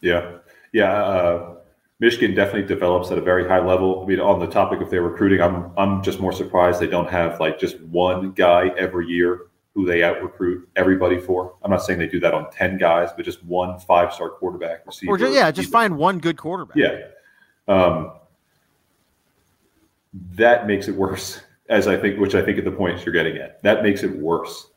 Yeah, 0.00 0.38
yeah. 0.72 0.92
Uh, 0.92 1.56
Michigan 2.02 2.34
definitely 2.34 2.64
develops 2.64 3.12
at 3.12 3.18
a 3.18 3.20
very 3.20 3.46
high 3.46 3.64
level. 3.64 4.02
I 4.02 4.08
mean, 4.08 4.18
on 4.18 4.40
the 4.40 4.48
topic 4.48 4.80
of 4.80 4.90
their 4.90 5.02
recruiting, 5.02 5.40
I'm 5.40 5.70
I'm 5.78 6.02
just 6.02 6.18
more 6.18 6.32
surprised 6.32 6.80
they 6.80 6.88
don't 6.88 7.08
have 7.08 7.38
like 7.38 7.60
just 7.60 7.80
one 7.82 8.32
guy 8.32 8.72
every 8.76 9.06
year 9.06 9.42
who 9.74 9.86
they 9.86 10.02
out 10.02 10.20
recruit 10.20 10.68
everybody 10.74 11.20
for. 11.20 11.54
I'm 11.62 11.70
not 11.70 11.84
saying 11.84 12.00
they 12.00 12.08
do 12.08 12.18
that 12.18 12.34
on 12.34 12.50
ten 12.50 12.76
guys, 12.76 13.10
but 13.16 13.24
just 13.24 13.44
one 13.44 13.78
five 13.78 14.12
star 14.12 14.30
quarterback 14.30 14.84
receiver. 14.84 15.12
Or 15.12 15.16
just, 15.16 15.32
yeah, 15.32 15.48
just 15.52 15.70
find 15.70 15.96
one 15.96 16.18
good 16.18 16.36
quarterback. 16.36 16.76
Yeah. 16.76 17.02
Um, 17.68 18.14
that 20.32 20.66
makes 20.66 20.88
it 20.88 20.96
worse, 20.96 21.40
as 21.68 21.86
I 21.86 21.96
think, 21.96 22.18
which 22.18 22.34
I 22.34 22.42
think 22.44 22.58
at 22.58 22.64
the 22.64 22.72
points 22.72 23.06
you're 23.06 23.12
getting 23.12 23.36
at. 23.36 23.62
That 23.62 23.84
makes 23.84 24.02
it 24.02 24.10
worse 24.10 24.72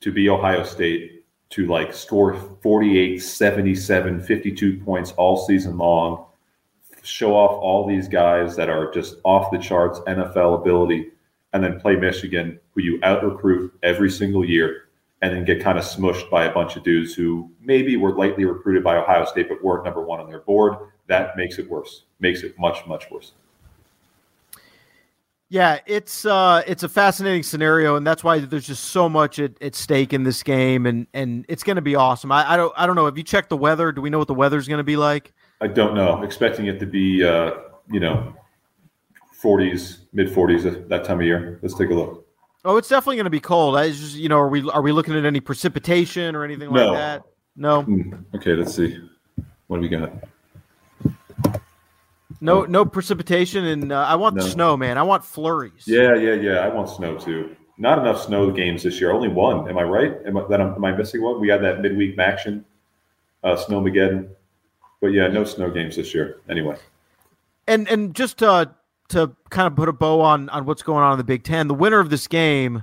to 0.00 0.10
be 0.10 0.28
Ohio 0.28 0.64
State 0.64 1.24
to 1.50 1.68
like 1.68 1.94
score 1.94 2.34
48, 2.64 3.22
77, 3.22 4.20
52 4.22 4.78
points 4.78 5.12
all 5.12 5.36
season 5.36 5.78
long, 5.78 6.26
show 7.04 7.34
off 7.34 7.60
all 7.62 7.86
these 7.86 8.08
guys 8.08 8.56
that 8.56 8.68
are 8.68 8.90
just 8.92 9.16
off 9.24 9.50
the 9.50 9.58
charts 9.58 10.00
NFL 10.00 10.60
ability, 10.60 11.10
and 11.52 11.62
then 11.62 11.80
play 11.80 11.96
Michigan, 11.96 12.58
who 12.74 12.82
you 12.82 12.98
out 13.02 13.24
recruit 13.24 13.72
every 13.82 14.10
single 14.10 14.44
year, 14.44 14.88
and 15.22 15.32
then 15.32 15.44
get 15.44 15.62
kind 15.62 15.78
of 15.78 15.84
smushed 15.84 16.30
by 16.30 16.44
a 16.44 16.52
bunch 16.52 16.76
of 16.76 16.82
dudes 16.82 17.14
who 17.14 17.50
maybe 17.60 17.96
were 17.96 18.14
lightly 18.14 18.44
recruited 18.44 18.82
by 18.82 18.96
Ohio 18.96 19.24
State 19.24 19.48
but 19.48 19.62
weren't 19.62 19.84
number 19.84 20.02
one 20.02 20.20
on 20.20 20.28
their 20.28 20.40
board. 20.40 20.76
That 21.06 21.36
makes 21.36 21.58
it 21.58 21.68
worse. 21.70 22.04
Makes 22.20 22.42
it 22.42 22.58
much, 22.58 22.86
much 22.86 23.10
worse. 23.10 23.32
Yeah, 25.50 25.78
it's 25.86 26.24
uh 26.24 26.62
it's 26.66 26.82
a 26.82 26.88
fascinating 26.88 27.44
scenario, 27.44 27.96
and 27.96 28.06
that's 28.06 28.24
why 28.24 28.40
there's 28.40 28.66
just 28.66 28.86
so 28.86 29.08
much 29.08 29.38
at, 29.38 29.52
at 29.62 29.76
stake 29.76 30.12
in 30.12 30.24
this 30.24 30.42
game, 30.42 30.84
and 30.84 31.06
and 31.14 31.44
it's 31.48 31.62
going 31.62 31.76
to 31.76 31.82
be 31.82 31.94
awesome. 31.94 32.32
I, 32.32 32.54
I 32.54 32.56
don't 32.56 32.72
I 32.76 32.86
don't 32.86 32.96
know. 32.96 33.04
Have 33.04 33.16
you 33.16 33.22
checked 33.22 33.50
the 33.50 33.56
weather? 33.56 33.92
Do 33.92 34.00
we 34.00 34.10
know 34.10 34.18
what 34.18 34.26
the 34.26 34.34
weather's 34.34 34.66
going 34.66 34.78
to 34.78 34.84
be 34.84 34.96
like? 34.96 35.32
I 35.64 35.66
don't 35.66 35.94
know. 35.94 36.22
Expecting 36.22 36.66
it 36.66 36.78
to 36.80 36.84
be, 36.86 37.24
uh, 37.24 37.52
you 37.90 37.98
know, 37.98 38.34
40s, 39.42 40.00
mid 40.12 40.28
40s 40.28 40.88
that 40.88 41.04
time 41.04 41.20
of 41.20 41.26
year. 41.26 41.58
Let's 41.62 41.74
take 41.74 41.88
a 41.88 41.94
look. 41.94 42.26
Oh, 42.66 42.76
it's 42.76 42.88
definitely 42.90 43.16
going 43.16 43.24
to 43.24 43.30
be 43.30 43.40
cold. 43.40 43.74
I 43.74 43.88
just 43.88 44.14
you 44.16 44.28
know 44.28 44.38
are 44.38 44.48
we 44.48 44.68
are 44.70 44.82
we 44.82 44.92
looking 44.92 45.14
at 45.16 45.24
any 45.24 45.40
precipitation 45.40 46.34
or 46.36 46.44
anything 46.44 46.70
No. 46.70 46.88
like 46.92 46.98
that? 46.98 47.22
No, 47.56 47.82
Hmm, 47.82 48.12
Okay, 48.34 48.52
let's 48.54 48.74
see. 48.74 48.98
What 49.68 49.76
do 49.78 49.82
we 49.82 49.88
got? 49.88 50.12
no, 52.42 52.64
no 52.64 52.84
precipitation, 52.84 53.64
and 53.64 53.90
uh, 53.92 54.04
I 54.06 54.16
want 54.16 54.36
No. 54.36 54.42
snow, 54.42 54.76
man. 54.76 54.98
I 54.98 55.02
want 55.02 55.24
flurries. 55.24 55.84
Yeah, 55.86 56.14
yeah, 56.14 56.34
yeah. 56.34 56.58
I 56.58 56.68
want 56.68 56.88
snow 56.90 57.16
too. 57.16 57.56
Not 57.78 57.98
enough 58.00 58.20
snow 58.22 58.50
games 58.50 58.82
this 58.82 59.00
year. 59.00 59.12
Only 59.12 59.28
one. 59.28 59.68
Am 59.68 59.78
I 59.78 59.82
right? 59.82 60.12
Am 60.26 60.36
I, 60.36 60.44
that 60.48 60.60
I'm, 60.60 60.74
am 60.74 60.84
I 60.84 60.92
missing 60.92 61.22
one? 61.22 61.40
We 61.40 61.48
had 61.48 61.62
that 61.62 61.80
midweek 61.80 62.18
action, 62.18 62.64
uh, 63.42 63.56
Snowmageddon. 63.56 64.28
But 65.04 65.12
yeah, 65.12 65.28
no 65.28 65.44
snow 65.44 65.68
games 65.70 65.96
this 65.96 66.14
year. 66.14 66.40
Anyway. 66.48 66.76
and 67.68 67.86
and 67.88 68.14
just 68.14 68.38
to 68.38 68.70
to 69.10 69.36
kind 69.50 69.66
of 69.66 69.76
put 69.76 69.86
a 69.86 69.92
bow 69.92 70.22
on 70.22 70.48
on 70.48 70.64
what's 70.64 70.82
going 70.82 71.04
on 71.04 71.12
in 71.12 71.18
the 71.18 71.24
Big 71.24 71.44
Ten, 71.44 71.68
the 71.68 71.74
winner 71.74 72.00
of 72.00 72.08
this 72.08 72.26
game 72.26 72.82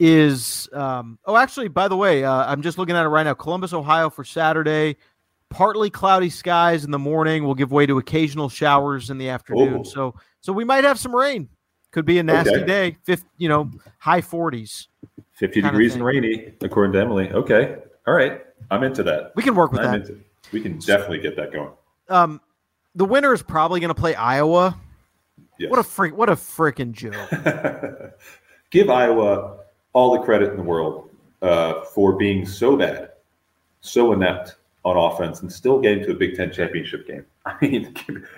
is 0.00 0.68
um, 0.72 1.16
oh 1.26 1.36
actually 1.36 1.68
by 1.68 1.86
the 1.86 1.96
way 1.96 2.24
uh, 2.24 2.44
I'm 2.50 2.60
just 2.60 2.76
looking 2.76 2.96
at 2.96 3.04
it 3.04 3.08
right 3.08 3.22
now 3.22 3.34
Columbus 3.34 3.72
Ohio 3.72 4.10
for 4.10 4.24
Saturday 4.24 4.96
partly 5.48 5.90
cloudy 5.90 6.28
skies 6.28 6.84
in 6.84 6.90
the 6.90 6.98
morning 6.98 7.44
will 7.44 7.54
give 7.54 7.70
way 7.70 7.86
to 7.86 7.98
occasional 7.98 8.48
showers 8.48 9.08
in 9.08 9.16
the 9.16 9.28
afternoon 9.28 9.76
Oh. 9.78 9.82
so 9.84 10.14
so 10.40 10.52
we 10.52 10.64
might 10.64 10.82
have 10.82 10.98
some 10.98 11.14
rain 11.14 11.48
could 11.92 12.04
be 12.04 12.18
a 12.18 12.22
nasty 12.24 12.56
Okay. 12.56 12.66
day 12.66 12.96
fifth 13.04 13.24
you 13.38 13.48
know 13.48 13.70
high 13.98 14.20
40s 14.22 14.88
50 15.34 15.60
degrees 15.62 15.94
and 15.94 16.04
rainy, 16.04 16.52
according 16.62 16.92
to 16.94 17.00
Emily. 17.00 17.30
Okay. 17.30 17.76
All 18.06 18.14
right. 18.14 18.42
I'm 18.70 18.82
into 18.82 19.02
that. 19.04 19.32
we 19.36 19.42
can 19.42 19.54
work 19.54 19.70
with 19.70 19.82
I'm 19.82 20.02
that 20.02 20.25
We 20.52 20.60
can 20.60 20.78
definitely 20.78 21.18
get 21.20 21.36
that 21.36 21.52
going. 21.52 21.72
um 22.08 22.40
the 22.94 23.04
winner 23.04 23.32
is 23.34 23.42
probably 23.42 23.80
going 23.80 23.94
to 23.94 24.00
play 24.00 24.14
Iowa 24.14 24.76
Yes. 25.58 25.70
what 25.70 25.78
a 25.78 25.82
freak 25.82 26.14
what 26.16 26.28
a 26.28 26.34
freaking 26.36 26.92
joke 26.92 27.14
give 28.70 28.90
Iowa 28.90 29.58
all 29.92 30.12
the 30.12 30.18
credit 30.22 30.50
in 30.50 30.56
the 30.56 30.62
world 30.62 31.10
uh, 31.42 31.82
for 31.84 32.16
being 32.16 32.44
so 32.46 32.76
bad, 32.76 33.12
so 33.80 34.12
inept 34.12 34.56
on 34.84 34.96
offense, 34.96 35.40
and 35.40 35.50
still 35.52 35.80
getting 35.80 36.04
to 36.04 36.12
a 36.12 36.14
Big 36.14 36.36
Ten 36.36 36.52
championship 36.52 37.06
game. 37.06 37.24
I 37.46 37.56
mean, 37.62 37.94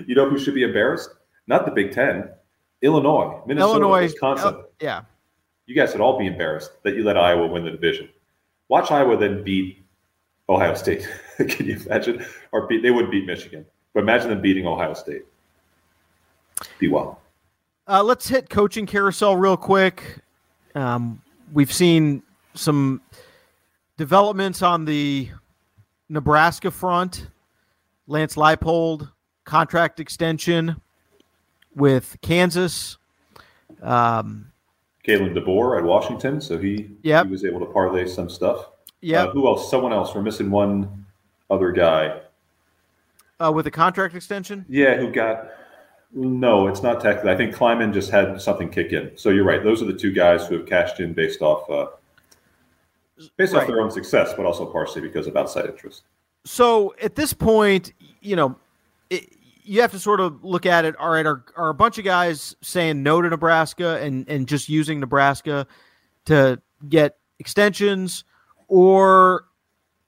you 0.06 0.14
know 0.14 0.28
who 0.30 0.38
should 0.38 0.54
be 0.54 0.62
embarrassed? 0.62 1.10
Not 1.48 1.64
the 1.64 1.72
Big 1.72 1.90
Ten, 1.92 2.28
Illinois, 2.82 3.40
Minnesota, 3.46 3.72
Illinois 3.80 4.02
Wisconsin. 4.02 4.54
uh, 4.54 4.62
yeah 4.80 5.02
you 5.66 5.74
guys 5.74 5.90
should 5.92 6.00
all 6.00 6.18
be 6.18 6.26
embarrassed 6.26 6.70
that 6.84 6.94
you 6.94 7.04
let 7.04 7.18
Iowa 7.18 7.46
win 7.46 7.62
the 7.64 7.70
division. 7.70 8.08
Watch 8.68 8.90
Iowa 8.90 9.16
then 9.18 9.42
beat 9.44 9.84
Ohio 10.48 10.74
State. 10.74 11.08
Can 11.36 11.66
you 11.66 11.78
imagine? 11.86 12.24
Or 12.52 12.66
beat, 12.66 12.82
they 12.82 12.90
would 12.90 13.10
beat 13.10 13.26
Michigan, 13.26 13.64
but 13.94 14.00
imagine 14.00 14.30
them 14.30 14.40
beating 14.40 14.66
Ohio 14.66 14.94
State. 14.94 15.22
Be 16.78 16.88
wild. 16.88 17.16
Uh, 17.86 18.02
let's 18.02 18.28
hit 18.28 18.50
coaching 18.50 18.86
carousel 18.86 19.36
real 19.36 19.56
quick. 19.56 20.18
Um, 20.74 21.22
we've 21.52 21.72
seen 21.72 22.22
some 22.54 23.00
developments 23.96 24.62
on 24.62 24.84
the 24.84 25.28
Nebraska 26.08 26.70
front. 26.70 27.28
Lance 28.06 28.34
Leipold 28.36 29.10
contract 29.44 30.00
extension 30.00 30.80
with 31.74 32.16
Kansas. 32.22 32.96
Um, 33.82 34.50
Kalen 35.06 35.34
DeBoer 35.34 35.78
at 35.78 35.84
Washington, 35.84 36.40
so 36.40 36.58
he, 36.58 36.90
Yep. 37.02 37.26
he 37.26 37.32
was 37.32 37.44
able 37.44 37.60
to 37.60 37.66
parlay 37.66 38.06
some 38.06 38.28
stuff. 38.28 38.70
Yeah, 39.00 39.24
Uh, 39.24 39.30
who 39.32 39.46
else? 39.46 39.70
Someone 39.70 39.92
else. 39.92 40.14
We're 40.14 40.22
missing 40.22 40.50
one 40.50 41.06
other 41.50 41.72
guy. 41.72 42.20
uh, 43.40 43.52
with 43.52 43.66
a 43.68 43.70
contract 43.70 44.14
extension. 44.16 44.64
Yeah, 44.68 44.96
who 44.96 45.10
got. 45.12 45.50
No, 46.12 46.66
it's 46.68 46.82
not 46.82 47.00
technically. 47.00 47.30
I 47.30 47.36
think 47.36 47.54
Klieman 47.54 47.92
just 47.92 48.10
had 48.10 48.40
something 48.40 48.68
kick 48.70 48.92
in. 48.92 49.12
So 49.16 49.28
you're 49.30 49.44
right. 49.44 49.62
Those 49.62 49.80
are 49.82 49.84
the 49.84 49.92
two 49.92 50.10
guys 50.12 50.46
who 50.46 50.56
have 50.56 50.66
cashed 50.66 50.98
in 51.00 51.12
based 51.12 51.40
off 51.42 51.68
uh, 51.70 51.86
based 53.36 53.54
off 53.54 53.66
their 53.66 53.80
own 53.80 53.90
success, 53.90 54.32
but 54.36 54.46
also 54.46 54.66
partially 54.66 55.02
because 55.02 55.26
of 55.26 55.36
outside 55.36 55.66
interest. 55.66 56.02
So 56.44 56.94
at 57.02 57.14
this 57.14 57.32
point, 57.32 57.92
you 58.20 58.34
know, 58.36 58.56
it, 59.10 59.28
you 59.62 59.80
have 59.82 59.90
to 59.92 59.98
sort 59.98 60.20
of 60.20 60.42
look 60.42 60.64
at 60.66 60.84
it. 60.84 60.96
All 60.96 61.10
right, 61.10 61.26
are, 61.26 61.44
are 61.56 61.68
a 61.68 61.74
bunch 61.74 61.98
of 61.98 62.04
guys 62.04 62.56
saying 62.62 63.02
no 63.02 63.20
to 63.20 63.28
Nebraska 63.28 64.00
and, 64.02 64.26
and 64.28 64.48
just 64.48 64.68
using 64.68 64.98
Nebraska 65.00 65.66
to 66.24 66.60
get 66.88 67.18
extensions, 67.38 68.24
or 68.68 69.44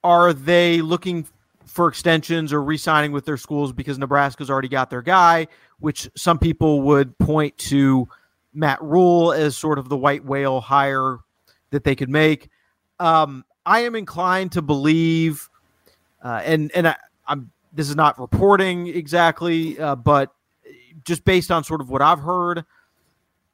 are 0.03 0.33
they 0.33 0.81
looking 0.81 1.27
for 1.65 1.87
extensions 1.87 2.51
or 2.51 2.61
re-signing 2.61 3.11
with 3.11 3.25
their 3.25 3.37
schools 3.37 3.71
because 3.71 3.97
Nebraska's 3.97 4.49
already 4.49 4.67
got 4.67 4.89
their 4.89 5.01
guy, 5.01 5.47
which 5.79 6.09
some 6.15 6.37
people 6.37 6.81
would 6.81 7.17
point 7.17 7.57
to 7.57 8.07
Matt 8.53 8.81
Rhule 8.81 9.31
as 9.31 9.55
sort 9.55 9.79
of 9.79 9.89
the 9.89 9.97
white 9.97 10.25
whale 10.25 10.59
hire 10.59 11.19
that 11.69 11.83
they 11.83 11.95
could 11.95 12.09
make. 12.09 12.49
Um, 12.99 13.45
I 13.65 13.81
am 13.81 13.95
inclined 13.95 14.51
to 14.53 14.61
believe, 14.61 15.49
uh, 16.23 16.41
and 16.43 16.71
and 16.75 16.87
I, 16.87 16.95
I'm 17.27 17.51
this 17.73 17.89
is 17.89 17.95
not 17.95 18.19
reporting 18.19 18.87
exactly, 18.87 19.79
uh, 19.79 19.95
but 19.95 20.33
just 21.05 21.23
based 21.23 21.51
on 21.51 21.63
sort 21.63 21.81
of 21.81 21.89
what 21.89 22.01
I've 22.01 22.19
heard, 22.19 22.65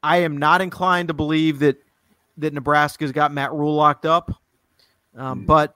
I 0.02 0.18
am 0.18 0.38
not 0.38 0.62
inclined 0.62 1.10
to 1.10 1.14
believe 1.14 1.60
that 1.60 1.78
that 2.38 2.54
Nebraska's 2.54 3.12
got 3.12 3.32
Matt 3.32 3.54
Rhule 3.54 3.76
locked 3.76 4.06
up. 4.06 4.42
Um, 5.18 5.46
But 5.46 5.76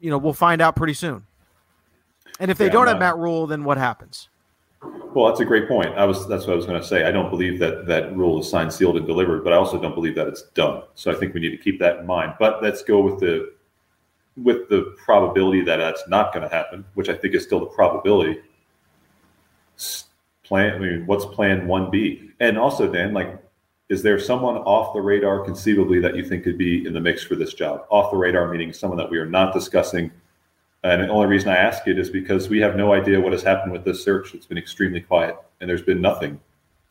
you 0.00 0.10
know, 0.10 0.18
we'll 0.18 0.32
find 0.32 0.60
out 0.60 0.76
pretty 0.76 0.94
soon. 0.94 1.24
And 2.38 2.50
if 2.50 2.58
they 2.58 2.66
Yeah, 2.66 2.72
don't 2.72 2.86
have 2.86 2.98
Matt 3.00 3.16
Rhule, 3.16 3.46
then 3.46 3.64
what 3.64 3.78
happens? 3.78 4.28
Well, 5.12 5.26
that's 5.26 5.40
a 5.40 5.44
great 5.44 5.66
point. 5.66 5.96
I 5.96 6.04
was 6.04 6.28
that's 6.28 6.46
what 6.46 6.52
I 6.52 6.56
was 6.56 6.66
going 6.66 6.80
to 6.80 6.86
say. 6.86 7.04
I 7.04 7.10
don't 7.10 7.30
believe 7.30 7.58
that 7.58 7.86
that 7.86 8.14
Rhule 8.16 8.40
is 8.40 8.48
signed, 8.48 8.72
sealed, 8.72 8.96
and 8.96 9.06
delivered, 9.06 9.42
but 9.42 9.52
I 9.52 9.56
also 9.56 9.80
don't 9.80 9.94
believe 9.94 10.14
that 10.14 10.28
it's 10.28 10.42
done. 10.54 10.82
So 10.94 11.10
I 11.10 11.14
think 11.14 11.34
we 11.34 11.40
need 11.40 11.50
to 11.50 11.56
keep 11.56 11.80
that 11.80 11.98
in 11.98 12.06
mind. 12.06 12.34
But 12.38 12.62
let's 12.62 12.82
go 12.84 13.00
with 13.00 13.18
the 13.18 13.54
with 14.36 14.68
the 14.68 14.94
probability 15.04 15.62
that 15.62 15.78
that's 15.78 16.06
not 16.06 16.32
going 16.32 16.48
to 16.48 16.54
happen, 16.54 16.84
which 16.94 17.08
I 17.08 17.14
think 17.14 17.34
is 17.34 17.42
still 17.42 17.58
the 17.58 17.66
probability. 17.66 18.40
Plan. 20.44 20.74
I 20.74 20.78
mean, 20.78 21.06
what's 21.06 21.24
Plan 21.24 21.66
One 21.66 21.90
B? 21.90 22.30
And 22.38 22.56
also, 22.56 22.90
Dan, 22.90 23.12
like, 23.12 23.36
is 23.88 24.02
there 24.02 24.18
someone 24.18 24.56
off 24.58 24.92
the 24.92 25.00
radar 25.00 25.40
conceivably 25.40 25.98
that 26.00 26.14
you 26.14 26.24
think 26.24 26.44
could 26.44 26.58
be 26.58 26.86
in 26.86 26.92
the 26.92 27.00
mix 27.00 27.22
for 27.24 27.34
this 27.36 27.54
job? 27.54 27.86
Off 27.90 28.10
the 28.10 28.16
radar 28.16 28.48
meaning 28.50 28.72
someone 28.72 28.98
that 28.98 29.10
we 29.10 29.18
are 29.18 29.26
not 29.26 29.54
discussing 29.54 30.10
and 30.84 31.02
the 31.02 31.08
only 31.08 31.26
reason 31.26 31.48
I 31.48 31.56
ask 31.56 31.88
it 31.88 31.98
is 31.98 32.08
because 32.08 32.48
we 32.48 32.60
have 32.60 32.76
no 32.76 32.92
idea 32.92 33.20
what 33.20 33.32
has 33.32 33.42
happened 33.42 33.72
with 33.72 33.84
this 33.84 34.02
search. 34.04 34.32
It's 34.32 34.46
been 34.46 34.56
extremely 34.58 35.00
quiet, 35.00 35.36
and 35.60 35.68
there's 35.68 35.82
been 35.82 36.00
nothing 36.00 36.38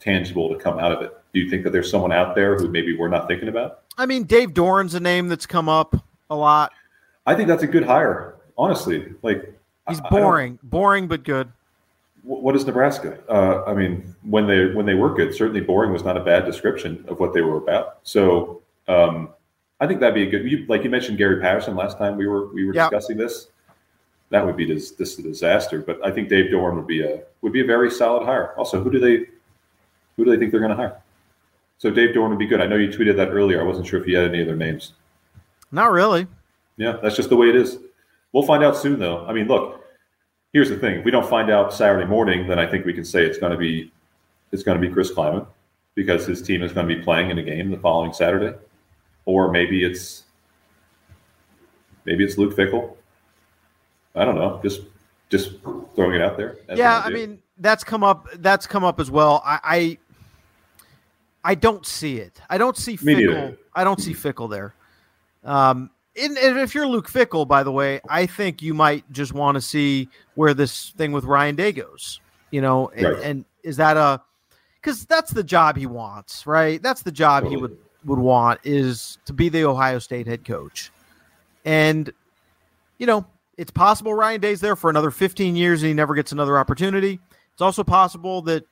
tangible 0.01 0.49
to 0.53 0.61
come 0.61 0.77
out 0.77 0.91
of 0.91 1.01
it. 1.01 1.17
Do 1.33 1.39
you 1.39 1.49
think 1.49 1.63
that 1.63 1.69
there's 1.69 1.89
someone 1.89 2.11
out 2.11 2.35
there 2.35 2.57
who 2.57 2.67
maybe 2.67 2.97
we're 2.97 3.07
not 3.07 3.29
thinking 3.29 3.47
about? 3.47 3.83
I 3.97 4.05
mean, 4.05 4.23
Dave 4.25 4.49
Doeren's 4.53 4.93
a 4.93 4.99
name 4.99 5.29
that's 5.29 5.45
come 5.45 5.69
up 5.69 5.95
a 6.29 6.35
lot. 6.35 6.73
I 7.25 7.33
think 7.33 7.47
that's 7.47 7.63
a 7.63 7.67
good 7.67 7.85
hire, 7.85 8.35
honestly. 8.57 9.13
Like 9.21 9.57
He's 9.87 10.01
I- 10.01 10.07
I 10.07 10.09
don't- 10.09 10.21
boring, 10.21 10.59
boring 10.63 11.07
but 11.07 11.23
good. 11.23 11.49
Wh- 12.27 12.43
what 12.43 12.55
is 12.55 12.65
Nebraska? 12.65 13.17
Uh, 13.29 13.63
I 13.65 13.73
mean, 13.73 14.13
when 14.23 14.45
they 14.47 14.67
when 14.73 14.85
they 14.85 14.93
were 14.95 15.13
good, 15.13 15.33
certainly 15.33 15.61
boring 15.61 15.91
was 15.91 16.03
not 16.03 16.17
a 16.17 16.23
bad 16.23 16.45
description 16.45 17.03
of 17.07 17.19
what 17.19 17.33
they 17.33 17.41
were 17.41 17.57
about. 17.57 17.99
So 18.03 18.61
um, 18.87 19.29
I 19.79 19.87
think 19.87 19.99
that'd 19.99 20.13
be 20.15 20.23
a 20.23 20.29
good. 20.29 20.49
You, 20.49 20.65
like 20.67 20.83
you 20.83 20.89
mentioned, 20.89 21.17
Gary 21.17 21.39
Patterson 21.41 21.75
last 21.75 21.97
time 21.97 22.17
we 22.17 22.27
were 22.27 22.47
we 22.53 22.65
were 22.65 22.73
Yep. 22.73 22.91
discussing 22.91 23.17
this. 23.17 23.47
That 24.29 24.45
would 24.45 24.57
be 24.57 24.65
this 24.65 24.91
this 24.91 25.17
a 25.19 25.21
disaster. 25.23 25.81
But 25.81 26.05
I 26.05 26.11
think 26.11 26.27
Dave 26.29 26.51
Doeren 26.51 26.75
would 26.75 26.87
be 26.87 27.01
a 27.03 27.21
would 27.41 27.53
be 27.53 27.61
a 27.61 27.65
very 27.65 27.89
solid 27.89 28.25
hire. 28.25 28.53
Also, 28.57 28.83
who 28.83 28.91
do 28.91 28.99
they 28.99 29.25
who 30.17 30.25
do 30.25 30.31
they 30.31 30.37
think 30.37 30.51
they're 30.51 30.59
going 30.59 30.71
to 30.71 30.75
hire? 30.75 31.01
So 31.77 31.91
Dave 31.91 32.13
Doeren 32.15 32.29
would 32.29 32.39
be 32.39 32.47
good. 32.47 32.59
I 32.59 32.65
know 32.67 32.75
you 32.75 32.89
tweeted 32.89 33.15
that 33.17 33.29
earlier. 33.29 33.61
I 33.61 33.63
wasn't 33.63 33.87
sure 33.87 34.01
if 34.01 34.07
you 34.07 34.17
had 34.17 34.27
any 34.27 34.41
other 34.41 34.55
names. 34.55 34.93
Not 35.71 35.91
really. 35.91 36.27
Yeah, 36.77 36.97
that's 37.01 37.15
just 37.15 37.29
the 37.29 37.35
way 37.35 37.49
it 37.49 37.55
is. 37.55 37.77
We'll 38.33 38.43
find 38.43 38.63
out 38.63 38.75
soon, 38.75 38.99
though. 38.99 39.25
I 39.25 39.33
mean, 39.33 39.47
look. 39.47 39.76
Here's 40.57 40.69
the 40.69 40.77
thing: 40.79 40.97
if 40.97 41.05
we 41.05 41.11
don't 41.11 41.29
find 41.29 41.51
out 41.51 41.71
Saturday 41.71 42.07
morning, 42.07 42.47
then 42.47 42.57
I 42.57 42.65
think 42.65 42.83
we 42.83 42.91
can 42.91 43.05
say 43.05 43.23
it's 43.23 43.37
going 43.37 43.51
to 43.51 43.59
be 43.59 43.91
it's 44.51 44.63
going 44.63 44.81
to 44.81 44.87
be 44.87 44.91
Chris 44.91 45.13
Klieman 45.13 45.45
because 45.93 46.25
his 46.25 46.41
team 46.41 46.63
is 46.63 46.71
going 46.71 46.87
to 46.87 46.95
be 46.95 46.99
playing 46.99 47.29
in 47.29 47.37
a 47.37 47.43
game 47.43 47.69
the 47.69 47.77
following 47.77 48.11
Saturday, 48.11 48.57
or 49.25 49.51
maybe 49.51 49.83
it's 49.85 50.23
maybe 52.05 52.23
it's 52.23 52.39
Luke 52.39 52.55
Fickell. 52.55 52.95
I 54.15 54.25
don't 54.25 54.33
know. 54.33 54.59
Just 54.63 54.81
just 55.29 55.51
throwing 55.93 56.15
it 56.15 56.23
out 56.23 56.37
there. 56.37 56.57
yeah, 56.73 57.03
I 57.05 57.11
mean 57.11 57.37
that's 57.59 57.83
come 57.83 58.03
up. 58.03 58.27
That's 58.37 58.65
come 58.65 58.83
up 58.83 58.99
as 58.99 59.11
well. 59.11 59.43
I, 59.45 59.59
I, 59.63 61.51
I 61.51 61.53
don't 61.53 61.85
see 61.85 62.17
it. 62.17 62.41
I 62.49 62.57
don't 62.57 62.77
see 62.77 62.97
Fickell. 62.97 63.55
I 63.75 63.83
don't 63.83 64.01
see 64.01 64.15
Fickell 64.15 64.49
there. 64.49 64.73
Um, 65.43 65.91
if 66.17 66.73
you're 66.75 66.87
Luke 66.87 67.09
Fickell, 67.09 67.47
by 67.47 67.63
the 67.63 67.71
way, 67.71 68.01
I 68.09 68.25
think 68.25 68.61
you 68.61 68.73
might 68.73 69.09
just 69.11 69.33
want 69.33 69.55
to 69.55 69.61
see 69.61 70.09
where 70.35 70.53
this 70.53 70.91
thing 70.97 71.11
with 71.11 71.23
Ryan 71.23 71.55
Day 71.55 71.71
goes. 71.71 72.19
You 72.51 72.61
know, 72.61 72.89
and, 72.89 73.05
Right. 73.05 73.23
and 73.23 73.45
is 73.63 73.77
that 73.77 73.97
a 73.97 74.21
because 74.81 75.05
that's 75.05 75.31
the 75.31 75.43
job 75.43 75.75
he 75.75 75.85
wants, 75.85 76.47
right? 76.47 76.81
That's 76.81 77.01
the 77.03 77.11
job 77.11 77.45
he 77.45 77.57
would 77.57 77.77
would 78.05 78.19
want 78.19 78.61
is 78.63 79.17
to 79.25 79.33
be 79.33 79.49
the 79.49 79.65
Ohio 79.65 79.99
State 79.99 80.27
head 80.27 80.45
coach, 80.45 80.91
and 81.65 82.11
you 82.97 83.05
know 83.05 83.25
it's 83.57 83.71
possible 83.71 84.13
Ryan 84.13 84.39
Day's 84.39 84.61
there 84.61 84.75
for 84.75 84.89
another 84.89 85.11
15 85.11 85.55
years 85.55 85.81
and 85.81 85.87
he 85.87 85.93
never 85.93 86.13
gets 86.15 86.31
another 86.31 86.57
opportunity. 86.57 87.19
It's 87.53 87.61
also 87.61 87.83
possible 87.83 88.43
that 88.43 88.63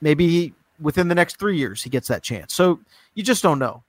maybe 0.00 0.28
he, 0.28 0.54
within 0.80 1.08
the 1.08 1.16
next 1.16 1.36
three 1.38 1.58
years 1.58 1.82
he 1.82 1.90
gets 1.90 2.06
that 2.08 2.22
chance. 2.22 2.54
So 2.54 2.78
you 3.14 3.24
just 3.24 3.42
don't 3.42 3.58
know. 3.58 3.82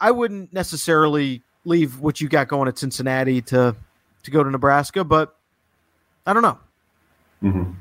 I 0.00 0.10
wouldn't 0.12 0.50
necessarily 0.52 1.42
leave 1.66 1.98
what 2.00 2.20
you 2.20 2.28
got 2.28 2.48
going 2.48 2.68
at 2.68 2.78
Cincinnati 2.78 3.42
to 3.42 3.76
to 4.22 4.30
go 4.30 4.42
to 4.42 4.50
Nebraska, 4.50 5.04
but 5.04 5.36
I 6.26 6.32
don't 6.32 6.42
know. 6.42 6.58
Mhm. 7.42 7.74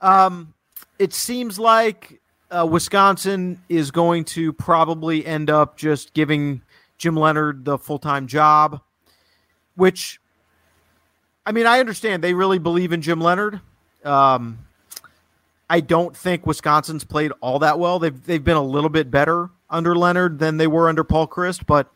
Um, 0.00 0.54
it 0.98 1.12
seems 1.12 1.58
like 1.58 2.20
uh, 2.50 2.66
Wisconsin 2.66 3.62
is 3.68 3.90
going 3.90 4.24
to 4.24 4.52
probably 4.52 5.24
end 5.24 5.50
up 5.50 5.76
just 5.76 6.12
giving 6.14 6.62
Jim 6.98 7.16
Leonhard 7.16 7.64
the 7.64 7.78
full 7.78 7.98
time 7.98 8.26
job, 8.26 8.80
which, 9.76 10.20
I 11.46 11.52
mean, 11.52 11.66
I 11.66 11.78
understand 11.78 12.24
they 12.24 12.34
really 12.34 12.58
believe 12.58 12.92
in 12.92 13.02
Jim 13.02 13.20
Leonhard. 13.20 13.60
Um, 14.04 14.58
I 15.68 15.80
don't 15.80 16.16
think 16.16 16.46
Wisconsin's 16.46 17.04
played 17.04 17.32
all 17.40 17.60
that 17.60 17.78
well. 17.78 17.98
They've 18.00 18.26
they've 18.26 18.42
been 18.42 18.56
a 18.56 18.62
little 18.62 18.90
bit 18.90 19.10
better 19.10 19.50
under 19.68 19.94
Leonhard 19.94 20.40
than 20.40 20.56
they 20.56 20.66
were 20.66 20.88
under 20.88 21.04
Paul 21.04 21.28
Chryst, 21.28 21.64
but 21.66 21.92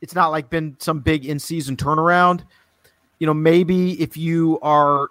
it's 0.00 0.14
not 0.14 0.28
like 0.28 0.50
been 0.50 0.76
some 0.78 1.00
big 1.00 1.26
in 1.26 1.38
season 1.38 1.76
turnaround. 1.76 2.42
You 3.18 3.26
know, 3.26 3.34
maybe 3.34 4.00
if 4.00 4.16
you 4.16 4.58
are 4.62 5.08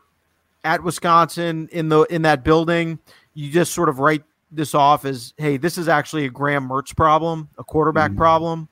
at 0.64 0.84
Wisconsin 0.84 1.70
in 1.72 1.90
the 1.90 2.02
in 2.04 2.24
that 2.24 2.44
building, 2.44 3.00
you 3.34 3.52
just 3.52 3.74
sort 3.74 3.90
of 3.90 4.00
write 4.00 4.24
this 4.52 4.74
off 4.74 5.06
as, 5.06 5.34
hey, 5.38 5.58
this 5.58 5.78
is 5.78 5.88
actually 5.88 6.26
a 6.26 6.30
Graham 6.30 6.68
Mertz 6.68 6.96
problem, 6.96 7.50
a 7.58 7.64
quarterback 7.64 8.16
problem, 8.16 8.68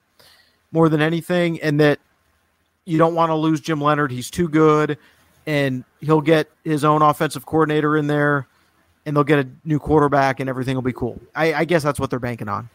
more 0.72 0.90
than 0.90 1.02
anything, 1.02 1.62
and 1.62 1.80
that 1.80 2.00
you 2.86 2.98
don't 2.98 3.14
want 3.14 3.30
to 3.30 3.36
lose 3.36 3.62
Jim 3.62 3.80
Leonhard. 3.80 4.12
He's 4.12 4.32
too 4.32 4.50
good, 4.50 4.98
and 5.46 5.84
he'll 6.02 6.22
get 6.22 6.50
his 6.64 6.84
own 6.84 7.04
offensive 7.04 7.46
coordinator 7.46 7.96
in 7.96 8.08
there, 8.08 8.48
and 9.06 9.16
they'll 9.16 9.24
get 9.24 9.40
a 9.40 9.48
new 9.66 9.78
quarterback, 9.78 10.40
and 10.40 10.50
everything 10.50 10.74
will 10.74 10.82
be 10.82 10.94
cool. 10.94 11.22
I, 11.36 11.54
I 11.54 11.66
guess 11.66 11.84
that's 11.84 12.00
what 12.00 12.10
they're 12.10 12.20
banking 12.20 12.50
on. 12.50 12.70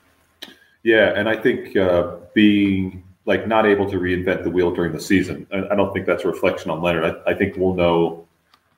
Yeah, 0.84 1.12
and 1.16 1.28
I 1.28 1.36
think 1.36 1.76
uh, 1.76 2.16
being 2.34 3.02
like 3.24 3.46
not 3.46 3.66
able 3.66 3.88
to 3.90 3.98
reinvent 3.98 4.42
the 4.42 4.50
wheel 4.50 4.72
during 4.72 4.92
the 4.92 5.00
season, 5.00 5.46
I, 5.52 5.68
I 5.70 5.76
don't 5.76 5.92
think 5.92 6.06
that's 6.06 6.24
a 6.24 6.28
reflection 6.28 6.70
on 6.70 6.82
Leonhard. 6.82 7.22
I, 7.26 7.30
I 7.30 7.34
think 7.34 7.56
we'll 7.56 7.74
know 7.74 8.26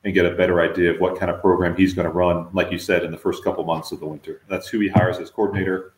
and 0.04 0.12
get 0.12 0.26
a 0.26 0.30
better 0.30 0.60
idea 0.60 0.92
of 0.92 1.00
what 1.00 1.18
kind 1.18 1.30
of 1.30 1.40
program 1.40 1.74
he's 1.74 1.94
going 1.94 2.06
to 2.06 2.12
run, 2.12 2.48
like 2.52 2.70
you 2.70 2.78
said, 2.78 3.04
in 3.04 3.10
the 3.10 3.16
first 3.16 3.42
couple 3.42 3.64
months 3.64 3.90
of 3.90 4.00
the 4.00 4.06
winter. 4.06 4.42
That's 4.48 4.68
who 4.68 4.80
he 4.80 4.88
hires 4.88 5.18
as 5.18 5.30
coordinator. 5.30 5.94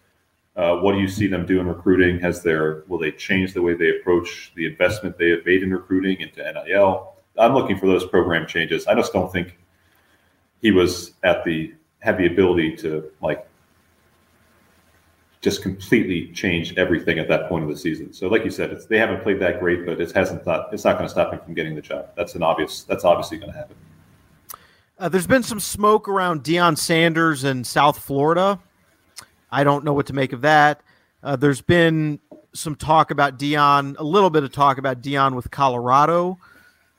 Uh, 0.55 0.77
what 0.77 0.93
do 0.93 1.01
you 1.01 1.09
see 1.09 1.27
them 1.27 1.45
do 1.45 1.61
in 1.61 1.67
recruiting? 1.67 2.19
Has 2.21 2.43
their 2.43 2.85
will 2.87 2.99
they 2.99 3.11
change 3.11 3.53
the 3.53 3.61
way 3.61 3.75
they 3.75 3.91
approach 3.91 4.53
the 4.55 4.67
investment 4.67 5.19
they 5.19 5.31
have 5.31 5.45
made 5.45 5.63
in 5.63 5.71
recruiting 5.71 6.21
into 6.21 6.41
NIL? 6.41 7.15
I'm 7.37 7.53
looking 7.53 7.79
for 7.79 7.87
those 7.87 8.07
program 8.07 8.47
changes. 8.47 8.87
I 8.87 8.95
just 8.95 9.13
don't 9.13 9.31
think 9.31 9.59
he 10.63 10.71
was 10.71 11.13
at 11.23 11.45
the 11.45 11.75
had 11.99 12.17
the 12.17 12.27
ability 12.27 12.77
to 12.77 13.11
like 13.21 13.47
just 15.47 15.63
completely 15.63 16.27
changed 16.33 16.77
everything 16.77 17.21
at 17.21 17.29
that 17.29 17.49
point 17.49 17.63
of 17.63 17.71
the 17.71 17.77
season. 17.77 18.13
So, 18.13 18.27
like 18.27 18.45
you 18.45 18.51
said, 18.51 18.77
they 18.89 18.99
haven't 18.99 19.23
played 19.23 19.39
that 19.39 19.61
great, 19.61 19.87
but 19.87 20.01
it 20.01 20.11
hasn't 20.11 20.43
thought 20.43 20.75
it's 20.75 20.83
not 20.83 20.95
going 20.95 21.05
to 21.05 21.09
stop 21.09 21.33
him 21.33 21.39
from 21.39 21.55
getting 21.55 21.77
the 21.77 21.81
job. 21.81 22.09
That's 22.17 22.35
an 22.35 22.43
obvious. 22.43 22.83
That's 22.83 23.05
obviously 23.05 23.39
going 23.39 23.53
to 23.53 23.57
happen. 23.57 23.77
Uh, 24.99 25.09
there's 25.09 25.29
been 25.29 25.45
some 25.45 25.61
smoke 25.61 26.09
around 26.09 26.43
Deion 26.43 26.77
Sanders 26.77 27.45
in 27.45 27.63
South 27.63 27.97
Florida. 27.97 28.59
I 29.53 29.63
don't 29.63 29.85
know 29.85 29.93
what 29.93 30.07
to 30.07 30.13
make 30.13 30.33
of 30.33 30.41
that. 30.41 30.81
Uh, 31.23 31.37
there's 31.37 31.61
been 31.61 32.19
some 32.53 32.75
talk 32.75 33.13
about 33.13 33.39
Deion, 33.39 33.95
a 34.01 34.05
little 34.05 34.31
bit 34.31 34.43
of 34.43 34.51
talk 34.51 34.79
about 34.79 35.01
Deion 35.01 35.37
with 35.37 35.49
Colorado. 35.53 36.39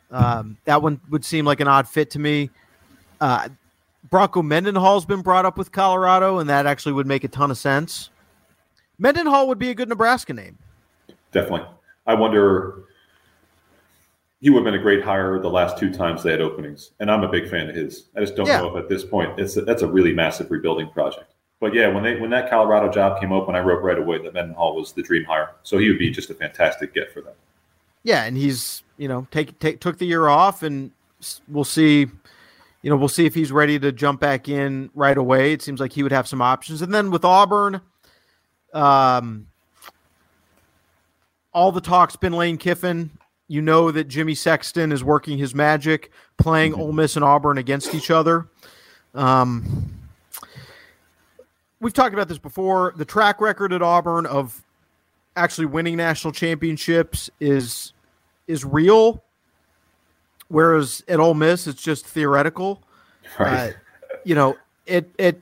Um, 0.10 0.56
that 0.64 0.82
one 0.82 1.02
would 1.10 1.26
seem 1.26 1.44
like 1.44 1.60
an 1.60 1.68
odd 1.68 1.86
fit 1.86 2.12
to 2.12 2.20
me. 2.20 2.50
Uh, 3.20 3.50
Bronco 4.10 4.42
Mendenhall's 4.42 5.06
been 5.06 5.22
brought 5.22 5.46
up 5.46 5.58
with 5.58 5.74
Colorado, 5.74 6.38
and 6.38 6.50
that 6.50 6.66
actually 6.66 6.94
would 6.94 7.08
make 7.08 7.26
a 7.26 7.28
ton 7.28 7.52
of 7.52 7.58
sense. 7.58 8.10
Mendenhall 9.00 9.48
would 9.48 9.60
be 9.60 9.70
a 9.70 9.76
good 9.76 9.90
Nebraska 9.90 10.34
name. 10.34 10.58
Definitely. 11.32 11.68
I 12.06 12.14
wonder. 12.14 12.84
He 14.40 14.52
would 14.52 14.60
have 14.60 14.66
been 14.66 14.80
a 14.80 14.84
great 14.84 15.04
hire 15.04 15.40
the 15.40 15.50
last 15.50 15.80
two 15.80 15.92
times 15.92 16.22
they 16.22 16.30
had 16.32 16.42
openings, 16.42 16.92
and 17.00 17.10
I'm 17.10 17.24
a 17.24 17.28
big 17.28 17.50
fan 17.50 17.70
of 17.70 17.76
his. 17.76 18.10
I 18.16 18.20
just 18.20 18.36
don't 18.36 18.46
Yeah. 18.46 18.60
know 18.62 18.78
if 18.78 18.84
at 18.84 18.88
this 18.90 19.04
point 19.04 19.40
it's 19.40 19.58
a, 19.58 19.62
that's 19.62 19.82
a 19.82 19.88
really 19.88 20.14
massive 20.14 20.52
rebuilding 20.52 20.90
project. 20.92 21.34
But 21.60 21.74
yeah, 21.74 21.88
when 21.88 22.04
they 22.04 22.20
when 22.20 22.30
that 22.30 22.48
Colorado 22.50 22.92
job 22.92 23.20
came 23.20 23.32
open, 23.32 23.56
I 23.56 23.62
wrote 23.62 23.82
right 23.82 23.98
away 23.98 24.22
that 24.22 24.34
Mendenhall 24.36 24.76
was 24.76 24.92
the 24.94 25.02
dream 25.02 25.24
hire. 25.26 25.52
So 25.64 25.80
he 25.80 25.90
would 25.90 25.98
be 25.98 26.12
just 26.12 26.30
a 26.30 26.36
fantastic 26.36 26.94
get 26.94 27.12
for 27.12 27.22
them. 27.22 27.34
Yeah, 28.04 28.26
and 28.26 28.38
he's 28.38 28.84
you 28.98 29.08
know 29.08 29.26
take 29.32 29.58
take 29.58 29.80
took 29.80 29.98
the 29.98 30.06
year 30.06 30.28
off, 30.28 30.62
and 30.62 30.92
we'll 31.48 31.64
see. 31.64 32.06
You 32.84 32.92
know, 32.92 32.96
we'll 32.96 33.10
see 33.10 33.26
if 33.26 33.34
he's 33.34 33.52
ready 33.52 33.80
to 33.80 33.92
jump 33.92 34.22
back 34.22 34.48
in 34.48 34.92
right 34.94 35.18
away. 35.18 35.52
It 35.52 35.64
seems 35.64 35.80
like 35.80 35.92
he 35.94 36.04
would 36.04 36.12
have 36.12 36.28
some 36.28 36.44
options, 36.44 36.84
and 36.84 36.94
then 36.94 37.10
with 37.10 37.26
Auburn, 37.26 37.82
um, 38.74 39.48
all 41.54 41.72
the 41.72 41.82
talk's 41.82 42.16
been 42.16 42.34
Lane 42.34 42.58
Kiffin. 42.58 43.12
You 43.48 43.62
know 43.62 43.92
that 43.92 44.06
Jimmy 44.06 44.36
Sexton 44.36 44.92
is 44.92 45.04
working 45.04 45.38
his 45.38 45.56
magic, 45.56 46.12
playing 46.38 46.74
Ole 46.74 46.92
Miss 46.92 47.16
and 47.16 47.24
Auburn 47.24 47.58
against 47.58 47.96
each 47.96 48.12
other. 48.12 48.48
Um, 49.16 49.94
we've 51.80 51.94
talked 51.94 52.14
about 52.14 52.28
this 52.28 52.38
before. 52.38 52.94
The 52.98 53.06
track 53.06 53.40
record 53.40 53.72
at 53.72 53.82
Auburn 53.82 54.26
of 54.26 54.64
actually 55.36 55.66
winning 55.66 55.96
national 55.96 56.34
championships 56.34 57.30
is 57.40 57.94
is 58.48 58.66
real, 58.66 59.24
whereas 60.50 61.04
at 61.08 61.20
Ole 61.20 61.34
Miss 61.34 61.68
it's 61.68 61.82
just 61.82 62.06
theoretical. 62.06 62.84
Right. 63.40 63.70
Uh, 63.70 64.18
you 64.26 64.36
know, 64.36 64.58
it 64.86 65.10
it 65.18 65.42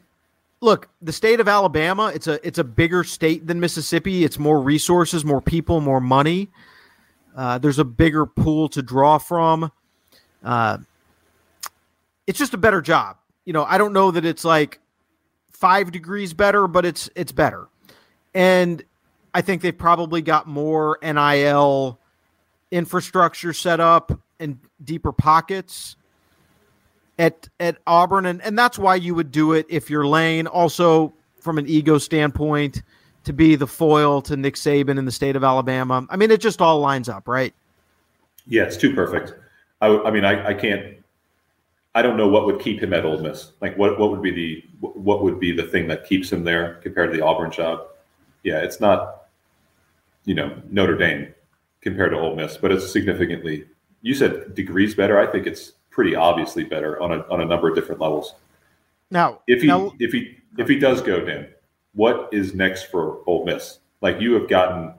look 0.62 0.90
the 1.02 1.14
state 1.14 1.40
of 1.40 1.48
Alabama. 1.48 2.12
It's 2.14 2.28
a 2.28 2.46
it's 2.46 2.58
a 2.58 2.64
bigger 2.64 3.04
state 3.04 3.48
than 3.48 3.60
Mississippi. 3.60 4.24
It's 4.24 4.40
more 4.40 4.62
resources, 4.62 5.24
more 5.26 5.42
people, 5.42 5.82
more 5.82 6.02
money. 6.02 6.50
Uh, 7.36 7.58
there's 7.58 7.80
a 7.80 7.86
bigger 7.86 8.26
pool 8.26 8.70
to 8.70 8.82
draw 8.82 9.18
from. 9.18 9.72
Uh, 10.44 10.78
it's 12.28 12.40
just 12.40 12.54
a 12.54 12.58
better 12.58 12.82
job. 12.82 13.18
You 13.44 13.54
know, 13.54 13.66
I 13.66 13.78
don't 13.78 13.94
know 13.94 14.12
that 14.12 14.26
it's 14.26 14.46
like 14.46 14.80
five 15.52 15.92
degrees 15.92 16.34
better, 16.34 16.68
but 16.68 16.86
it's 16.86 17.10
it's 17.16 17.32
better. 17.32 17.68
And 18.34 18.84
I 19.34 19.42
think 19.42 19.62
they've 19.62 19.78
probably 19.78 20.22
got 20.22 20.48
more 20.48 20.98
NIL 21.02 22.00
infrastructure 22.72 23.54
set 23.54 23.80
up 23.80 24.18
and 24.40 24.60
deeper 24.84 25.12
pockets 25.12 25.96
at 27.18 27.48
at 27.60 27.78
Auburn, 27.88 28.26
and 28.26 28.42
and 28.42 28.58
that's 28.58 28.78
why 28.78 28.96
you 28.96 29.16
would 29.16 29.32
do 29.32 29.54
it 29.54 29.66
if 29.70 29.90
you're 29.90 30.08
Lane. 30.08 30.48
Also, 30.48 31.14
from 31.40 31.58
an 31.58 31.68
ego 31.68 31.98
standpoint, 31.98 32.84
to 33.24 33.34
be 33.34 33.56
the 33.56 33.68
foil 33.68 34.22
to 34.24 34.38
Nick 34.38 34.56
Saban 34.56 34.98
in 34.98 35.06
the 35.06 35.12
state 35.12 35.36
of 35.36 35.44
Alabama. 35.44 36.06
I 36.10 36.16
mean, 36.16 36.32
it 36.32 36.40
just 36.40 36.62
all 36.62 36.80
lines 36.80 37.10
up, 37.10 37.28
right? 37.28 37.54
Yeah, 38.48 38.64
it's 38.64 38.78
too 38.78 38.94
perfect. 38.94 39.34
I, 39.82 39.88
I 39.88 40.12
mean, 40.12 40.24
I, 40.24 40.50
I 40.50 40.54
can't. 40.54 40.98
I 41.94 42.02
don't 42.02 42.18
know 42.18 42.28
what 42.28 42.46
would 42.46 42.60
keep 42.60 42.82
him 42.82 42.94
at 42.94 43.06
Ole 43.06 43.20
Miss. 43.20 43.52
Like, 43.62 43.78
what 43.78 44.00
what 44.00 44.12
would 44.12 44.22
be 44.22 44.32
the 44.32 44.64
what 44.80 45.24
would 45.24 45.40
be 45.40 45.52
the 45.52 45.64
thing 45.64 45.88
that 45.88 46.06
keeps 46.06 46.32
him 46.32 46.44
there 46.44 46.76
compared 46.76 47.12
to 47.12 47.18
the 47.18 47.24
Auburn 47.24 47.52
job? 47.52 47.88
Yeah, 48.44 48.60
it's 48.60 48.80
not, 48.80 49.24
you 50.26 50.36
know, 50.36 50.62
Notre 50.70 50.98
Dame 50.98 51.34
compared 51.82 52.12
to 52.12 52.20
Ole 52.20 52.36
Miss, 52.36 52.58
but 52.58 52.72
it's 52.72 52.92
significantly. 52.92 53.66
You 54.02 54.14
said 54.14 54.54
degrees 54.54 54.94
better. 54.94 55.20
I 55.20 55.26
think 55.26 55.48
it's 55.48 55.72
pretty 55.96 56.14
obviously 56.14 56.66
better 56.66 57.02
on 57.02 57.14
a 57.14 57.20
on 57.30 57.40
a 57.40 57.46
number 57.46 57.70
of 57.70 57.74
different 57.74 58.02
levels. 58.02 58.36
Now, 59.10 59.40
If 59.48 59.62
he 59.62 59.68
now, 59.68 59.94
if 59.98 60.12
he 60.12 60.38
if 60.58 60.68
he 60.68 60.78
does 60.78 61.02
go 61.02 61.24
Dan, 61.24 61.48
what 61.94 62.30
is 62.34 62.54
next 62.54 62.92
for 62.92 63.22
Ole 63.26 63.46
Miss? 63.46 63.80
Like 64.02 64.20
you 64.20 64.34
have 64.34 64.50
gotten, 64.50 64.94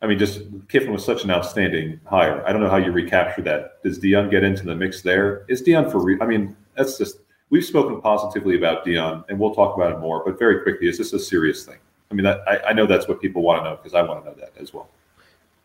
I 0.00 0.06
mean, 0.06 0.18
just 0.18 0.40
Kiffin 0.68 0.90
was 0.90 1.04
such 1.04 1.22
an 1.22 1.30
outstanding 1.30 2.00
hire. 2.06 2.42
I 2.46 2.52
don't 2.52 2.62
know 2.62 2.70
how 2.70 2.78
you 2.78 2.92
recapture 2.92 3.42
that. 3.42 3.82
Does 3.84 4.00
Deion 4.00 4.30
get 4.30 4.42
into 4.42 4.64
the 4.64 4.74
mix 4.74 5.02
there? 5.02 5.44
Is 5.48 5.62
Deion 5.62 5.92
for? 5.92 6.02
Re- 6.02 6.18
I 6.20 6.24
mean, 6.24 6.56
that's 6.76 6.96
just 6.96 7.18
we've 7.50 7.64
spoken 7.64 8.00
positively 8.00 8.56
about 8.56 8.86
Deion, 8.86 9.24
and 9.28 9.38
we'll 9.38 9.54
talk 9.54 9.76
about 9.76 9.92
it 9.92 9.98
more. 9.98 10.24
But 10.24 10.38
very 10.38 10.62
quickly, 10.62 10.88
is 10.88 10.96
this 10.96 11.12
a 11.12 11.18
serious 11.18 11.64
thing? 11.64 11.78
I 12.10 12.14
mean, 12.14 12.24
that, 12.24 12.40
I, 12.48 12.70
I 12.70 12.72
know 12.72 12.86
that's 12.86 13.06
what 13.06 13.20
people 13.20 13.42
want 13.42 13.62
to 13.62 13.70
know 13.70 13.76
because 13.76 13.92
I 13.94 14.02
want 14.02 14.24
to 14.24 14.30
know 14.30 14.36
that 14.36 14.52
as 14.58 14.72
well. 14.72 14.88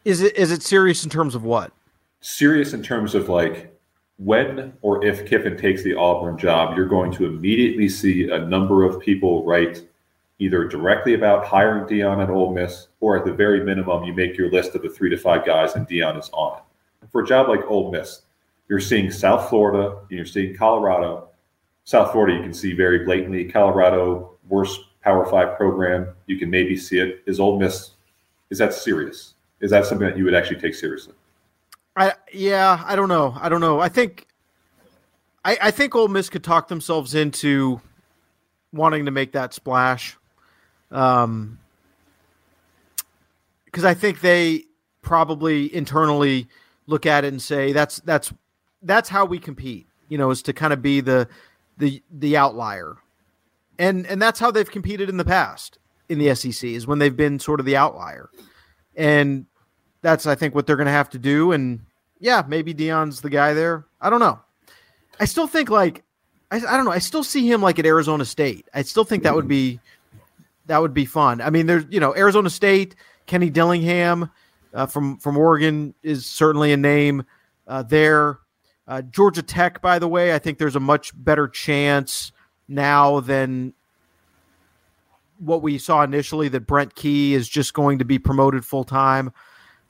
is 0.03 0.21
it 0.21 0.35
is 0.35 0.51
it 0.51 0.61
serious 0.61 1.05
in 1.05 1.09
terms 1.09 1.35
of 1.35 1.43
what? 1.45 1.71
serious 2.21 2.73
in 2.73 2.81
terms 2.81 3.13
of 3.13 3.29
like 3.29 3.71
when 4.17 4.73
or 4.81 5.05
if 5.05 5.27
Kiffin 5.27 5.57
takes 5.57 5.83
the 5.83 5.95
Auburn 5.95 6.37
job, 6.37 6.75
you're 6.75 6.87
going 6.87 7.11
to 7.13 7.25
immediately 7.25 7.89
see 7.89 8.29
a 8.29 8.39
number 8.39 8.83
of 8.83 8.99
people 8.99 9.45
write 9.45 9.87
either 10.39 10.65
directly 10.65 11.13
about 11.13 11.45
hiring 11.45 11.85
Deion 11.85 12.21
at 12.21 12.29
Ole 12.29 12.53
Miss, 12.53 12.87
or 12.99 13.17
at 13.17 13.25
the 13.25 13.31
very 13.31 13.63
minimum, 13.63 14.03
you 14.03 14.13
make 14.13 14.37
your 14.37 14.51
list 14.51 14.75
of 14.75 14.81
the 14.81 14.89
three 14.89 15.09
to 15.09 15.17
five 15.17 15.45
guys 15.45 15.75
and 15.75 15.87
Deion 15.87 16.19
is 16.19 16.29
on 16.33 16.57
it. 16.57 16.63
For 17.09 17.21
a 17.21 17.25
job 17.25 17.47
like 17.47 17.61
Ole 17.67 17.91
Miss, 17.91 18.21
you're 18.67 18.79
seeing 18.79 19.11
South 19.11 19.49
Florida, 19.49 19.97
and 20.09 20.17
you're 20.17 20.25
seeing 20.25 20.55
Colorado. 20.55 21.29
South 21.83 22.11
Florida, 22.11 22.35
you 22.35 22.43
can 22.43 22.53
see 22.53 22.73
very 22.73 23.05
blatantly. 23.05 23.45
Colorado, 23.45 24.31
worst 24.49 24.81
Power 25.01 25.25
Five 25.25 25.55
program, 25.55 26.07
you 26.25 26.39
can 26.39 26.49
maybe 26.49 26.75
see 26.75 26.99
it. 26.99 27.21
Is 27.27 27.39
Ole 27.39 27.59
Miss? 27.59 27.91
Is 28.49 28.57
that 28.57 28.73
serious? 28.73 29.35
Is 29.61 29.69
that 29.71 29.85
something 29.85 30.07
that 30.07 30.17
you 30.17 30.25
would 30.25 30.33
actually 30.33 30.59
take 30.59 30.73
seriously? 30.73 31.13
I 31.95 32.13
yeah, 32.33 32.83
I 32.85 32.95
don't 32.95 33.09
know. 33.09 33.37
I 33.39 33.49
don't 33.49 33.61
know. 33.61 33.79
I 33.79 33.89
think 33.89 34.27
I, 35.43 35.57
I 35.61 35.71
think 35.71 35.95
Ole 35.95 36.07
Miss 36.07 36.29
could 36.29 36.43
talk 36.43 36.67
themselves 36.67 37.15
into 37.15 37.79
wanting 38.73 39.05
to 39.05 39.11
make 39.11 39.31
that 39.33 39.53
splash. 39.53 40.17
Um 40.91 41.59
because 43.65 43.85
I 43.85 43.93
think 43.93 44.21
they 44.21 44.63
probably 45.01 45.73
internally 45.75 46.47
look 46.87 47.05
at 47.05 47.25
it 47.25 47.29
and 47.29 47.41
say 47.41 47.73
that's 47.73 47.99
that's 47.99 48.33
that's 48.81 49.09
how 49.09 49.25
we 49.25 49.39
compete, 49.39 49.87
you 50.09 50.17
know, 50.17 50.31
is 50.31 50.41
to 50.43 50.53
kind 50.53 50.73
of 50.73 50.81
be 50.81 51.01
the 51.01 51.27
the 51.77 52.01
the 52.11 52.37
outlier. 52.37 52.97
And 53.77 54.05
and 54.07 54.21
that's 54.21 54.39
how 54.39 54.51
they've 54.51 54.69
competed 54.69 55.09
in 55.09 55.17
the 55.17 55.25
past 55.25 55.77
in 56.07 56.19
the 56.19 56.33
SEC 56.35 56.69
is 56.69 56.87
when 56.87 56.99
they've 56.99 57.15
been 57.15 57.39
sort 57.39 57.59
of 57.59 57.65
the 57.65 57.75
outlier. 57.75 58.29
And 58.95 59.45
that's 60.01 60.25
I 60.25 60.35
think 60.35 60.55
what 60.55 60.67
they're 60.67 60.77
going 60.77 60.85
to 60.85 60.91
have 60.91 61.09
to 61.11 61.19
do. 61.19 61.51
And 61.51 61.84
yeah, 62.19 62.43
maybe 62.47 62.73
Deion's 62.73 63.21
the 63.21 63.29
guy 63.29 63.53
there. 63.53 63.85
I 64.01 64.09
don't 64.09 64.19
know. 64.19 64.39
I 65.19 65.25
still 65.25 65.47
think 65.47 65.69
like 65.69 66.03
I, 66.51 66.57
I 66.57 66.77
don't 66.77 66.85
know. 66.85 66.91
I 66.91 66.99
still 66.99 67.23
see 67.23 67.49
him 67.49 67.61
like 67.61 67.79
at 67.79 67.85
Arizona 67.85 68.25
State. 68.25 68.67
I 68.73 68.81
still 68.83 69.03
think 69.03 69.23
that 69.23 69.35
would 69.35 69.47
be 69.47 69.79
that 70.67 70.81
would 70.81 70.93
be 70.93 71.05
fun. 71.05 71.41
I 71.41 71.49
mean, 71.49 71.65
there's 71.65 71.85
you 71.89 71.99
know 71.99 72.15
Arizona 72.15 72.49
State, 72.49 72.95
Kenny 73.25 73.49
Dillingham 73.49 74.29
uh, 74.73 74.85
from 74.85 75.17
from 75.17 75.37
Oregon 75.37 75.93
is 76.03 76.25
certainly 76.25 76.71
a 76.71 76.77
name 76.77 77.23
uh, 77.67 77.83
there. 77.83 78.39
Uh, 78.87 79.01
Georgia 79.01 79.41
Tech, 79.41 79.81
by 79.81 79.97
the 79.97 80.07
way, 80.07 80.33
I 80.33 80.39
think 80.39 80.59
there's 80.59 80.75
a 80.75 80.79
much 80.79 81.11
better 81.15 81.47
chance 81.47 82.31
now 82.67 83.19
than 83.19 83.73
what 85.39 85.61
we 85.61 85.77
saw 85.77 86.03
initially 86.03 86.47
that 86.49 86.61
Brent 86.61 86.95
Key 86.95 87.33
is 87.33 87.49
just 87.49 87.73
going 87.73 87.99
to 87.99 88.05
be 88.05 88.19
promoted 88.19 88.63
full 88.63 88.83
time. 88.83 89.33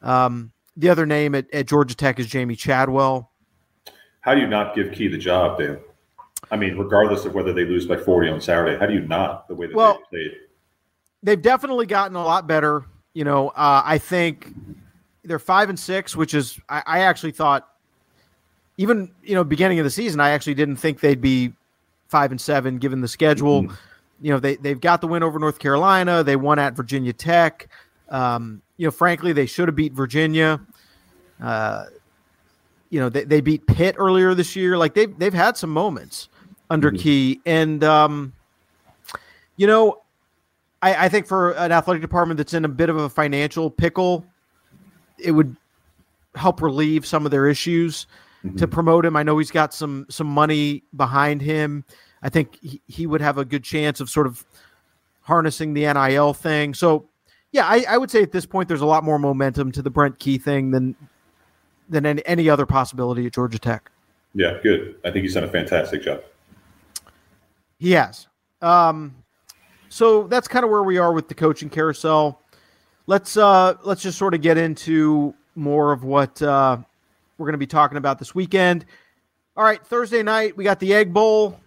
Um, 0.01 0.51
the 0.77 0.89
other 0.89 1.05
name 1.05 1.35
at, 1.35 1.51
at 1.53 1.67
Georgia 1.67 1.95
Tech 1.95 2.19
is 2.19 2.27
Jamey 2.27 2.57
Chadwell. 2.57 3.31
How 4.21 4.33
do 4.35 4.41
you 4.41 4.47
not 4.47 4.75
give 4.75 4.91
Key 4.91 5.07
the 5.07 5.17
job, 5.17 5.59
Dan? 5.59 5.79
I 6.51 6.57
mean, 6.57 6.77
regardless 6.77 7.25
of 7.25 7.33
whether 7.33 7.53
they 7.53 7.65
lose 7.65 7.85
by 7.85 7.97
40 7.97 8.29
on 8.29 8.41
Saturday, 8.41 8.77
how 8.79 8.85
do 8.85 8.93
you 8.93 9.01
not 9.01 9.47
the 9.47 9.55
way 9.55 9.67
that 9.67 9.75
Well- 9.75 9.99
they 10.11 10.17
played? 10.17 10.37
They've 11.23 11.41
definitely 11.41 11.87
gotten 11.87 12.15
a 12.15 12.23
lot 12.23 12.45
better. 12.45 12.83
You 13.15 13.23
know, 13.23 13.49
uh, 13.49 13.81
I 13.83 13.97
think 13.97 14.53
they're 15.23 15.39
five 15.39 15.69
and 15.69 15.79
six, 15.79 16.15
which 16.15 16.35
is 16.35 16.59
I, 16.69 16.83
I 16.85 16.99
actually 16.99 17.31
thought 17.31 17.67
even 18.77 19.09
you 19.23 19.33
know 19.33 19.43
beginning 19.43 19.79
of 19.79 19.85
the 19.85 19.89
season, 19.89 20.19
I 20.19 20.31
actually 20.31 20.53
didn't 20.53 20.75
think 20.75 20.99
they'd 20.99 21.21
be 21.21 21.53
five 22.09 22.29
and 22.29 22.39
seven 22.39 22.77
given 22.77 23.01
the 23.01 23.07
schedule. 23.07 23.63
You 24.21 24.33
know, 24.33 24.39
they 24.39 24.57
they've 24.57 24.79
got 24.79 25.01
the 25.01 25.07
win 25.07 25.23
over 25.23 25.39
North 25.39 25.57
Carolina. 25.57 26.23
They 26.23 26.35
won 26.35 26.59
at 26.59 26.75
Virginia 26.75 27.13
Tech. 27.13 27.69
Um, 28.09 28.61
you 28.77 28.85
know, 28.85 28.91
frankly, 28.91 29.33
they 29.33 29.45
should 29.45 29.67
have 29.67 29.75
beat 29.75 29.93
Virginia. 29.93 30.59
Uh, 31.41 31.85
you 32.89 32.99
know, 32.99 33.09
they, 33.09 33.23
they 33.23 33.41
beat 33.41 33.65
Pitt 33.67 33.95
earlier 33.97 34.33
this 34.33 34.55
year. 34.55 34.77
Like 34.77 34.93
they've 34.93 35.17
they've 35.17 35.33
had 35.33 35.57
some 35.57 35.69
moments 35.69 36.29
under 36.69 36.91
Key, 36.91 37.41
and 37.45 37.83
um, 37.83 38.33
you 39.57 39.67
know, 39.67 40.01
I, 40.81 41.05
I 41.05 41.09
think 41.09 41.27
for 41.27 41.51
an 41.51 41.71
athletic 41.71 42.01
department 42.01 42.37
that's 42.37 42.53
in 42.53 42.65
a 42.65 42.69
bit 42.69 42.89
of 42.89 42.97
a 42.97 43.09
financial 43.09 43.69
pickle, 43.69 44.25
it 45.17 45.31
would 45.31 45.55
help 46.35 46.61
relieve 46.61 47.05
some 47.05 47.25
of 47.25 47.31
their 47.31 47.47
issues 47.47 48.07
to 48.57 48.67
promote 48.67 49.05
him. 49.05 49.15
I 49.15 49.23
know 49.23 49.37
he's 49.37 49.51
got 49.51 49.73
some 49.73 50.05
some 50.09 50.27
money 50.27 50.83
behind 50.95 51.41
him. 51.41 51.83
I 52.21 52.29
think 52.29 52.59
he, 52.61 52.81
he 52.87 53.07
would 53.07 53.21
have 53.21 53.37
a 53.37 53.45
good 53.45 53.63
chance 53.63 53.99
of 53.99 54.09
sort 54.09 54.27
of 54.27 54.45
harnessing 55.21 55.73
the 55.73 55.91
NIL 55.91 56.33
thing. 56.33 56.73
So 56.73 57.09
yeah, 57.55 57.65
I, 57.65 57.85
I 57.87 57.97
would 57.97 58.11
say 58.11 58.21
at 58.21 58.33
this 58.33 58.45
point 58.45 58.67
there's 58.67 58.81
a 58.81 58.85
lot 58.85 59.05
more 59.05 59.17
momentum 59.17 59.71
to 59.71 59.81
the 59.81 59.89
Brent 59.89 60.19
Key 60.19 60.37
thing 60.37 60.71
than 60.71 60.93
than 61.87 62.05
any, 62.05 62.21
any 62.25 62.49
other 62.49 62.65
possibility 62.65 63.25
at 63.25 63.31
Georgia 63.31 63.57
Tech. 63.57 63.89
Yeah, 64.33 64.57
good. 64.61 64.95
I 65.05 65.11
think 65.11 65.23
he's 65.23 65.35
done 65.35 65.45
a 65.45 65.47
fantastic 65.47 66.03
job. 66.03 66.21
He 67.77 67.91
has. 67.93 68.27
Um, 68.61 69.15
so 69.87 70.27
that's 70.27 70.49
kind 70.49 70.65
of 70.65 70.69
where 70.69 70.83
we 70.83 70.97
are 70.97 71.13
with 71.13 71.29
the 71.29 71.33
coaching 71.33 71.69
carousel. 71.69 72.41
let's 73.07 73.37
uh 73.37 73.75
let's 73.85 74.01
just 74.01 74.17
sort 74.17 74.33
of 74.33 74.41
get 74.41 74.57
into 74.57 75.33
more 75.55 75.93
of 75.93 76.03
what 76.03 76.41
uh, 76.41 76.75
we're 77.37 77.45
going 77.45 77.53
to 77.53 77.57
be 77.57 77.67
talking 77.67 77.97
about 77.97 78.19
this 78.19 78.35
weekend. 78.35 78.85
All 79.55 79.63
right, 79.63 79.81
Thursday 79.81 80.23
night 80.23 80.57
we 80.57 80.65
got 80.65 80.81
the 80.81 80.93
Egg 80.93 81.13
Bowl. 81.13 81.57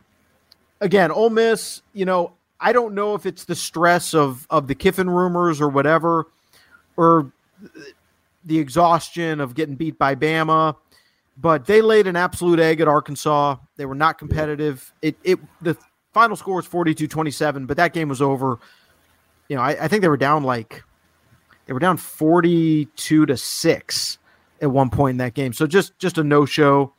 Again, 0.82 1.10
Ole 1.10 1.30
Miss. 1.30 1.80
You 1.94 2.04
know, 2.04 2.34
I 2.60 2.72
don't 2.72 2.94
know 2.94 3.14
if 3.14 3.26
it's 3.26 3.44
the 3.44 3.54
stress 3.54 4.14
of 4.14 4.46
of 4.50 4.66
the 4.66 4.74
Kiffin 4.74 5.08
rumors 5.08 5.60
or 5.60 5.68
whatever, 5.68 6.26
or 6.96 7.32
the 8.44 8.58
exhaustion 8.58 9.40
of 9.40 9.54
getting 9.54 9.76
beat 9.76 9.98
by 9.98 10.14
Bama, 10.14 10.76
but 11.36 11.66
they 11.66 11.80
laid 11.80 12.06
an 12.06 12.16
absolute 12.16 12.58
egg 12.58 12.80
at 12.80 12.88
Arkansas. 12.88 13.56
They 13.76 13.86
were 13.86 13.94
not 13.94 14.18
competitive. 14.18 14.92
It 15.02 15.16
it 15.22 15.38
the 15.62 15.76
final 16.12 16.36
score 16.36 16.56
was 16.56 16.66
42-27, 16.66 17.66
but 17.66 17.76
that 17.76 17.92
game 17.92 18.08
was 18.08 18.22
over. 18.22 18.58
You 19.48 19.56
know, 19.56 19.62
I, 19.62 19.84
I 19.84 19.88
think 19.88 20.02
they 20.02 20.08
were 20.08 20.16
down 20.16 20.42
like 20.42 20.82
they 21.66 21.72
were 21.72 21.78
down 21.78 21.96
42 21.96 23.26
to 23.26 23.36
6 23.36 24.18
at 24.60 24.70
one 24.70 24.90
point 24.90 25.14
in 25.14 25.18
that 25.18 25.34
game. 25.34 25.52
So 25.52 25.66
just 25.66 25.98
just 25.98 26.18
a 26.18 26.24
no-show. 26.24 26.92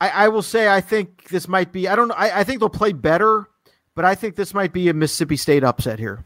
I, 0.00 0.08
I 0.08 0.28
will 0.28 0.42
say 0.42 0.68
I 0.68 0.80
think 0.80 1.28
this 1.28 1.46
might 1.46 1.72
be 1.72 1.88
I 1.88 1.96
don't 1.96 2.08
know 2.08 2.14
I, 2.14 2.40
I 2.40 2.44
think 2.44 2.60
they'll 2.60 2.70
play 2.70 2.92
better, 2.92 3.48
but 3.94 4.04
I 4.04 4.14
think 4.14 4.36
this 4.36 4.54
might 4.54 4.72
be 4.72 4.88
a 4.88 4.94
Mississippi 4.94 5.36
State 5.36 5.64
upset 5.64 5.98
here. 5.98 6.24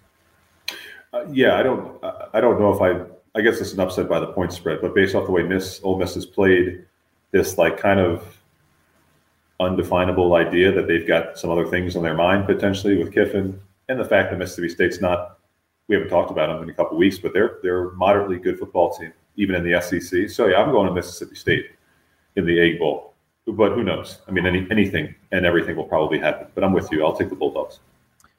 Uh, 1.13 1.25
yeah, 1.31 1.57
I 1.57 1.63
don't 1.63 2.05
I 2.33 2.41
don't 2.41 2.61
know 2.61 2.73
if 2.73 2.81
I 2.81 3.39
I 3.39 3.43
guess 3.43 3.61
it's 3.61 3.73
an 3.73 3.81
upset 3.81 4.09
by 4.09 4.21
the 4.21 4.29
point 4.29 4.53
spread, 4.53 4.81
but 4.81 4.95
based 4.95 5.15
off 5.15 5.27
the 5.27 5.33
way 5.33 5.43
Miss 5.43 5.81
Ole 5.83 5.99
Miss 5.99 6.15
has 6.15 6.27
played, 6.27 6.85
this 7.31 7.59
like 7.59 7.79
kind 7.79 8.01
of 8.01 8.37
undefinable 9.61 10.35
idea 10.35 10.71
that 10.73 10.87
they've 10.87 11.07
got 11.07 11.39
some 11.39 11.51
other 11.51 11.67
things 11.67 11.97
on 11.97 12.03
their 12.03 12.15
mind 12.15 12.47
potentially 12.47 12.99
with 12.99 13.13
Kiffin, 13.13 13.61
and 13.89 13.99
the 13.99 14.05
fact 14.05 14.31
that 14.31 14.39
Mississippi 14.39 14.69
State's 14.69 15.01
not. 15.01 15.39
We 15.89 15.95
haven't 15.95 16.11
talked 16.11 16.33
about 16.33 16.49
them 16.49 16.65
in 16.65 16.69
a 16.69 16.75
couple 16.75 16.99
weeks, 16.99 17.19
but 17.19 17.33
they're 17.33 17.59
they're 17.63 17.91
moderately 17.93 18.39
good 18.39 18.59
football 18.59 18.93
team, 18.93 19.13
even 19.37 19.55
in 19.55 19.63
the 19.63 19.81
SEC. 19.81 20.29
So 20.29 20.47
yeah, 20.47 20.61
I'm 20.61 20.73
going 20.73 20.89
to 20.89 20.93
Mississippi 20.93 21.37
State 21.37 21.71
in 22.35 22.45
the 22.45 22.61
Egg 22.61 22.79
Bowl. 22.79 23.15
But 23.47 23.73
who 23.73 23.85
knows? 23.85 24.21
I 24.27 24.33
mean, 24.33 24.45
any, 24.45 24.67
anything 24.71 25.15
and 25.31 25.47
everything 25.47 25.77
will 25.77 25.85
probably 25.85 26.19
happen. 26.19 26.49
But 26.55 26.65
I'm 26.65 26.73
with 26.73 26.91
you. 26.91 27.05
I'll 27.05 27.17
take 27.17 27.29
the 27.29 27.37
Bulldogs. 27.37 27.79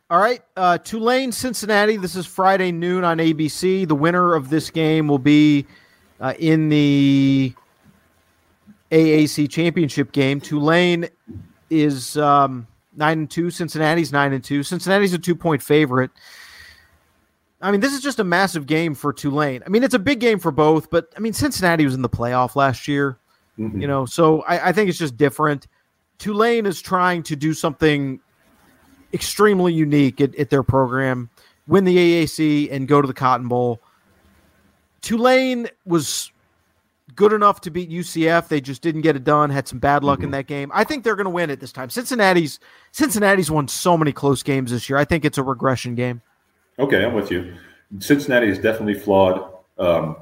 All 0.09 0.19
right, 0.19 0.41
uh, 0.55 0.77
Tulane, 0.77 1.33
Cincinnati. 1.33 1.97
This 1.97 2.15
is 2.15 2.25
Friday 2.25 2.71
noon 2.71 3.03
on 3.03 3.17
ABC. 3.17 3.85
The 3.85 3.95
winner 3.95 4.35
of 4.35 4.49
this 4.49 4.69
game 4.69 5.09
will 5.09 5.19
be 5.19 5.65
uh, 6.21 6.33
in 6.39 6.69
the 6.69 7.53
AAC 8.91 9.49
championship 9.49 10.13
game. 10.13 10.39
Tulane 10.39 11.09
is 11.69 12.15
um, 12.17 12.67
nine 12.95 13.19
and 13.19 13.29
two. 13.29 13.49
Cincinnati's 13.49 14.13
nine 14.13 14.31
and 14.31 14.43
two. 14.43 14.63
Cincinnati's 14.63 15.13
a 15.13 15.19
two 15.19 15.35
point 15.35 15.61
favorite. 15.61 16.11
I 17.61 17.71
mean, 17.71 17.81
this 17.81 17.93
is 17.93 18.01
just 18.01 18.19
a 18.19 18.23
massive 18.23 18.65
game 18.65 18.93
for 18.93 19.11
Tulane. 19.11 19.61
I 19.65 19.69
mean, 19.69 19.83
it's 19.83 19.95
a 19.95 19.99
big 19.99 20.19
game 20.19 20.39
for 20.39 20.51
both, 20.51 20.89
but 20.89 21.11
I 21.17 21.19
mean, 21.19 21.33
Cincinnati 21.33 21.83
was 21.83 21.95
in 21.95 22.01
the 22.01 22.09
playoff 22.09 22.55
last 22.55 22.87
year. 22.87 23.17
Mm-hmm. 23.59 23.81
You 23.81 23.87
know, 23.87 24.05
so 24.05 24.41
I, 24.43 24.69
I 24.69 24.71
think 24.71 24.89
it's 24.89 24.99
just 24.99 25.17
different. 25.17 25.67
Tulane 26.19 26.65
is 26.65 26.81
trying 26.81 27.23
to 27.23 27.35
do 27.35 27.53
something 27.53 28.19
extremely 29.13 29.73
unique 29.73 30.19
at, 30.21 30.35
at, 30.35 30.49
their 30.49 30.63
program, 30.63 31.29
win 31.67 31.83
the 31.83 31.95
AAC 31.95 32.71
and 32.71 32.87
go 32.87 33.01
to 33.01 33.07
the 33.07 33.13
Cotton 33.13 33.47
Bowl. 33.47 33.81
Tulane 35.01 35.67
was 35.85 36.31
good 37.15 37.33
enough 37.33 37.61
to 37.61 37.71
beat 37.71 37.89
UCF. 37.89 38.47
They 38.47 38.61
just 38.61 38.81
didn't 38.81 39.01
get 39.01 39.15
it 39.15 39.23
done. 39.23 39.49
Had 39.49 39.67
some 39.67 39.79
bad 39.79 40.03
luck 40.03 40.19
mm-hmm. 40.19 40.25
in 40.25 40.31
that 40.31 40.47
game. 40.47 40.71
I 40.73 40.83
think 40.83 41.03
they're 41.03 41.15
going 41.15 41.25
to 41.25 41.31
win 41.31 41.49
it 41.49 41.59
this 41.59 41.71
time. 41.71 41.89
Cincinnati's 41.89 42.59
Cincinnati's 42.91 43.49
won 43.51 43.67
so 43.67 43.97
many 43.97 44.11
close 44.11 44.43
games 44.43 44.71
this 44.71 44.89
year. 44.89 44.97
I 44.97 45.05
think 45.05 45.25
it's 45.25 45.37
a 45.37 45.43
regression 45.43 45.95
game. 45.95 46.21
Okay, 46.79 47.03
I'm 47.03 47.13
with 47.13 47.31
you. 47.31 47.55
Cincinnati 47.99 48.47
is 48.47 48.59
definitely 48.59 48.95
flawed. 48.95 49.53
Um, 49.79 50.17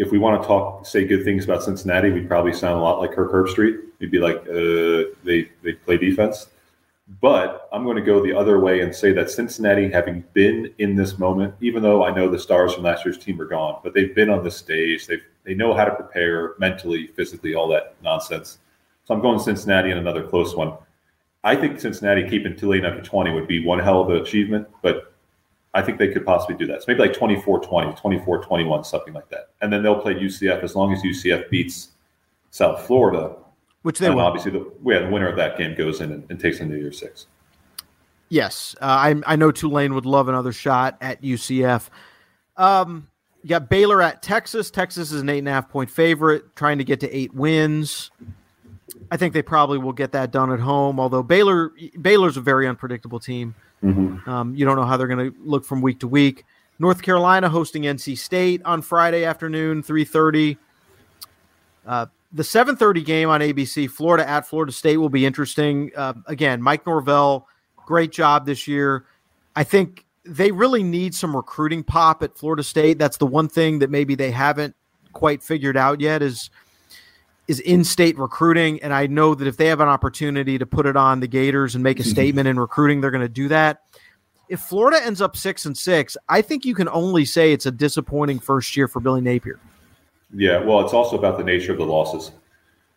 if 0.00 0.10
we 0.10 0.18
want 0.18 0.40
to 0.40 0.48
talk, 0.48 0.86
say 0.86 1.04
good 1.04 1.24
things 1.24 1.44
about 1.44 1.62
Cincinnati, 1.62 2.10
we'd 2.10 2.26
probably 2.26 2.54
sound 2.54 2.80
a 2.80 2.82
lot 2.82 3.00
like 3.00 3.12
Kirk 3.12 3.30
Herbstreit. 3.30 3.80
We'd 3.98 4.10
be 4.10 4.18
like, 4.18 4.38
uh, 4.48 5.12
they 5.24 5.50
they 5.62 5.74
play 5.74 5.98
defense. 5.98 6.46
But 7.20 7.68
I'm 7.70 7.84
going 7.84 7.96
to 7.96 8.02
go 8.02 8.22
the 8.22 8.32
other 8.32 8.60
way 8.60 8.80
and 8.80 8.94
say 8.94 9.12
that 9.12 9.30
Cincinnati, 9.30 9.90
having 9.90 10.24
been 10.32 10.72
in 10.78 10.94
this 10.94 11.18
moment, 11.18 11.54
even 11.60 11.82
though 11.82 12.02
I 12.04 12.14
know 12.14 12.30
the 12.30 12.38
stars 12.38 12.72
from 12.72 12.84
last 12.84 13.04
year's 13.04 13.18
team 13.18 13.40
are 13.40 13.46
gone, 13.46 13.80
but 13.82 13.92
they've 13.92 14.14
been 14.14 14.30
on 14.30 14.42
this 14.42 14.56
stage. 14.56 15.06
They 15.06 15.18
they 15.44 15.54
know 15.54 15.74
how 15.74 15.84
to 15.84 15.94
prepare 15.94 16.54
mentally, 16.58 17.08
physically, 17.08 17.54
all 17.54 17.68
that 17.68 17.94
nonsense. 18.02 18.58
So 19.04 19.12
I'm 19.12 19.20
going 19.20 19.38
Cincinnati 19.38 19.90
in 19.90 19.98
another 19.98 20.26
close 20.26 20.56
one. 20.56 20.72
I 21.44 21.56
think 21.56 21.78
Cincinnati 21.78 22.26
keeping 22.26 22.56
Tulane 22.56 22.86
under 22.86 23.02
20 23.02 23.32
would 23.32 23.46
be 23.46 23.64
one 23.64 23.80
hell 23.80 24.00
of 24.00 24.08
an 24.08 24.16
achievement, 24.16 24.66
but 24.82 25.09
I 25.72 25.82
think 25.82 25.98
they 25.98 26.08
could 26.08 26.26
possibly 26.26 26.56
do 26.56 26.66
that. 26.66 26.82
So 26.82 26.86
maybe 26.88 27.00
like 27.00 27.12
24 27.12 27.60
20, 27.60 27.92
24 27.92 28.42
21, 28.42 28.84
something 28.84 29.14
like 29.14 29.28
that. 29.30 29.50
And 29.60 29.72
then 29.72 29.82
they'll 29.82 30.00
play 30.00 30.14
UCF 30.14 30.62
as 30.64 30.74
long 30.74 30.92
as 30.92 31.02
UCF 31.02 31.48
beats 31.48 31.90
South 32.50 32.86
Florida 32.86 33.36
which 33.82 33.98
they 33.98 34.10
will. 34.10 34.20
Obviously, 34.20 34.50
the, 34.50 34.70
yeah, 34.84 35.00
the 35.00 35.08
winner 35.08 35.28
of 35.28 35.36
that 35.36 35.56
game 35.56 35.74
goes 35.74 36.00
in 36.00 36.12
and, 36.12 36.26
and 36.30 36.38
takes 36.38 36.60
into 36.60 36.76
year 36.76 36.92
six. 36.92 37.26
Yes, 38.28 38.76
uh, 38.80 38.84
I, 38.84 39.14
I 39.26 39.36
know 39.36 39.50
Tulane 39.50 39.94
would 39.94 40.06
love 40.06 40.28
another 40.28 40.52
shot 40.52 40.96
at 41.00 41.22
UCF. 41.22 41.88
Um, 42.56 43.08
you 43.42 43.48
got 43.48 43.68
Baylor 43.68 44.02
at 44.02 44.22
Texas. 44.22 44.70
Texas 44.70 45.10
is 45.12 45.22
an 45.22 45.28
eight 45.28 45.38
and 45.38 45.48
a 45.48 45.52
half 45.52 45.68
point 45.68 45.90
favorite, 45.90 46.54
trying 46.54 46.78
to 46.78 46.84
get 46.84 47.00
to 47.00 47.10
eight 47.16 47.34
wins. 47.34 48.10
I 49.10 49.16
think 49.16 49.32
they 49.34 49.42
probably 49.42 49.78
will 49.78 49.92
get 49.92 50.12
that 50.12 50.30
done 50.30 50.52
at 50.52 50.60
home. 50.60 51.00
Although 51.00 51.22
Baylor, 51.22 51.72
Baylor's 52.00 52.36
a 52.36 52.40
very 52.40 52.68
unpredictable 52.68 53.18
team. 53.18 53.54
Mm-hmm. 53.82 54.28
Um, 54.28 54.54
you 54.54 54.64
don't 54.64 54.76
know 54.76 54.84
how 54.84 54.96
they're 54.96 55.08
going 55.08 55.32
to 55.32 55.36
look 55.40 55.64
from 55.64 55.80
week 55.80 56.00
to 56.00 56.08
week. 56.08 56.44
North 56.78 57.02
Carolina 57.02 57.48
hosting 57.48 57.82
NC 57.82 58.16
State 58.16 58.62
on 58.64 58.82
Friday 58.82 59.24
afternoon, 59.24 59.82
three 59.82 60.04
thirty. 60.04 60.58
Uh, 61.86 62.06
the 62.32 62.42
7:30 62.42 63.04
game 63.04 63.28
on 63.28 63.40
ABC, 63.40 63.90
Florida 63.90 64.28
at 64.28 64.46
Florida 64.46 64.72
State, 64.72 64.98
will 64.98 65.08
be 65.08 65.26
interesting. 65.26 65.90
Uh, 65.96 66.14
again, 66.26 66.62
Mike 66.62 66.86
Norvell, 66.86 67.48
great 67.76 68.12
job 68.12 68.46
this 68.46 68.68
year. 68.68 69.04
I 69.56 69.64
think 69.64 70.04
they 70.24 70.52
really 70.52 70.82
need 70.82 71.14
some 71.14 71.34
recruiting 71.34 71.82
pop 71.82 72.22
at 72.22 72.36
Florida 72.36 72.62
State. 72.62 72.98
That's 72.98 73.16
the 73.16 73.26
one 73.26 73.48
thing 73.48 73.80
that 73.80 73.90
maybe 73.90 74.14
they 74.14 74.30
haven't 74.30 74.76
quite 75.12 75.42
figured 75.42 75.76
out 75.76 76.00
yet 76.00 76.22
is 76.22 76.50
is 77.50 77.58
in-state 77.58 78.16
recruiting. 78.16 78.80
And 78.80 78.94
I 78.94 79.08
know 79.08 79.34
that 79.34 79.48
if 79.48 79.56
they 79.56 79.66
have 79.66 79.80
an 79.80 79.88
opportunity 79.88 80.56
to 80.56 80.64
put 80.64 80.86
it 80.86 80.96
on 80.96 81.18
the 81.18 81.26
Gators 81.26 81.74
and 81.74 81.82
make 81.82 81.98
a 81.98 82.02
mm-hmm. 82.02 82.12
statement 82.12 82.46
in 82.46 82.60
recruiting, 82.60 83.00
they're 83.00 83.10
going 83.10 83.22
to 83.22 83.28
do 83.28 83.48
that. 83.48 83.82
If 84.48 84.60
Florida 84.60 85.04
ends 85.04 85.20
up 85.20 85.36
six 85.36 85.66
and 85.66 85.76
six, 85.76 86.16
I 86.28 86.42
think 86.42 86.64
you 86.64 86.76
can 86.76 86.88
only 86.88 87.24
say 87.24 87.52
it's 87.52 87.66
a 87.66 87.72
disappointing 87.72 88.38
first 88.38 88.76
year 88.76 88.86
for 88.86 89.00
Billy 89.00 89.20
Napier. 89.20 89.58
Yeah, 90.32 90.58
well, 90.58 90.80
it's 90.84 90.94
also 90.94 91.18
about 91.18 91.38
the 91.38 91.44
nature 91.44 91.72
of 91.72 91.78
the 91.78 91.84
losses. 91.84 92.30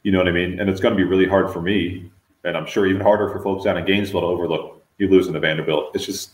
You 0.03 0.11
know 0.11 0.19
what 0.19 0.27
I 0.27 0.31
mean? 0.31 0.59
And 0.59 0.69
it's 0.69 0.79
going 0.79 0.95
to 0.95 0.97
be 0.97 1.03
really 1.03 1.27
hard 1.27 1.51
for 1.51 1.61
me, 1.61 2.11
and 2.43 2.55
I'm 2.55 2.67
sure 2.67 2.85
even 2.85 3.01
harder 3.01 3.31
for 3.31 3.41
folks 3.41 3.63
down 3.63 3.77
in 3.77 3.85
Gainesville 3.85 4.21
to 4.21 4.27
overlook 4.27 4.85
you 4.99 5.07
losing 5.07 5.33
to 5.33 5.39
Vanderbilt. 5.39 5.95
It's 5.95 6.05
just 6.05 6.33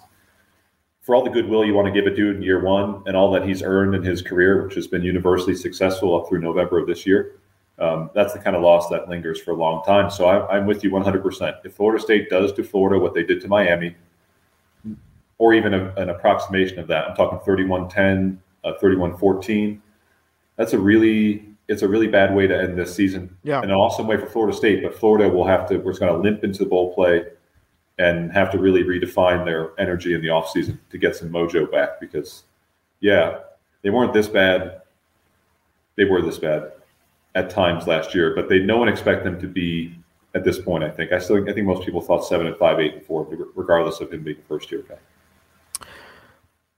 for 1.01 1.15
all 1.15 1.24
the 1.24 1.30
goodwill 1.30 1.63
you 1.63 1.74
want 1.74 1.88
to 1.88 1.93
give 1.93 2.11
a 2.11 2.13
dude 2.13 2.36
in 2.36 2.41
year 2.41 2.61
one 2.61 3.01
and 3.05 3.15
all 3.15 3.32
that 3.32 3.47
he's 3.47 3.63
earned 3.63 3.95
in 3.95 4.03
his 4.03 4.22
career, 4.22 4.65
which 4.65 4.76
has 4.76 4.88
been 4.88 5.03
universally 5.03 5.55
successful 5.55 6.20
up 6.20 6.28
through 6.28 6.41
November 6.41 6.80
of 6.80 6.88
this 6.88 7.05
year. 7.05 7.39
Um, 7.80 8.10
that's 8.14 8.34
the 8.34 8.40
kind 8.40 8.56
of 8.56 8.62
loss 8.62 8.90
that 8.90 9.08
lingers 9.08 9.42
for 9.42 9.52
a 9.52 9.56
long 9.56 9.84
time. 9.84 10.10
So 10.10 10.26
I, 10.26 10.58
I'm 10.58 10.66
with 10.66 10.84
you 10.84 10.92
100%. 10.92 11.60
If 11.64 11.74
Florida 11.76 12.02
State 12.02 12.30
does 12.30 12.52
to 12.54 12.64
Florida 12.64 13.00
what 13.00 13.14
they 13.14 13.24
did 13.24 13.42
to 13.42 13.48
Miami, 13.48 13.96
or 15.38 15.54
even 15.54 15.74
a, 15.74 15.94
an 15.96 16.10
approximation 16.10 16.80
of 16.80 16.88
that, 16.88 17.10
I'm 17.10 17.16
talking 17.16 17.40
31 17.46 17.90
10, 17.90 18.42
uh, 18.66 18.74
31 18.80 19.18
14 19.18 19.82
that's 20.60 20.74
a 20.74 20.78
really 20.78 21.46
it's 21.70 21.84
a 21.84 21.88
really 21.88 22.08
bad 22.08 22.36
way 22.36 22.48
to 22.48 22.60
end 22.60 22.78
this 22.78 22.94
season. 22.94 23.36
Yeah. 23.44 23.62
And 23.62 23.72
an 23.72 23.78
awesome 23.78 24.08
way 24.08 24.18
for 24.18 24.26
Florida 24.26 24.56
State, 24.56 24.84
but 24.84 24.94
Florida 24.94 25.30
will 25.30 25.48
have 25.48 25.68
to 25.70 25.78
we're 25.78 25.92
just 25.92 26.02
going 26.02 26.12
to 26.12 26.20
limp 26.20 26.44
into 26.44 26.60
the 26.60 26.70
bowl 26.70 26.94
play 26.94 27.24
and 27.98 28.32
have 28.34 28.52
to 28.52 28.60
really 28.60 28.84
redefine 28.84 29.46
their 29.46 29.72
energy 29.80 30.14
in 30.14 30.22
the 30.22 30.28
offseason 30.28 30.78
to 30.90 30.98
get 30.98 31.16
some 31.16 31.30
mojo 31.30 31.72
back 31.72 32.00
because 32.02 32.44
yeah, 33.00 33.40
they 33.82 33.90
weren't 33.90 34.14
this 34.14 34.28
bad. 34.28 34.82
They 35.96 36.04
were 36.04 36.22
this 36.22 36.40
bad 36.40 36.74
at 37.36 37.50
times 37.50 37.88
last 37.88 38.16
year, 38.16 38.34
but 38.36 38.50
they 38.50 38.60
no 38.60 38.78
one 38.78 38.90
expect 38.90 39.24
them 39.24 39.40
to 39.40 39.48
be 39.48 39.96
at 40.36 40.44
this 40.44 40.60
point, 40.60 40.84
I 40.84 40.90
think. 40.90 41.12
I 41.12 41.20
still 41.20 41.48
I 41.50 41.54
think 41.54 41.68
most 41.68 41.86
people 41.86 42.02
thought 42.02 42.26
seven 42.26 42.48
and 42.48 42.58
five, 42.58 42.80
eight 42.80 42.96
and 42.96 43.04
four, 43.04 43.28
regardless 43.56 44.00
of 44.00 44.12
him 44.12 44.24
being 44.24 44.38
a 44.38 44.48
first 44.48 44.72
year 44.72 44.84
guy. 44.88 45.86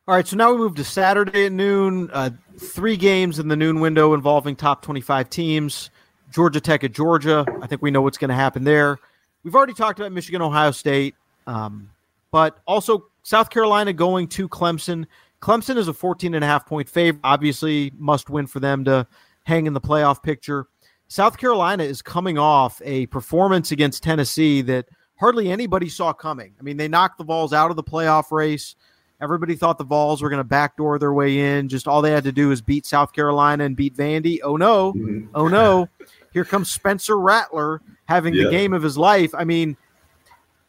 All 0.07 0.15
right, 0.15 0.27
so 0.27 0.35
now 0.35 0.51
we 0.51 0.57
move 0.57 0.75
to 0.75 0.83
Saturday 0.83 1.45
at 1.45 1.51
noon. 1.51 2.09
Uh, 2.11 2.31
three 2.57 2.97
games 2.97 3.39
in 3.39 3.47
the 3.47 3.55
noon 3.55 3.79
window 3.79 4.13
involving 4.13 4.55
top 4.55 4.81
25 4.81 5.29
teams. 5.29 5.89
Georgia 6.31 6.59
Tech 6.59 6.83
at 6.83 6.91
Georgia. 6.91 7.45
I 7.61 7.67
think 7.67 7.81
we 7.81 7.91
know 7.91 8.01
what's 8.01 8.17
going 8.17 8.29
to 8.29 8.35
happen 8.35 8.63
there. 8.63 8.97
We've 9.43 9.55
already 9.55 9.73
talked 9.73 9.99
about 9.99 10.11
Michigan, 10.11 10.41
Ohio 10.41 10.71
State, 10.71 11.15
um, 11.45 11.91
but 12.31 12.59
also 12.65 13.05
South 13.23 13.49
Carolina 13.49 13.93
going 13.93 14.27
to 14.29 14.49
Clemson. 14.49 15.05
Clemson 15.41 15.77
is 15.77 15.87
a 15.87 15.93
14 15.93 16.33
and 16.33 16.43
a 16.43 16.47
half 16.47 16.65
point 16.65 16.89
favorite. 16.89 17.21
Obviously, 17.23 17.91
must 17.97 18.29
win 18.29 18.47
for 18.47 18.59
them 18.59 18.85
to 18.85 19.07
hang 19.43 19.65
in 19.67 19.73
the 19.73 19.81
playoff 19.81 20.21
picture. 20.23 20.67
South 21.07 21.37
Carolina 21.37 21.83
is 21.83 22.01
coming 22.01 22.37
off 22.37 22.81
a 22.85 23.05
performance 23.07 23.71
against 23.71 24.03
Tennessee 24.03 24.61
that 24.61 24.85
hardly 25.19 25.51
anybody 25.51 25.89
saw 25.89 26.13
coming. 26.13 26.53
I 26.59 26.63
mean, 26.63 26.77
they 26.77 26.87
knocked 26.87 27.17
the 27.17 27.23
Vols 27.25 27.53
out 27.53 27.69
of 27.69 27.75
the 27.75 27.83
playoff 27.83 28.31
race 28.31 28.75
Everybody 29.21 29.53
thought 29.55 29.77
the 29.77 29.83
Vols 29.83 30.23
were 30.23 30.29
going 30.31 30.39
to 30.39 30.43
backdoor 30.43 30.97
their 30.97 31.13
way 31.13 31.37
in. 31.55 31.69
Just 31.69 31.87
all 31.87 32.01
they 32.01 32.09
had 32.09 32.23
to 32.23 32.31
do 32.31 32.49
is 32.49 32.59
beat 32.59 32.87
South 32.87 33.13
Carolina 33.13 33.65
and 33.65 33.75
beat 33.75 33.95
Vandy. 33.95 34.39
Oh 34.43 34.57
no, 34.57 34.93
Mhm. 34.93 35.27
oh 35.35 35.47
no! 35.47 35.87
Here 36.33 36.43
comes 36.43 36.71
Spencer 36.71 37.19
Rattler 37.19 37.83
having 38.05 38.33
Yeah. 38.33 38.45
the 38.45 38.49
game 38.49 38.73
of 38.73 38.81
his 38.81 38.97
life. 38.97 39.35
I 39.37 39.43
mean, 39.43 39.77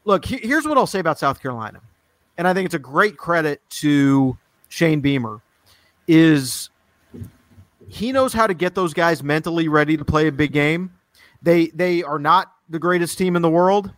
look, 0.04 0.26
he- 0.26 0.46
here's 0.46 0.66
what 0.66 0.76
I'll 0.76 0.86
say 0.86 0.98
about 0.98 1.18
South 1.18 1.40
Carolina, 1.40 1.80
and 2.36 2.46
I 2.46 2.52
think 2.52 2.66
it's 2.66 2.74
a 2.74 2.78
great 2.78 3.16
credit 3.16 3.62
to 3.80 4.36
Shane 4.68 5.00
Beamer. 5.00 5.40
Is 6.06 6.68
he 7.92 8.10
knows 8.10 8.32
how 8.32 8.46
to 8.46 8.54
get 8.54 8.74
those 8.74 8.94
guys 8.94 9.22
mentally 9.22 9.68
ready 9.68 9.98
to 9.98 10.04
play 10.04 10.26
a 10.26 10.32
big 10.32 10.52
game. 10.52 10.94
They 11.42 11.66
they 11.68 12.02
are 12.02 12.18
not 12.18 12.50
the 12.70 12.78
greatest 12.78 13.18
team 13.18 13.36
in 13.36 13.42
the 13.42 13.50
world. 13.50 13.92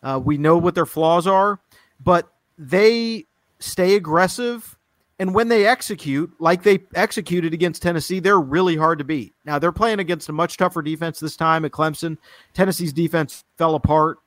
Uh, 0.00 0.20
we 0.22 0.38
know 0.38 0.56
what 0.56 0.76
their 0.76 0.86
flaws 0.86 1.26
are, 1.26 1.58
but 1.98 2.32
they 2.56 3.26
stay 3.58 3.96
aggressive. 3.96 4.78
And 5.18 5.34
when 5.34 5.48
they 5.48 5.66
execute, 5.66 6.32
like 6.38 6.62
they 6.62 6.84
executed 6.94 7.52
against 7.52 7.82
Tennessee, 7.82 8.20
they're 8.20 8.40
really 8.40 8.76
hard 8.76 8.98
to 8.98 9.04
beat. 9.04 9.34
Now 9.44 9.58
they're 9.58 9.72
playing 9.72 9.98
against 9.98 10.28
a 10.28 10.32
much 10.32 10.56
tougher 10.56 10.80
defense 10.80 11.18
this 11.18 11.36
time 11.36 11.64
at 11.64 11.72
Clemson. 11.72 12.18
Tennessee's 12.54 12.92
defense 12.92 13.42
fell 13.58 13.74
apart, 13.74 14.18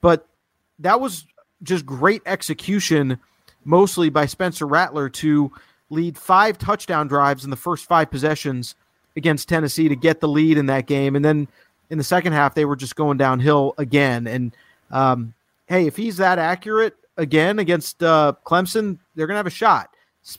but 0.00 0.28
that 0.78 0.98
was 0.98 1.26
just 1.62 1.84
great 1.84 2.22
execution, 2.24 3.18
mostly 3.64 4.08
by 4.08 4.24
Spencer 4.24 4.66
Rattler 4.66 5.10
to 5.10 5.52
lead 5.90 6.18
five 6.18 6.58
touchdown 6.58 7.06
drives 7.06 7.44
in 7.44 7.50
the 7.50 7.56
first 7.56 7.86
five 7.86 8.10
possessions 8.10 8.74
against 9.16 9.48
Tennessee 9.48 9.88
to 9.88 9.96
get 9.96 10.20
the 10.20 10.28
lead 10.28 10.58
in 10.58 10.66
that 10.66 10.86
game. 10.86 11.16
And 11.16 11.24
then 11.24 11.48
in 11.90 11.98
the 11.98 12.04
second 12.04 12.32
half, 12.32 12.54
they 12.54 12.64
were 12.64 12.76
just 12.76 12.96
going 12.96 13.16
downhill 13.18 13.74
again. 13.78 14.26
And 14.26 14.54
um, 14.90 15.34
hey, 15.66 15.86
if 15.86 15.96
he's 15.96 16.16
that 16.18 16.38
accurate 16.38 16.94
again 17.16 17.58
against 17.58 18.02
uh, 18.02 18.34
Clemson, 18.44 18.98
they're 19.14 19.26
going 19.26 19.34
to 19.34 19.38
have 19.38 19.46
a 19.46 19.50
shot. 19.50 19.90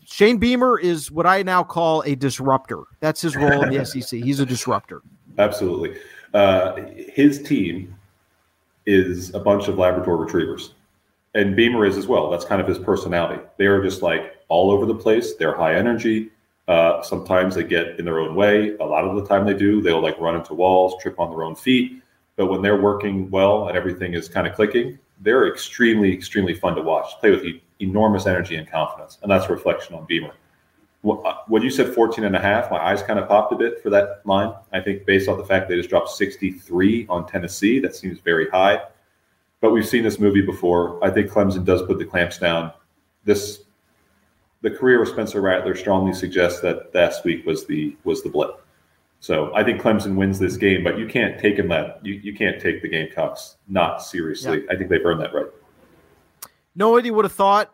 Shane 0.05 0.37
Beamer 0.37 0.77
is 0.79 1.09
what 1.09 1.25
I 1.25 1.43
now 1.43 1.63
call 1.63 2.01
a 2.01 2.15
disruptor. 2.15 2.83
That's 2.99 3.21
his 3.21 3.35
role 3.35 3.63
in 3.63 3.73
the 3.73 3.85
SEC. 4.01 4.21
He's 4.21 4.41
a 4.41 4.45
disruptor. 4.45 5.01
Absolutely. 5.37 5.97
Uh, 6.33 6.75
his 7.13 7.41
team 7.41 7.95
is 8.85 9.33
a 9.33 9.39
bunch 9.39 9.67
of 9.67 9.77
Labrador 9.77 10.17
retrievers, 10.17 10.73
and 11.37 11.55
Beamer 11.55 11.85
is 11.85 11.97
as 11.97 12.07
well. 12.07 12.29
That's 12.31 12.45
kind 12.45 12.59
of 12.59 12.67
his 12.67 12.79
personality. 12.79 13.41
They 13.57 13.67
are 13.67 13.81
just 13.81 14.01
like 14.01 14.37
all 14.49 14.71
over 14.71 14.85
the 14.85 14.95
place. 14.95 15.35
They're 15.35 15.55
high 15.55 15.75
energy. 15.75 16.31
Uh, 16.67 17.01
sometimes 17.03 17.55
they 17.55 17.63
get 17.63 17.99
in 17.99 18.05
their 18.05 18.19
own 18.19 18.35
way. 18.35 18.75
A 18.77 18.83
lot 18.83 19.05
of 19.05 19.15
the 19.15 19.25
time 19.25 19.45
they 19.45 19.53
do. 19.53 19.81
They'll 19.81 20.01
like 20.01 20.19
run 20.19 20.35
into 20.35 20.55
walls, 20.55 21.01
trip 21.01 21.19
on 21.19 21.29
their 21.29 21.43
own 21.43 21.55
feet. 21.55 22.01
But 22.37 22.47
when 22.47 22.61
they're 22.61 22.81
working 22.81 23.29
well 23.29 23.67
and 23.67 23.77
everything 23.77 24.15
is 24.15 24.27
kind 24.27 24.47
of 24.47 24.55
clicking, 24.55 24.97
they're 25.21 25.47
extremely, 25.47 26.11
extremely 26.11 26.55
fun 26.55 26.75
to 26.75 26.81
watch. 26.81 27.07
Play 27.19 27.31
with 27.31 27.43
e- 27.45 27.63
enormous 27.79 28.25
energy 28.25 28.55
and 28.55 28.69
confidence, 28.69 29.19
and 29.21 29.31
that's 29.31 29.45
a 29.45 29.49
reflection 29.49 29.95
on 29.95 30.05
Beamer. 30.05 30.33
Uh, 31.07 31.33
When 31.47 31.61
you 31.61 31.69
said 31.69 31.93
14 31.93 32.23
and 32.23 32.35
a 32.35 32.39
half, 32.39 32.69
my 32.69 32.77
eyes 32.77 33.01
kind 33.01 33.19
of 33.19 33.27
popped 33.27 33.53
a 33.53 33.55
bit 33.55 33.81
for 33.81 33.89
that 33.91 34.21
line. 34.25 34.53
I 34.73 34.81
think 34.81 35.05
based 35.05 35.29
off 35.29 35.37
the 35.37 35.45
fact 35.45 35.69
they 35.69 35.75
just 35.75 35.89
dropped 35.89 36.09
63 36.09 37.05
on 37.09 37.27
Tennessee, 37.27 37.79
that 37.79 37.95
seems 37.95 38.19
very 38.19 38.49
high. 38.49 38.81
But 39.59 39.71
we've 39.71 39.87
seen 39.87 40.03
this 40.03 40.19
movie 40.19 40.41
before. 40.41 41.03
I 41.03 41.09
think 41.09 41.31
Clemson 41.31 41.65
does 41.65 41.81
put 41.83 41.97
the 41.97 42.05
clamps 42.05 42.37
down. 42.37 42.71
This, 43.23 43.63
the 44.61 44.69
career 44.69 45.01
of 45.01 45.07
Spencer 45.07 45.41
Rattler 45.41 45.75
strongly 45.75 46.13
suggests 46.13 46.61
that 46.61 46.93
last 46.93 47.23
week 47.23 47.45
was 47.45 47.65
the 47.65 47.95
was 48.03 48.21
the 48.21 48.29
blip. 48.29 48.63
So 49.19 49.53
I 49.55 49.63
think 49.63 49.81
Clemson 49.81 50.15
wins 50.15 50.37
this 50.37 50.57
game, 50.57 50.83
but 50.83 50.99
you 50.99 51.07
can't 51.07 51.39
take 51.39 51.57
him 51.57 51.67
that 51.69 51.99
you, 52.05 52.13
you 52.15 52.35
can't 52.35 52.61
take 52.61 52.81
the 52.81 52.87
Gamecocks 52.87 53.57
not 53.67 54.03
seriously. 54.03 54.63
I 54.69 54.75
think 54.75 54.89
they've 54.89 55.03
earned 55.03 55.21
that 55.21 55.33
right. 55.33 55.47
Nobody 56.75 57.09
would 57.09 57.25
have 57.25 57.33
thought, 57.33 57.73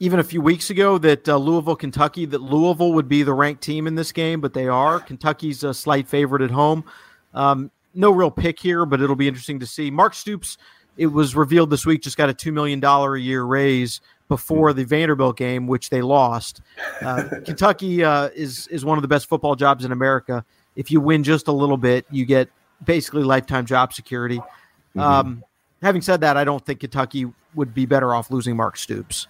even 0.00 0.18
a 0.18 0.24
few 0.24 0.40
weeks 0.40 0.70
ago, 0.70 0.98
that 0.98 1.28
uh, 1.28 1.36
Louisville, 1.36 1.76
Kentucky, 1.76 2.26
that 2.26 2.40
Louisville 2.42 2.92
would 2.94 3.08
be 3.08 3.22
the 3.22 3.32
ranked 3.32 3.62
team 3.62 3.86
in 3.86 3.94
this 3.94 4.10
game, 4.10 4.40
but 4.40 4.52
they 4.52 4.66
are. 4.66 4.98
Kentucky's 4.98 5.62
a 5.62 5.72
slight 5.72 6.08
favorite 6.08 6.42
at 6.42 6.50
home. 6.50 6.84
Um, 7.32 7.70
no 7.94 8.10
real 8.10 8.30
pick 8.30 8.58
here, 8.58 8.84
but 8.84 9.00
it'll 9.00 9.14
be 9.14 9.28
interesting 9.28 9.60
to 9.60 9.66
see. 9.66 9.90
Mark 9.90 10.14
Stoops, 10.14 10.58
it 10.96 11.06
was 11.06 11.34
revealed 11.34 11.70
this 11.70 11.86
week, 11.86 12.02
just 12.02 12.16
got 12.16 12.28
a 12.28 12.34
$2 12.34 12.52
million 12.52 12.82
a 12.84 13.16
year 13.16 13.44
raise 13.44 14.00
before 14.28 14.72
the 14.72 14.84
Vanderbilt 14.84 15.36
game, 15.36 15.66
which 15.66 15.90
they 15.90 16.02
lost. 16.02 16.60
Uh, 17.00 17.24
Kentucky 17.44 18.04
uh, 18.04 18.28
is, 18.34 18.66
is 18.68 18.84
one 18.84 18.98
of 18.98 19.02
the 19.02 19.08
best 19.08 19.28
football 19.28 19.54
jobs 19.54 19.84
in 19.84 19.92
America. 19.92 20.44
If 20.76 20.90
you 20.90 21.00
win 21.00 21.22
just 21.22 21.48
a 21.48 21.52
little 21.52 21.76
bit, 21.76 22.06
you 22.10 22.24
get 22.24 22.48
basically 22.84 23.22
lifetime 23.22 23.66
job 23.66 23.92
security. 23.92 24.40
Um, 24.96 25.42
having 25.82 26.02
said 26.02 26.20
that, 26.20 26.36
I 26.36 26.44
don't 26.44 26.64
think 26.64 26.80
Kentucky 26.80 27.26
would 27.54 27.74
be 27.74 27.86
better 27.86 28.14
off 28.14 28.30
losing 28.30 28.56
Mark 28.56 28.76
Stoops. 28.76 29.26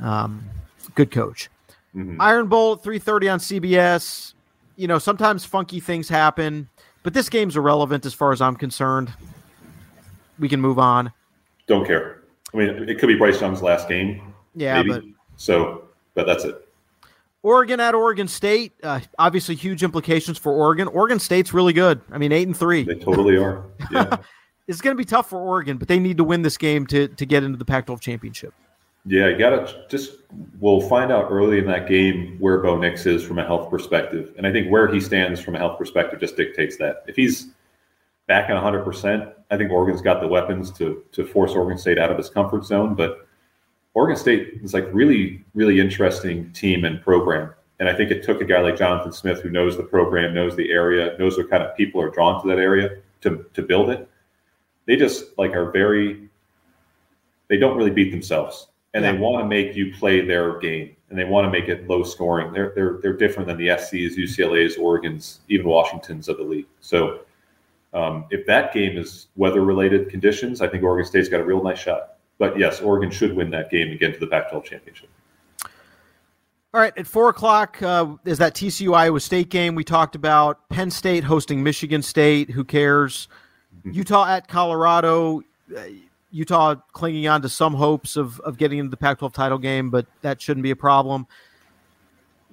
Um, 0.00 0.44
good 0.94 1.10
coach. 1.10 1.48
Mhm. 1.94 2.16
Iron 2.20 2.48
Bowl 2.48 2.74
at 2.74 2.82
3:30 2.82 3.28
on 3.28 3.40
CBS. 3.40 4.34
You 4.76 4.86
know, 4.86 4.98
sometimes 4.98 5.44
funky 5.44 5.80
things 5.80 6.08
happen, 6.08 6.68
but 7.02 7.14
this 7.14 7.28
game's 7.28 7.56
irrelevant 7.56 8.04
as 8.04 8.12
far 8.12 8.32
as 8.32 8.40
I'm 8.42 8.56
concerned. 8.56 9.12
We 10.38 10.48
can 10.48 10.60
move 10.60 10.78
on. 10.78 11.12
Don't 11.66 11.86
care. 11.86 12.22
I 12.52 12.56
mean, 12.56 12.88
it 12.88 12.98
could 12.98 13.08
be 13.08 13.16
Bryce 13.16 13.40
Young's 13.40 13.62
last 13.62 13.88
game. 13.88 14.34
Yeah, 14.54 14.82
maybe. 14.82 14.90
but 14.90 15.02
so, 15.36 15.88
but 16.14 16.26
that's 16.26 16.44
it. 16.44 16.62
Oregon 17.42 17.78
at 17.78 17.94
Oregon 17.94 18.26
State, 18.26 18.72
uh, 18.82 19.00
obviously 19.18 19.54
huge 19.54 19.82
implications 19.82 20.36
for 20.38 20.52
Oregon. 20.52 20.88
Oregon 20.88 21.18
State's 21.18 21.54
really 21.54 21.72
good. 21.72 22.00
I 22.10 22.18
mean, 22.18 22.32
eight 22.32 22.46
and 22.46 22.56
three. 22.56 22.82
They 22.82 22.96
totally 22.96 23.36
are. 23.36 23.64
Yeah. 23.90 24.16
It's 24.68 24.80
going 24.80 24.96
to 24.96 24.98
be 24.98 25.04
tough 25.04 25.30
for 25.30 25.38
Oregon, 25.38 25.76
but 25.76 25.86
they 25.86 26.00
need 26.00 26.16
to 26.16 26.24
win 26.24 26.42
this 26.42 26.56
game 26.56 26.88
to 26.88 27.06
to 27.06 27.24
get 27.24 27.44
into 27.44 27.56
the 27.56 27.64
Pac-12 27.64 28.00
championship. 28.00 28.52
Yeah, 29.04 29.28
you 29.28 29.38
gotta 29.38 29.84
just. 29.88 30.14
We'll 30.58 30.80
find 30.80 31.12
out 31.12 31.28
early 31.30 31.58
in 31.58 31.66
that 31.66 31.88
game 31.88 32.36
where 32.40 32.58
Bo 32.58 32.76
Nix 32.76 33.06
is 33.06 33.22
from 33.22 33.38
a 33.38 33.46
health 33.46 33.70
perspective, 33.70 34.34
and 34.36 34.44
I 34.44 34.50
think 34.50 34.68
where 34.68 34.92
he 34.92 35.00
stands 35.00 35.40
from 35.40 35.54
a 35.54 35.58
health 35.58 35.78
perspective 35.78 36.18
just 36.18 36.36
dictates 36.36 36.76
that. 36.78 37.04
If 37.06 37.14
he's 37.14 37.50
back 38.26 38.50
at 38.50 38.54
100, 38.54 38.82
percent 38.82 39.28
I 39.50 39.56
think 39.56 39.70
Oregon's 39.70 40.02
got 40.02 40.20
the 40.20 40.28
weapons 40.28 40.70
to 40.72 41.02
to 41.12 41.24
force 41.24 41.52
Oregon 41.52 41.78
State 41.78 41.98
out 41.98 42.10
of 42.10 42.16
his 42.16 42.28
comfort 42.28 42.64
zone. 42.64 42.94
But 42.94 43.26
Oregon 43.94 44.16
State 44.16 44.60
is 44.62 44.74
like 44.74 44.86
really, 44.92 45.44
really 45.54 45.80
interesting 45.80 46.52
team 46.52 46.84
and 46.84 47.00
program, 47.00 47.52
and 47.78 47.88
I 47.88 47.94
think 47.94 48.10
it 48.10 48.22
took 48.22 48.40
a 48.40 48.44
guy 48.44 48.60
like 48.60 48.76
Jonathan 48.76 49.12
Smith 49.12 49.40
who 49.40 49.50
knows 49.50 49.76
the 49.76 49.82
program, 49.82 50.34
knows 50.34 50.56
the 50.56 50.70
area, 50.70 51.16
knows 51.18 51.36
what 51.36 51.50
kind 51.50 51.62
of 51.62 51.76
people 51.76 52.00
are 52.00 52.10
drawn 52.10 52.40
to 52.42 52.48
that 52.48 52.58
area 52.58 52.98
to 53.22 53.44
to 53.54 53.62
build 53.62 53.90
it. 53.90 54.08
They 54.86 54.96
just 54.96 55.36
like 55.38 55.52
are 55.52 55.70
very. 55.70 56.28
They 57.48 57.58
don't 57.58 57.76
really 57.76 57.92
beat 57.92 58.10
themselves 58.10 58.66
and 58.96 59.04
they 59.04 59.12
want 59.12 59.42
to 59.42 59.46
make 59.46 59.76
you 59.76 59.92
play 59.92 60.22
their 60.22 60.58
game 60.58 60.96
and 61.10 61.18
they 61.18 61.24
want 61.24 61.44
to 61.44 61.50
make 61.50 61.68
it 61.68 61.86
low 61.86 62.02
scoring. 62.02 62.50
They're 62.50 62.72
they're 62.74 62.98
they're 63.02 63.16
different 63.16 63.46
than 63.46 63.58
the 63.58 63.68
SCs, 63.68 64.16
UCLA's, 64.16 64.78
Oregon's, 64.78 65.40
even 65.48 65.66
Washington's 65.66 66.30
of 66.30 66.38
the 66.38 66.42
league. 66.42 66.66
So 66.80 67.20
um, 67.96 68.26
if 68.30 68.44
that 68.46 68.74
game 68.74 68.98
is 68.98 69.28
weather 69.36 69.62
related 69.62 70.10
conditions, 70.10 70.60
I 70.60 70.68
think 70.68 70.84
Oregon 70.84 71.06
State's 71.06 71.30
got 71.30 71.40
a 71.40 71.44
real 71.44 71.62
nice 71.62 71.78
shot. 71.78 72.18
But 72.38 72.58
yes, 72.58 72.82
Oregon 72.82 73.10
should 73.10 73.34
win 73.34 73.48
that 73.50 73.70
game 73.70 73.88
and 73.88 73.98
get 73.98 74.08
into 74.10 74.20
the 74.20 74.26
Pac-12 74.26 74.64
championship. 74.64 75.08
All 76.74 76.82
right, 76.82 76.92
at 76.98 77.06
four 77.06 77.30
o'clock 77.30 77.80
uh, 77.82 78.16
is 78.26 78.36
that 78.36 78.54
TCU 78.54 78.94
Iowa 78.94 79.18
State 79.18 79.48
game 79.48 79.74
we 79.74 79.82
talked 79.82 80.14
about. 80.14 80.68
Penn 80.68 80.90
State 80.90 81.24
hosting 81.24 81.62
Michigan 81.62 82.02
State. 82.02 82.50
Who 82.50 82.64
cares? 82.64 83.28
Utah 83.84 84.26
at 84.26 84.46
Colorado. 84.46 85.40
Uh, 85.74 85.84
Utah 86.30 86.74
clinging 86.92 87.26
on 87.28 87.40
to 87.40 87.48
some 87.48 87.72
hopes 87.72 88.16
of, 88.16 88.40
of 88.40 88.58
getting 88.58 88.78
into 88.78 88.90
the 88.90 88.98
Pac-12 88.98 89.32
title 89.32 89.56
game, 89.56 89.88
but 89.88 90.06
that 90.20 90.42
shouldn't 90.42 90.64
be 90.64 90.70
a 90.70 90.76
problem. 90.76 91.26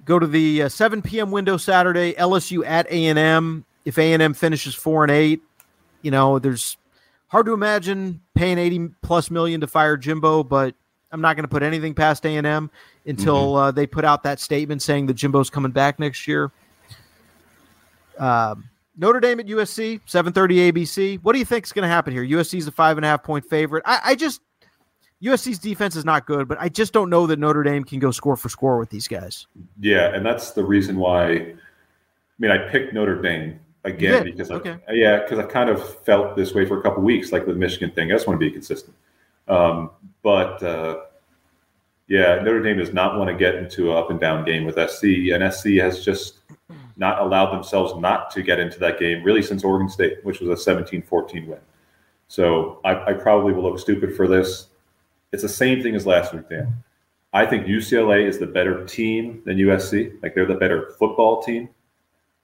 Go 0.06 0.18
to 0.18 0.26
the 0.26 0.62
uh, 0.62 0.68
7 0.70 1.02
p.m. 1.02 1.30
window 1.30 1.58
Saturday. 1.58 2.14
LSU 2.14 2.64
at 2.64 2.86
A&M. 2.86 3.66
If 3.84 3.98
A&M 3.98 4.34
finishes 4.34 4.74
four 4.74 5.04
and 5.04 5.10
eight, 5.10 5.42
you 6.02 6.10
know 6.10 6.38
there's 6.38 6.76
hard 7.28 7.46
to 7.46 7.52
imagine 7.52 8.20
paying 8.34 8.58
80 8.58 8.90
plus 9.02 9.30
million 9.30 9.60
to 9.60 9.66
fire 9.66 9.96
Jimbo, 9.96 10.44
but 10.44 10.74
I'm 11.10 11.20
not 11.20 11.36
going 11.36 11.44
to 11.44 11.48
put 11.48 11.62
anything 11.62 11.94
past 11.94 12.24
A&M 12.26 12.70
until 13.06 13.56
uh, 13.56 13.70
they 13.70 13.86
put 13.86 14.04
out 14.04 14.22
that 14.22 14.40
statement 14.40 14.82
saying 14.82 15.06
that 15.06 15.14
Jimbo's 15.14 15.50
coming 15.50 15.70
back 15.70 15.98
next 15.98 16.26
year. 16.26 16.50
Um, 18.18 18.68
Notre 18.96 19.20
Dame 19.20 19.40
at 19.40 19.46
USC, 19.46 20.00
7:30 20.06 20.72
ABC. 20.72 21.18
What 21.22 21.32
do 21.32 21.38
you 21.38 21.44
think 21.44 21.64
is 21.64 21.72
going 21.72 21.82
to 21.82 21.88
happen 21.88 22.12
here? 22.12 22.24
USC 22.24 22.58
is 22.58 22.66
a 22.66 22.72
five 22.72 22.96
and 22.96 23.04
a 23.04 23.08
half 23.08 23.22
point 23.22 23.44
favorite. 23.44 23.82
I, 23.84 24.00
I 24.04 24.14
just 24.14 24.40
USC's 25.22 25.58
defense 25.58 25.96
is 25.96 26.04
not 26.04 26.26
good, 26.26 26.46
but 26.46 26.58
I 26.60 26.68
just 26.68 26.92
don't 26.92 27.10
know 27.10 27.26
that 27.26 27.38
Notre 27.38 27.62
Dame 27.62 27.84
can 27.84 27.98
go 27.98 28.10
score 28.10 28.36
for 28.36 28.48
score 28.48 28.78
with 28.78 28.90
these 28.90 29.08
guys. 29.08 29.46
Yeah, 29.80 30.14
and 30.14 30.24
that's 30.24 30.52
the 30.52 30.64
reason 30.64 30.96
why. 30.96 31.30
I 31.32 31.54
mean, 32.38 32.50
I 32.50 32.58
picked 32.70 32.92
Notre 32.92 33.20
Dame 33.20 33.58
again 33.84 34.24
because 34.24 34.50
I, 34.50 34.54
Okay. 34.56 34.76
yeah, 34.90 35.20
because 35.20 35.38
I 35.38 35.44
kind 35.44 35.70
of 35.70 36.02
felt 36.04 36.36
this 36.36 36.54
way 36.54 36.64
for 36.66 36.78
a 36.78 36.82
couple 36.82 37.02
weeks, 37.02 37.32
like 37.32 37.46
the 37.46 37.54
Michigan 37.54 37.90
thing. 37.90 38.10
I 38.10 38.14
just 38.14 38.26
want 38.26 38.40
to 38.40 38.44
be 38.46 38.50
consistent. 38.50 38.96
Um, 39.48 39.90
but 40.22 40.62
uh, 40.62 41.00
yeah, 42.08 42.36
Notre 42.42 42.62
Dame 42.62 42.78
does 42.78 42.92
not 42.92 43.18
want 43.18 43.28
to 43.30 43.36
get 43.36 43.54
into 43.54 43.90
an 43.92 43.96
up 43.96 44.10
and 44.10 44.18
down 44.20 44.44
game 44.44 44.64
with 44.64 44.74
SC, 44.90 45.04
and 45.32 45.52
SC 45.52 45.66
has 45.80 46.04
just 46.04 46.40
not 46.96 47.20
allowed 47.20 47.52
themselves 47.52 47.94
not 48.00 48.30
to 48.30 48.42
get 48.42 48.58
into 48.60 48.78
that 48.78 48.98
game 48.98 49.22
really 49.22 49.42
since 49.42 49.64
Oregon 49.64 49.88
State, 49.88 50.24
which 50.24 50.40
was 50.40 50.66
a 50.66 50.70
17-14 50.74 51.46
win. 51.46 51.58
So 52.28 52.80
I, 52.84 53.10
I 53.10 53.12
probably 53.12 53.52
will 53.52 53.64
look 53.64 53.78
stupid 53.78 54.14
for 54.16 54.26
this. 54.28 54.68
It's 55.32 55.42
the 55.42 55.48
same 55.48 55.82
thing 55.82 55.94
as 55.94 56.06
last 56.06 56.32
week, 56.32 56.48
Dan. 56.48 56.72
I 57.32 57.44
think 57.44 57.66
UCLA 57.66 58.26
is 58.26 58.38
the 58.38 58.46
better 58.46 58.84
team 58.86 59.42
than 59.44 59.56
USC. 59.58 60.22
Like 60.22 60.34
they're 60.34 60.46
the 60.46 60.54
better 60.54 60.92
football 60.98 61.42
team. 61.42 61.68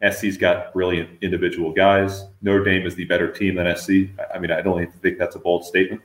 SC's 0.09 0.37
got 0.39 0.73
brilliant 0.73 1.11
individual 1.21 1.73
guys. 1.73 2.25
Notre 2.41 2.65
Dame 2.65 2.87
is 2.87 2.95
the 2.95 3.05
better 3.05 3.31
team 3.31 3.57
than 3.57 3.77
SC. 3.77 3.91
I 4.35 4.39
mean, 4.39 4.51
I 4.51 4.63
don't 4.63 4.81
even 4.81 4.95
think 4.95 5.19
that's 5.19 5.37
a 5.37 5.39
bold 5.39 5.65
statement. 5.65 6.01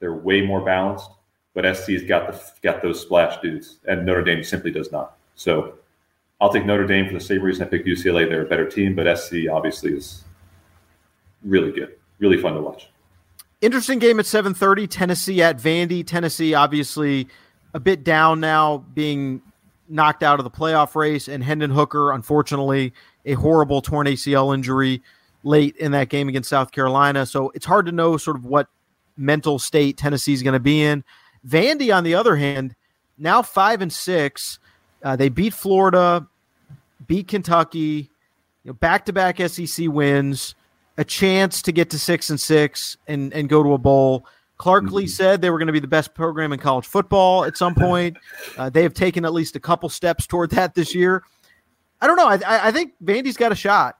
They're 0.00 0.14
way 0.14 0.42
more 0.42 0.60
balanced, 0.60 1.10
but 1.54 1.64
SC's 1.76 2.04
got 2.04 2.30
the 2.30 2.40
got 2.62 2.82
those 2.82 3.00
splash 3.00 3.40
dudes, 3.40 3.78
and 3.86 4.04
Notre 4.04 4.22
Dame 4.22 4.44
simply 4.44 4.70
does 4.70 4.92
not. 4.92 5.16
So 5.34 5.74
I'll 6.40 6.52
take 6.52 6.66
Notre 6.66 6.86
Dame 6.86 7.06
for 7.06 7.14
the 7.14 7.20
same 7.20 7.42
reason 7.42 7.66
I 7.66 7.68
picked 7.68 7.86
UCLA. 7.86 8.28
They're 8.28 8.44
a 8.44 8.48
better 8.48 8.68
team, 8.68 8.94
but 8.94 9.18
SC 9.18 9.48
obviously 9.50 9.94
is 9.94 10.24
really 11.42 11.72
good, 11.72 11.94
really 12.18 12.36
fun 12.36 12.54
to 12.54 12.60
watch. 12.60 12.90
Interesting 13.60 13.98
game 13.98 14.20
at 14.20 14.26
7:30. 14.26 14.86
Tennessee 14.86 15.42
at 15.42 15.56
Vandy. 15.56 16.06
Tennessee 16.06 16.54
obviously 16.54 17.26
a 17.74 17.80
bit 17.80 18.04
down 18.04 18.40
now, 18.40 18.84
being 18.94 19.42
knocked 19.88 20.22
out 20.22 20.38
of 20.38 20.44
the 20.44 20.50
playoff 20.50 20.94
race, 20.94 21.28
and 21.28 21.42
Hendon 21.42 21.70
Hooker, 21.70 22.12
unfortunately, 22.12 22.92
a 23.24 23.34
horrible 23.34 23.80
torn 23.80 24.06
ACL 24.06 24.54
injury 24.54 25.02
late 25.42 25.76
in 25.76 25.92
that 25.92 26.08
game 26.08 26.28
against 26.28 26.50
South 26.50 26.72
Carolina. 26.72 27.26
So 27.26 27.50
it's 27.54 27.66
hard 27.66 27.86
to 27.86 27.92
know 27.92 28.16
sort 28.16 28.36
of 28.36 28.44
what 28.44 28.68
mental 29.16 29.58
state 29.58 29.96
Tennessee 29.96 30.32
is 30.32 30.42
going 30.42 30.54
to 30.54 30.60
be 30.60 30.82
in. 30.82 31.04
Vandy, 31.46 31.94
on 31.94 32.04
the 32.04 32.14
other 32.14 32.36
hand, 32.36 32.74
now 33.16 33.42
five 33.42 33.82
and 33.82 33.92
six. 33.92 34.58
Uh, 35.02 35.16
they 35.16 35.28
beat 35.28 35.54
Florida, 35.54 36.26
beat 37.06 37.28
Kentucky, 37.28 38.10
back 38.80 39.06
to 39.06 39.12
back 39.12 39.38
SEC 39.48 39.88
wins, 39.88 40.54
a 40.96 41.04
chance 41.04 41.62
to 41.62 41.72
get 41.72 41.90
to 41.90 41.98
six 41.98 42.30
and 42.30 42.40
six 42.40 42.96
and, 43.06 43.32
and 43.32 43.48
go 43.48 43.62
to 43.62 43.72
a 43.72 43.78
bowl. 43.78 44.26
Clark 44.58 44.84
mm-hmm. 44.84 45.06
Said 45.06 45.40
they 45.40 45.50
were 45.50 45.58
going 45.58 45.68
to 45.68 45.72
be 45.72 45.80
the 45.80 45.86
best 45.86 46.14
program 46.14 46.52
in 46.52 46.58
college 46.58 46.86
football 46.86 47.44
at 47.44 47.56
some 47.56 47.74
point. 47.76 48.16
Uh, 48.56 48.68
they 48.68 48.82
have 48.82 48.94
taken 48.94 49.24
at 49.24 49.32
least 49.32 49.56
a 49.56 49.60
couple 49.60 49.88
steps 49.88 50.26
toward 50.26 50.50
that 50.50 50.74
this 50.74 50.94
year. 50.94 51.22
I 52.00 52.06
don't 52.06 52.16
know. 52.16 52.28
I, 52.28 52.68
I 52.68 52.70
think 52.72 52.92
Vandy's 53.02 53.36
got 53.36 53.52
a 53.52 53.56
shot. 53.56 53.98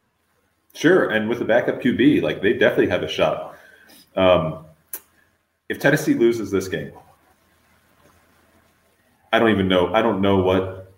Sure, 0.74 1.10
and 1.10 1.28
with 1.28 1.38
the 1.38 1.44
backup 1.44 1.80
QB, 1.80 2.22
like 2.22 2.42
they 2.42 2.52
definitely 2.52 2.88
have 2.88 3.02
a 3.02 3.08
shot. 3.08 3.56
Um, 4.14 4.64
if 5.68 5.78
Tennessee 5.78 6.14
loses 6.14 6.50
this 6.50 6.68
game, 6.68 6.92
I 9.32 9.38
don't 9.38 9.50
even 9.50 9.66
know. 9.66 9.92
I 9.94 10.02
don't 10.02 10.20
know 10.20 10.36
what. 10.36 10.92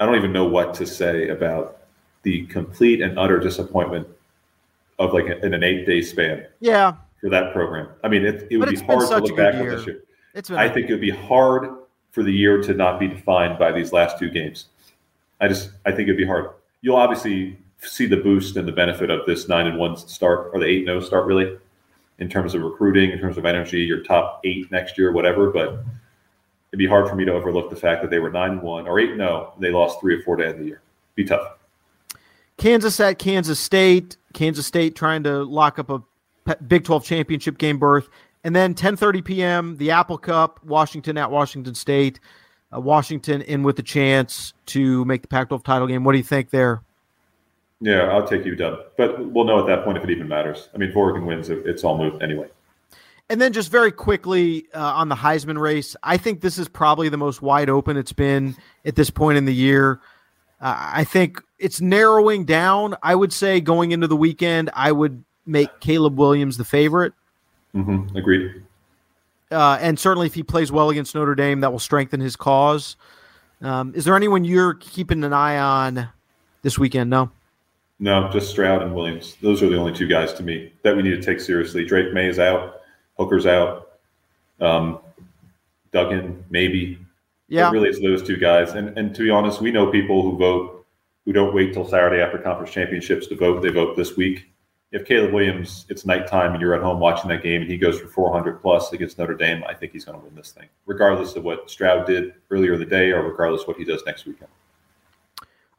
I 0.00 0.06
don't 0.06 0.16
even 0.16 0.32
know 0.32 0.44
what 0.44 0.74
to 0.74 0.86
say 0.86 1.28
about 1.28 1.84
the 2.22 2.46
complete 2.46 3.00
and 3.00 3.18
utter 3.18 3.38
disappointment 3.38 4.08
of 4.98 5.12
like 5.12 5.26
in 5.26 5.54
an 5.54 5.62
eight 5.62 5.86
day 5.86 6.02
span. 6.02 6.46
Yeah. 6.60 6.96
For 7.24 7.30
that 7.30 7.54
program, 7.54 7.88
I 8.02 8.08
mean, 8.08 8.26
it, 8.26 8.48
it 8.50 8.58
would 8.58 8.68
be 8.68 8.76
hard 8.76 9.08
to 9.08 9.16
look 9.16 9.34
back 9.34 9.54
on 9.54 9.66
this 9.66 9.86
year. 9.86 10.04
It's 10.34 10.50
I 10.50 10.68
think 10.68 10.90
it 10.90 10.92
would 10.92 11.00
be 11.00 11.08
hard 11.08 11.70
for 12.10 12.22
the 12.22 12.30
year 12.30 12.60
to 12.60 12.74
not 12.74 13.00
be 13.00 13.08
defined 13.08 13.58
by 13.58 13.72
these 13.72 13.94
last 13.94 14.18
two 14.18 14.28
games. 14.28 14.66
I 15.40 15.48
just 15.48 15.70
I 15.86 15.90
think 15.90 16.02
it'd 16.02 16.18
be 16.18 16.26
hard. 16.26 16.50
You'll 16.82 16.96
obviously 16.96 17.56
see 17.80 18.04
the 18.04 18.18
boost 18.18 18.58
and 18.58 18.68
the 18.68 18.72
benefit 18.72 19.08
of 19.08 19.24
this 19.24 19.48
nine 19.48 19.66
and 19.66 19.78
one 19.78 19.96
start 19.96 20.50
or 20.52 20.60
the 20.60 20.66
eight 20.66 20.84
no 20.84 20.96
oh 20.96 21.00
start 21.00 21.24
really, 21.24 21.56
in 22.18 22.28
terms 22.28 22.54
of 22.54 22.60
recruiting, 22.60 23.10
in 23.10 23.18
terms 23.18 23.38
of 23.38 23.46
energy, 23.46 23.80
your 23.80 24.02
top 24.02 24.42
eight 24.44 24.70
next 24.70 24.98
year, 24.98 25.10
whatever. 25.10 25.50
But 25.50 25.82
it'd 26.72 26.78
be 26.78 26.86
hard 26.86 27.08
for 27.08 27.16
me 27.16 27.24
to 27.24 27.32
overlook 27.32 27.70
the 27.70 27.76
fact 27.76 28.02
that 28.02 28.10
they 28.10 28.18
were 28.18 28.30
nine 28.30 28.50
and 28.50 28.60
one 28.60 28.86
or 28.86 29.00
eight 29.00 29.16
no, 29.16 29.28
oh, 29.28 29.52
and 29.54 29.64
they 29.64 29.70
lost 29.70 29.98
three 29.98 30.14
or 30.14 30.22
four 30.24 30.36
to 30.36 30.46
end 30.46 30.60
the 30.60 30.66
year. 30.66 30.82
Be 31.14 31.24
tough. 31.24 31.56
Kansas 32.58 33.00
at 33.00 33.18
Kansas 33.18 33.58
State. 33.58 34.18
Kansas 34.34 34.66
State 34.66 34.94
trying 34.94 35.22
to 35.22 35.42
lock 35.44 35.78
up 35.78 35.88
a 35.88 36.02
Big 36.66 36.84
12 36.84 37.04
championship 37.04 37.58
game 37.58 37.78
berth. 37.78 38.08
And 38.42 38.54
then 38.54 38.74
10:30 38.74 39.24
p.m. 39.24 39.76
the 39.78 39.90
Apple 39.90 40.18
Cup, 40.18 40.62
Washington 40.64 41.16
at 41.16 41.30
Washington 41.30 41.74
State 41.74 42.20
uh, 42.74 42.80
Washington 42.80 43.42
in 43.42 43.62
with 43.62 43.78
a 43.78 43.82
chance 43.82 44.52
to 44.66 45.04
make 45.04 45.22
the 45.22 45.28
Pac-12 45.28 45.62
title 45.64 45.86
game. 45.86 46.04
What 46.04 46.12
do 46.12 46.18
you 46.18 46.24
think 46.24 46.50
there? 46.50 46.82
Yeah, 47.80 48.04
I'll 48.04 48.26
take 48.26 48.44
UW, 48.44 48.82
but 48.96 49.32
we'll 49.32 49.44
know 49.44 49.60
at 49.60 49.66
that 49.66 49.84
point 49.84 49.98
if 49.98 50.04
it 50.04 50.10
even 50.10 50.28
matters. 50.28 50.68
I 50.74 50.78
mean, 50.78 50.90
if 50.90 50.96
Oregon 50.96 51.26
wins, 51.26 51.50
it's 51.50 51.84
all 51.84 51.98
moved 51.98 52.22
anyway. 52.22 52.48
And 53.28 53.40
then 53.40 53.52
just 53.52 53.70
very 53.70 53.90
quickly 53.90 54.66
uh, 54.74 54.80
on 54.80 55.08
the 55.08 55.14
Heisman 55.14 55.58
race, 55.58 55.96
I 56.02 56.16
think 56.16 56.40
this 56.40 56.58
is 56.58 56.68
probably 56.68 57.08
the 57.08 57.16
most 57.16 57.42
wide 57.42 57.70
open 57.70 57.96
it's 57.96 58.12
been 58.12 58.56
at 58.84 58.96
this 58.96 59.10
point 59.10 59.38
in 59.38 59.44
the 59.44 59.54
year. 59.54 60.00
Uh, 60.60 60.90
I 60.92 61.04
think 61.04 61.42
it's 61.58 61.80
narrowing 61.80 62.44
down. 62.44 62.96
I 63.02 63.14
would 63.14 63.32
say 63.32 63.60
going 63.60 63.92
into 63.92 64.06
the 64.06 64.16
weekend, 64.16 64.70
I 64.74 64.92
would 64.92 65.24
make 65.46 65.80
Caleb 65.80 66.18
Williams 66.18 66.56
the 66.56 66.64
favorite. 66.64 67.12
Mm-hmm. 67.74 68.16
Agreed. 68.16 68.62
Uh, 69.50 69.78
and 69.80 69.98
certainly, 69.98 70.26
if 70.26 70.34
he 70.34 70.42
plays 70.42 70.72
well 70.72 70.90
against 70.90 71.14
Notre 71.14 71.34
Dame, 71.34 71.60
that 71.60 71.70
will 71.70 71.78
strengthen 71.78 72.20
his 72.20 72.36
cause. 72.36 72.96
Um, 73.60 73.92
is 73.94 74.04
there 74.04 74.16
anyone 74.16 74.44
you're 74.44 74.74
keeping 74.74 75.22
an 75.24 75.32
eye 75.32 75.58
on 75.58 76.08
this 76.62 76.78
weekend? 76.78 77.10
No. 77.10 77.30
No, 78.00 78.28
just 78.32 78.50
Stroud 78.50 78.82
and 78.82 78.94
Williams. 78.94 79.36
Those 79.40 79.62
are 79.62 79.68
the 79.68 79.76
only 79.76 79.92
two 79.92 80.08
guys 80.08 80.32
to 80.34 80.42
me 80.42 80.72
that 80.82 80.96
we 80.96 81.02
need 81.02 81.10
to 81.10 81.22
take 81.22 81.40
seriously. 81.40 81.84
Drake 81.84 82.12
Maye 82.12 82.28
is 82.28 82.38
out, 82.38 82.80
Hooker's 83.16 83.46
out, 83.46 83.98
um, 84.60 84.98
Duggan 85.92 86.44
maybe. 86.50 86.98
Yeah, 87.48 87.68
but 87.68 87.74
really, 87.74 87.88
it's 87.90 88.00
those 88.00 88.22
two 88.22 88.36
guys. 88.36 88.72
And 88.72 88.98
and 88.98 89.14
to 89.14 89.22
be 89.22 89.30
honest, 89.30 89.60
we 89.60 89.70
know 89.70 89.86
people 89.86 90.22
who 90.22 90.36
vote 90.36 90.84
who 91.24 91.32
don't 91.32 91.54
wait 91.54 91.72
till 91.72 91.86
Saturday 91.86 92.20
after 92.20 92.38
conference 92.38 92.72
championships 92.72 93.28
to 93.28 93.36
vote. 93.36 93.62
They 93.62 93.70
vote 93.70 93.96
this 93.96 94.16
week 94.16 94.50
if 94.94 95.04
Caleb 95.04 95.32
Williams, 95.32 95.86
it's 95.88 96.06
nighttime 96.06 96.52
and 96.52 96.60
you're 96.60 96.72
at 96.72 96.80
home 96.80 97.00
watching 97.00 97.28
that 97.28 97.42
game 97.42 97.62
and 97.62 97.70
he 97.70 97.76
goes 97.76 97.98
for 97.98 98.06
400 98.06 98.62
plus 98.62 98.92
against 98.92 99.18
Notre 99.18 99.34
Dame, 99.34 99.64
I 99.68 99.74
think 99.74 99.90
he's 99.90 100.04
going 100.04 100.16
to 100.16 100.24
win 100.24 100.36
this 100.36 100.52
thing, 100.52 100.68
regardless 100.86 101.34
of 101.34 101.42
what 101.42 101.68
Stroud 101.68 102.06
did 102.06 102.32
earlier 102.48 102.74
in 102.74 102.78
the 102.78 102.86
day 102.86 103.10
or 103.10 103.28
regardless 103.28 103.62
of 103.62 103.68
what 103.68 103.76
he 103.76 103.84
does 103.84 104.04
next 104.06 104.24
weekend. 104.24 104.50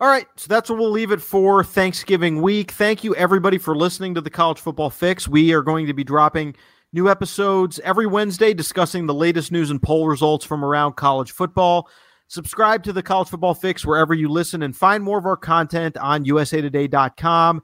All 0.02 0.10
right, 0.10 0.28
so 0.36 0.48
that's 0.50 0.70
what 0.70 0.78
we'll 0.78 0.92
leave 0.92 1.14
it 1.14 1.22
for 1.22 1.64
Thanksgiving 1.64 2.42
week. 2.42 2.72
Thank 2.72 3.06
you, 3.06 3.16
everybody, 3.16 3.58
for 3.58 3.74
listening 3.74 4.16
to 4.16 4.22
the 4.22 4.30
College 4.30 4.60
Football 4.60 4.90
Fix. 4.90 5.30
We 5.30 5.54
are 5.54 5.62
going 5.62 5.88
to 5.88 5.94
be 5.94 6.04
dropping 6.04 6.54
new 6.92 7.10
episodes 7.10 7.80
every 7.86 8.06
Wednesday 8.06 8.54
discussing 8.54 9.06
the 9.06 9.14
latest 9.14 9.50
news 9.50 9.72
and 9.72 9.82
poll 9.82 10.10
results 10.10 10.44
from 10.44 10.66
around 10.66 10.98
college 10.98 11.32
football. 11.32 11.88
Subscribe 12.28 12.84
to 12.84 12.92
the 12.92 13.04
College 13.04 13.30
Football 13.30 13.54
Fix 13.54 13.86
wherever 13.86 14.14
you 14.14 14.28
listen 14.28 14.62
and 14.64 14.76
find 14.76 15.02
more 15.02 15.20
of 15.20 15.26
our 15.26 15.38
content 15.38 15.96
on 15.96 16.26
usatoday.com 16.26 17.64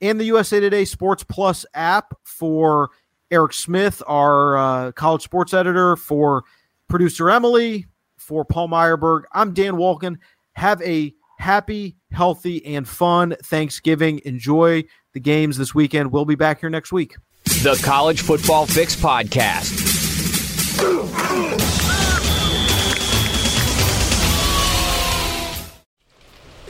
and 0.00 0.18
the 0.18 0.24
USA 0.24 0.60
Today 0.60 0.84
Sports 0.84 1.24
Plus 1.24 1.66
app 1.74 2.14
for 2.24 2.90
Eric 3.30 3.52
Smith, 3.52 4.02
our 4.06 4.56
uh, 4.56 4.92
college 4.92 5.22
sports 5.22 5.54
editor, 5.54 5.96
for 5.96 6.44
producer 6.88 7.30
Emily, 7.30 7.86
for 8.16 8.44
Paul 8.44 8.68
Myerberg. 8.68 9.22
I'm 9.32 9.54
Dan 9.54 9.74
Wolken. 9.74 10.16
Have 10.54 10.82
a 10.82 11.14
happy, 11.38 11.96
healthy, 12.10 12.64
and 12.66 12.86
fun 12.86 13.36
Thanksgiving. 13.44 14.20
Enjoy 14.24 14.84
the 15.12 15.20
games 15.20 15.56
this 15.56 15.74
weekend. 15.74 16.12
We'll 16.12 16.24
be 16.24 16.34
back 16.34 16.60
here 16.60 16.70
next 16.70 16.92
week. 16.92 17.16
The 17.44 17.80
College 17.84 18.22
Football 18.22 18.66
Fix 18.66 18.96
Podcast. 18.96 19.76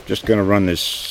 Just 0.05 0.25
going 0.25 0.39
to 0.39 0.43
run 0.43 0.65
this 0.65 1.10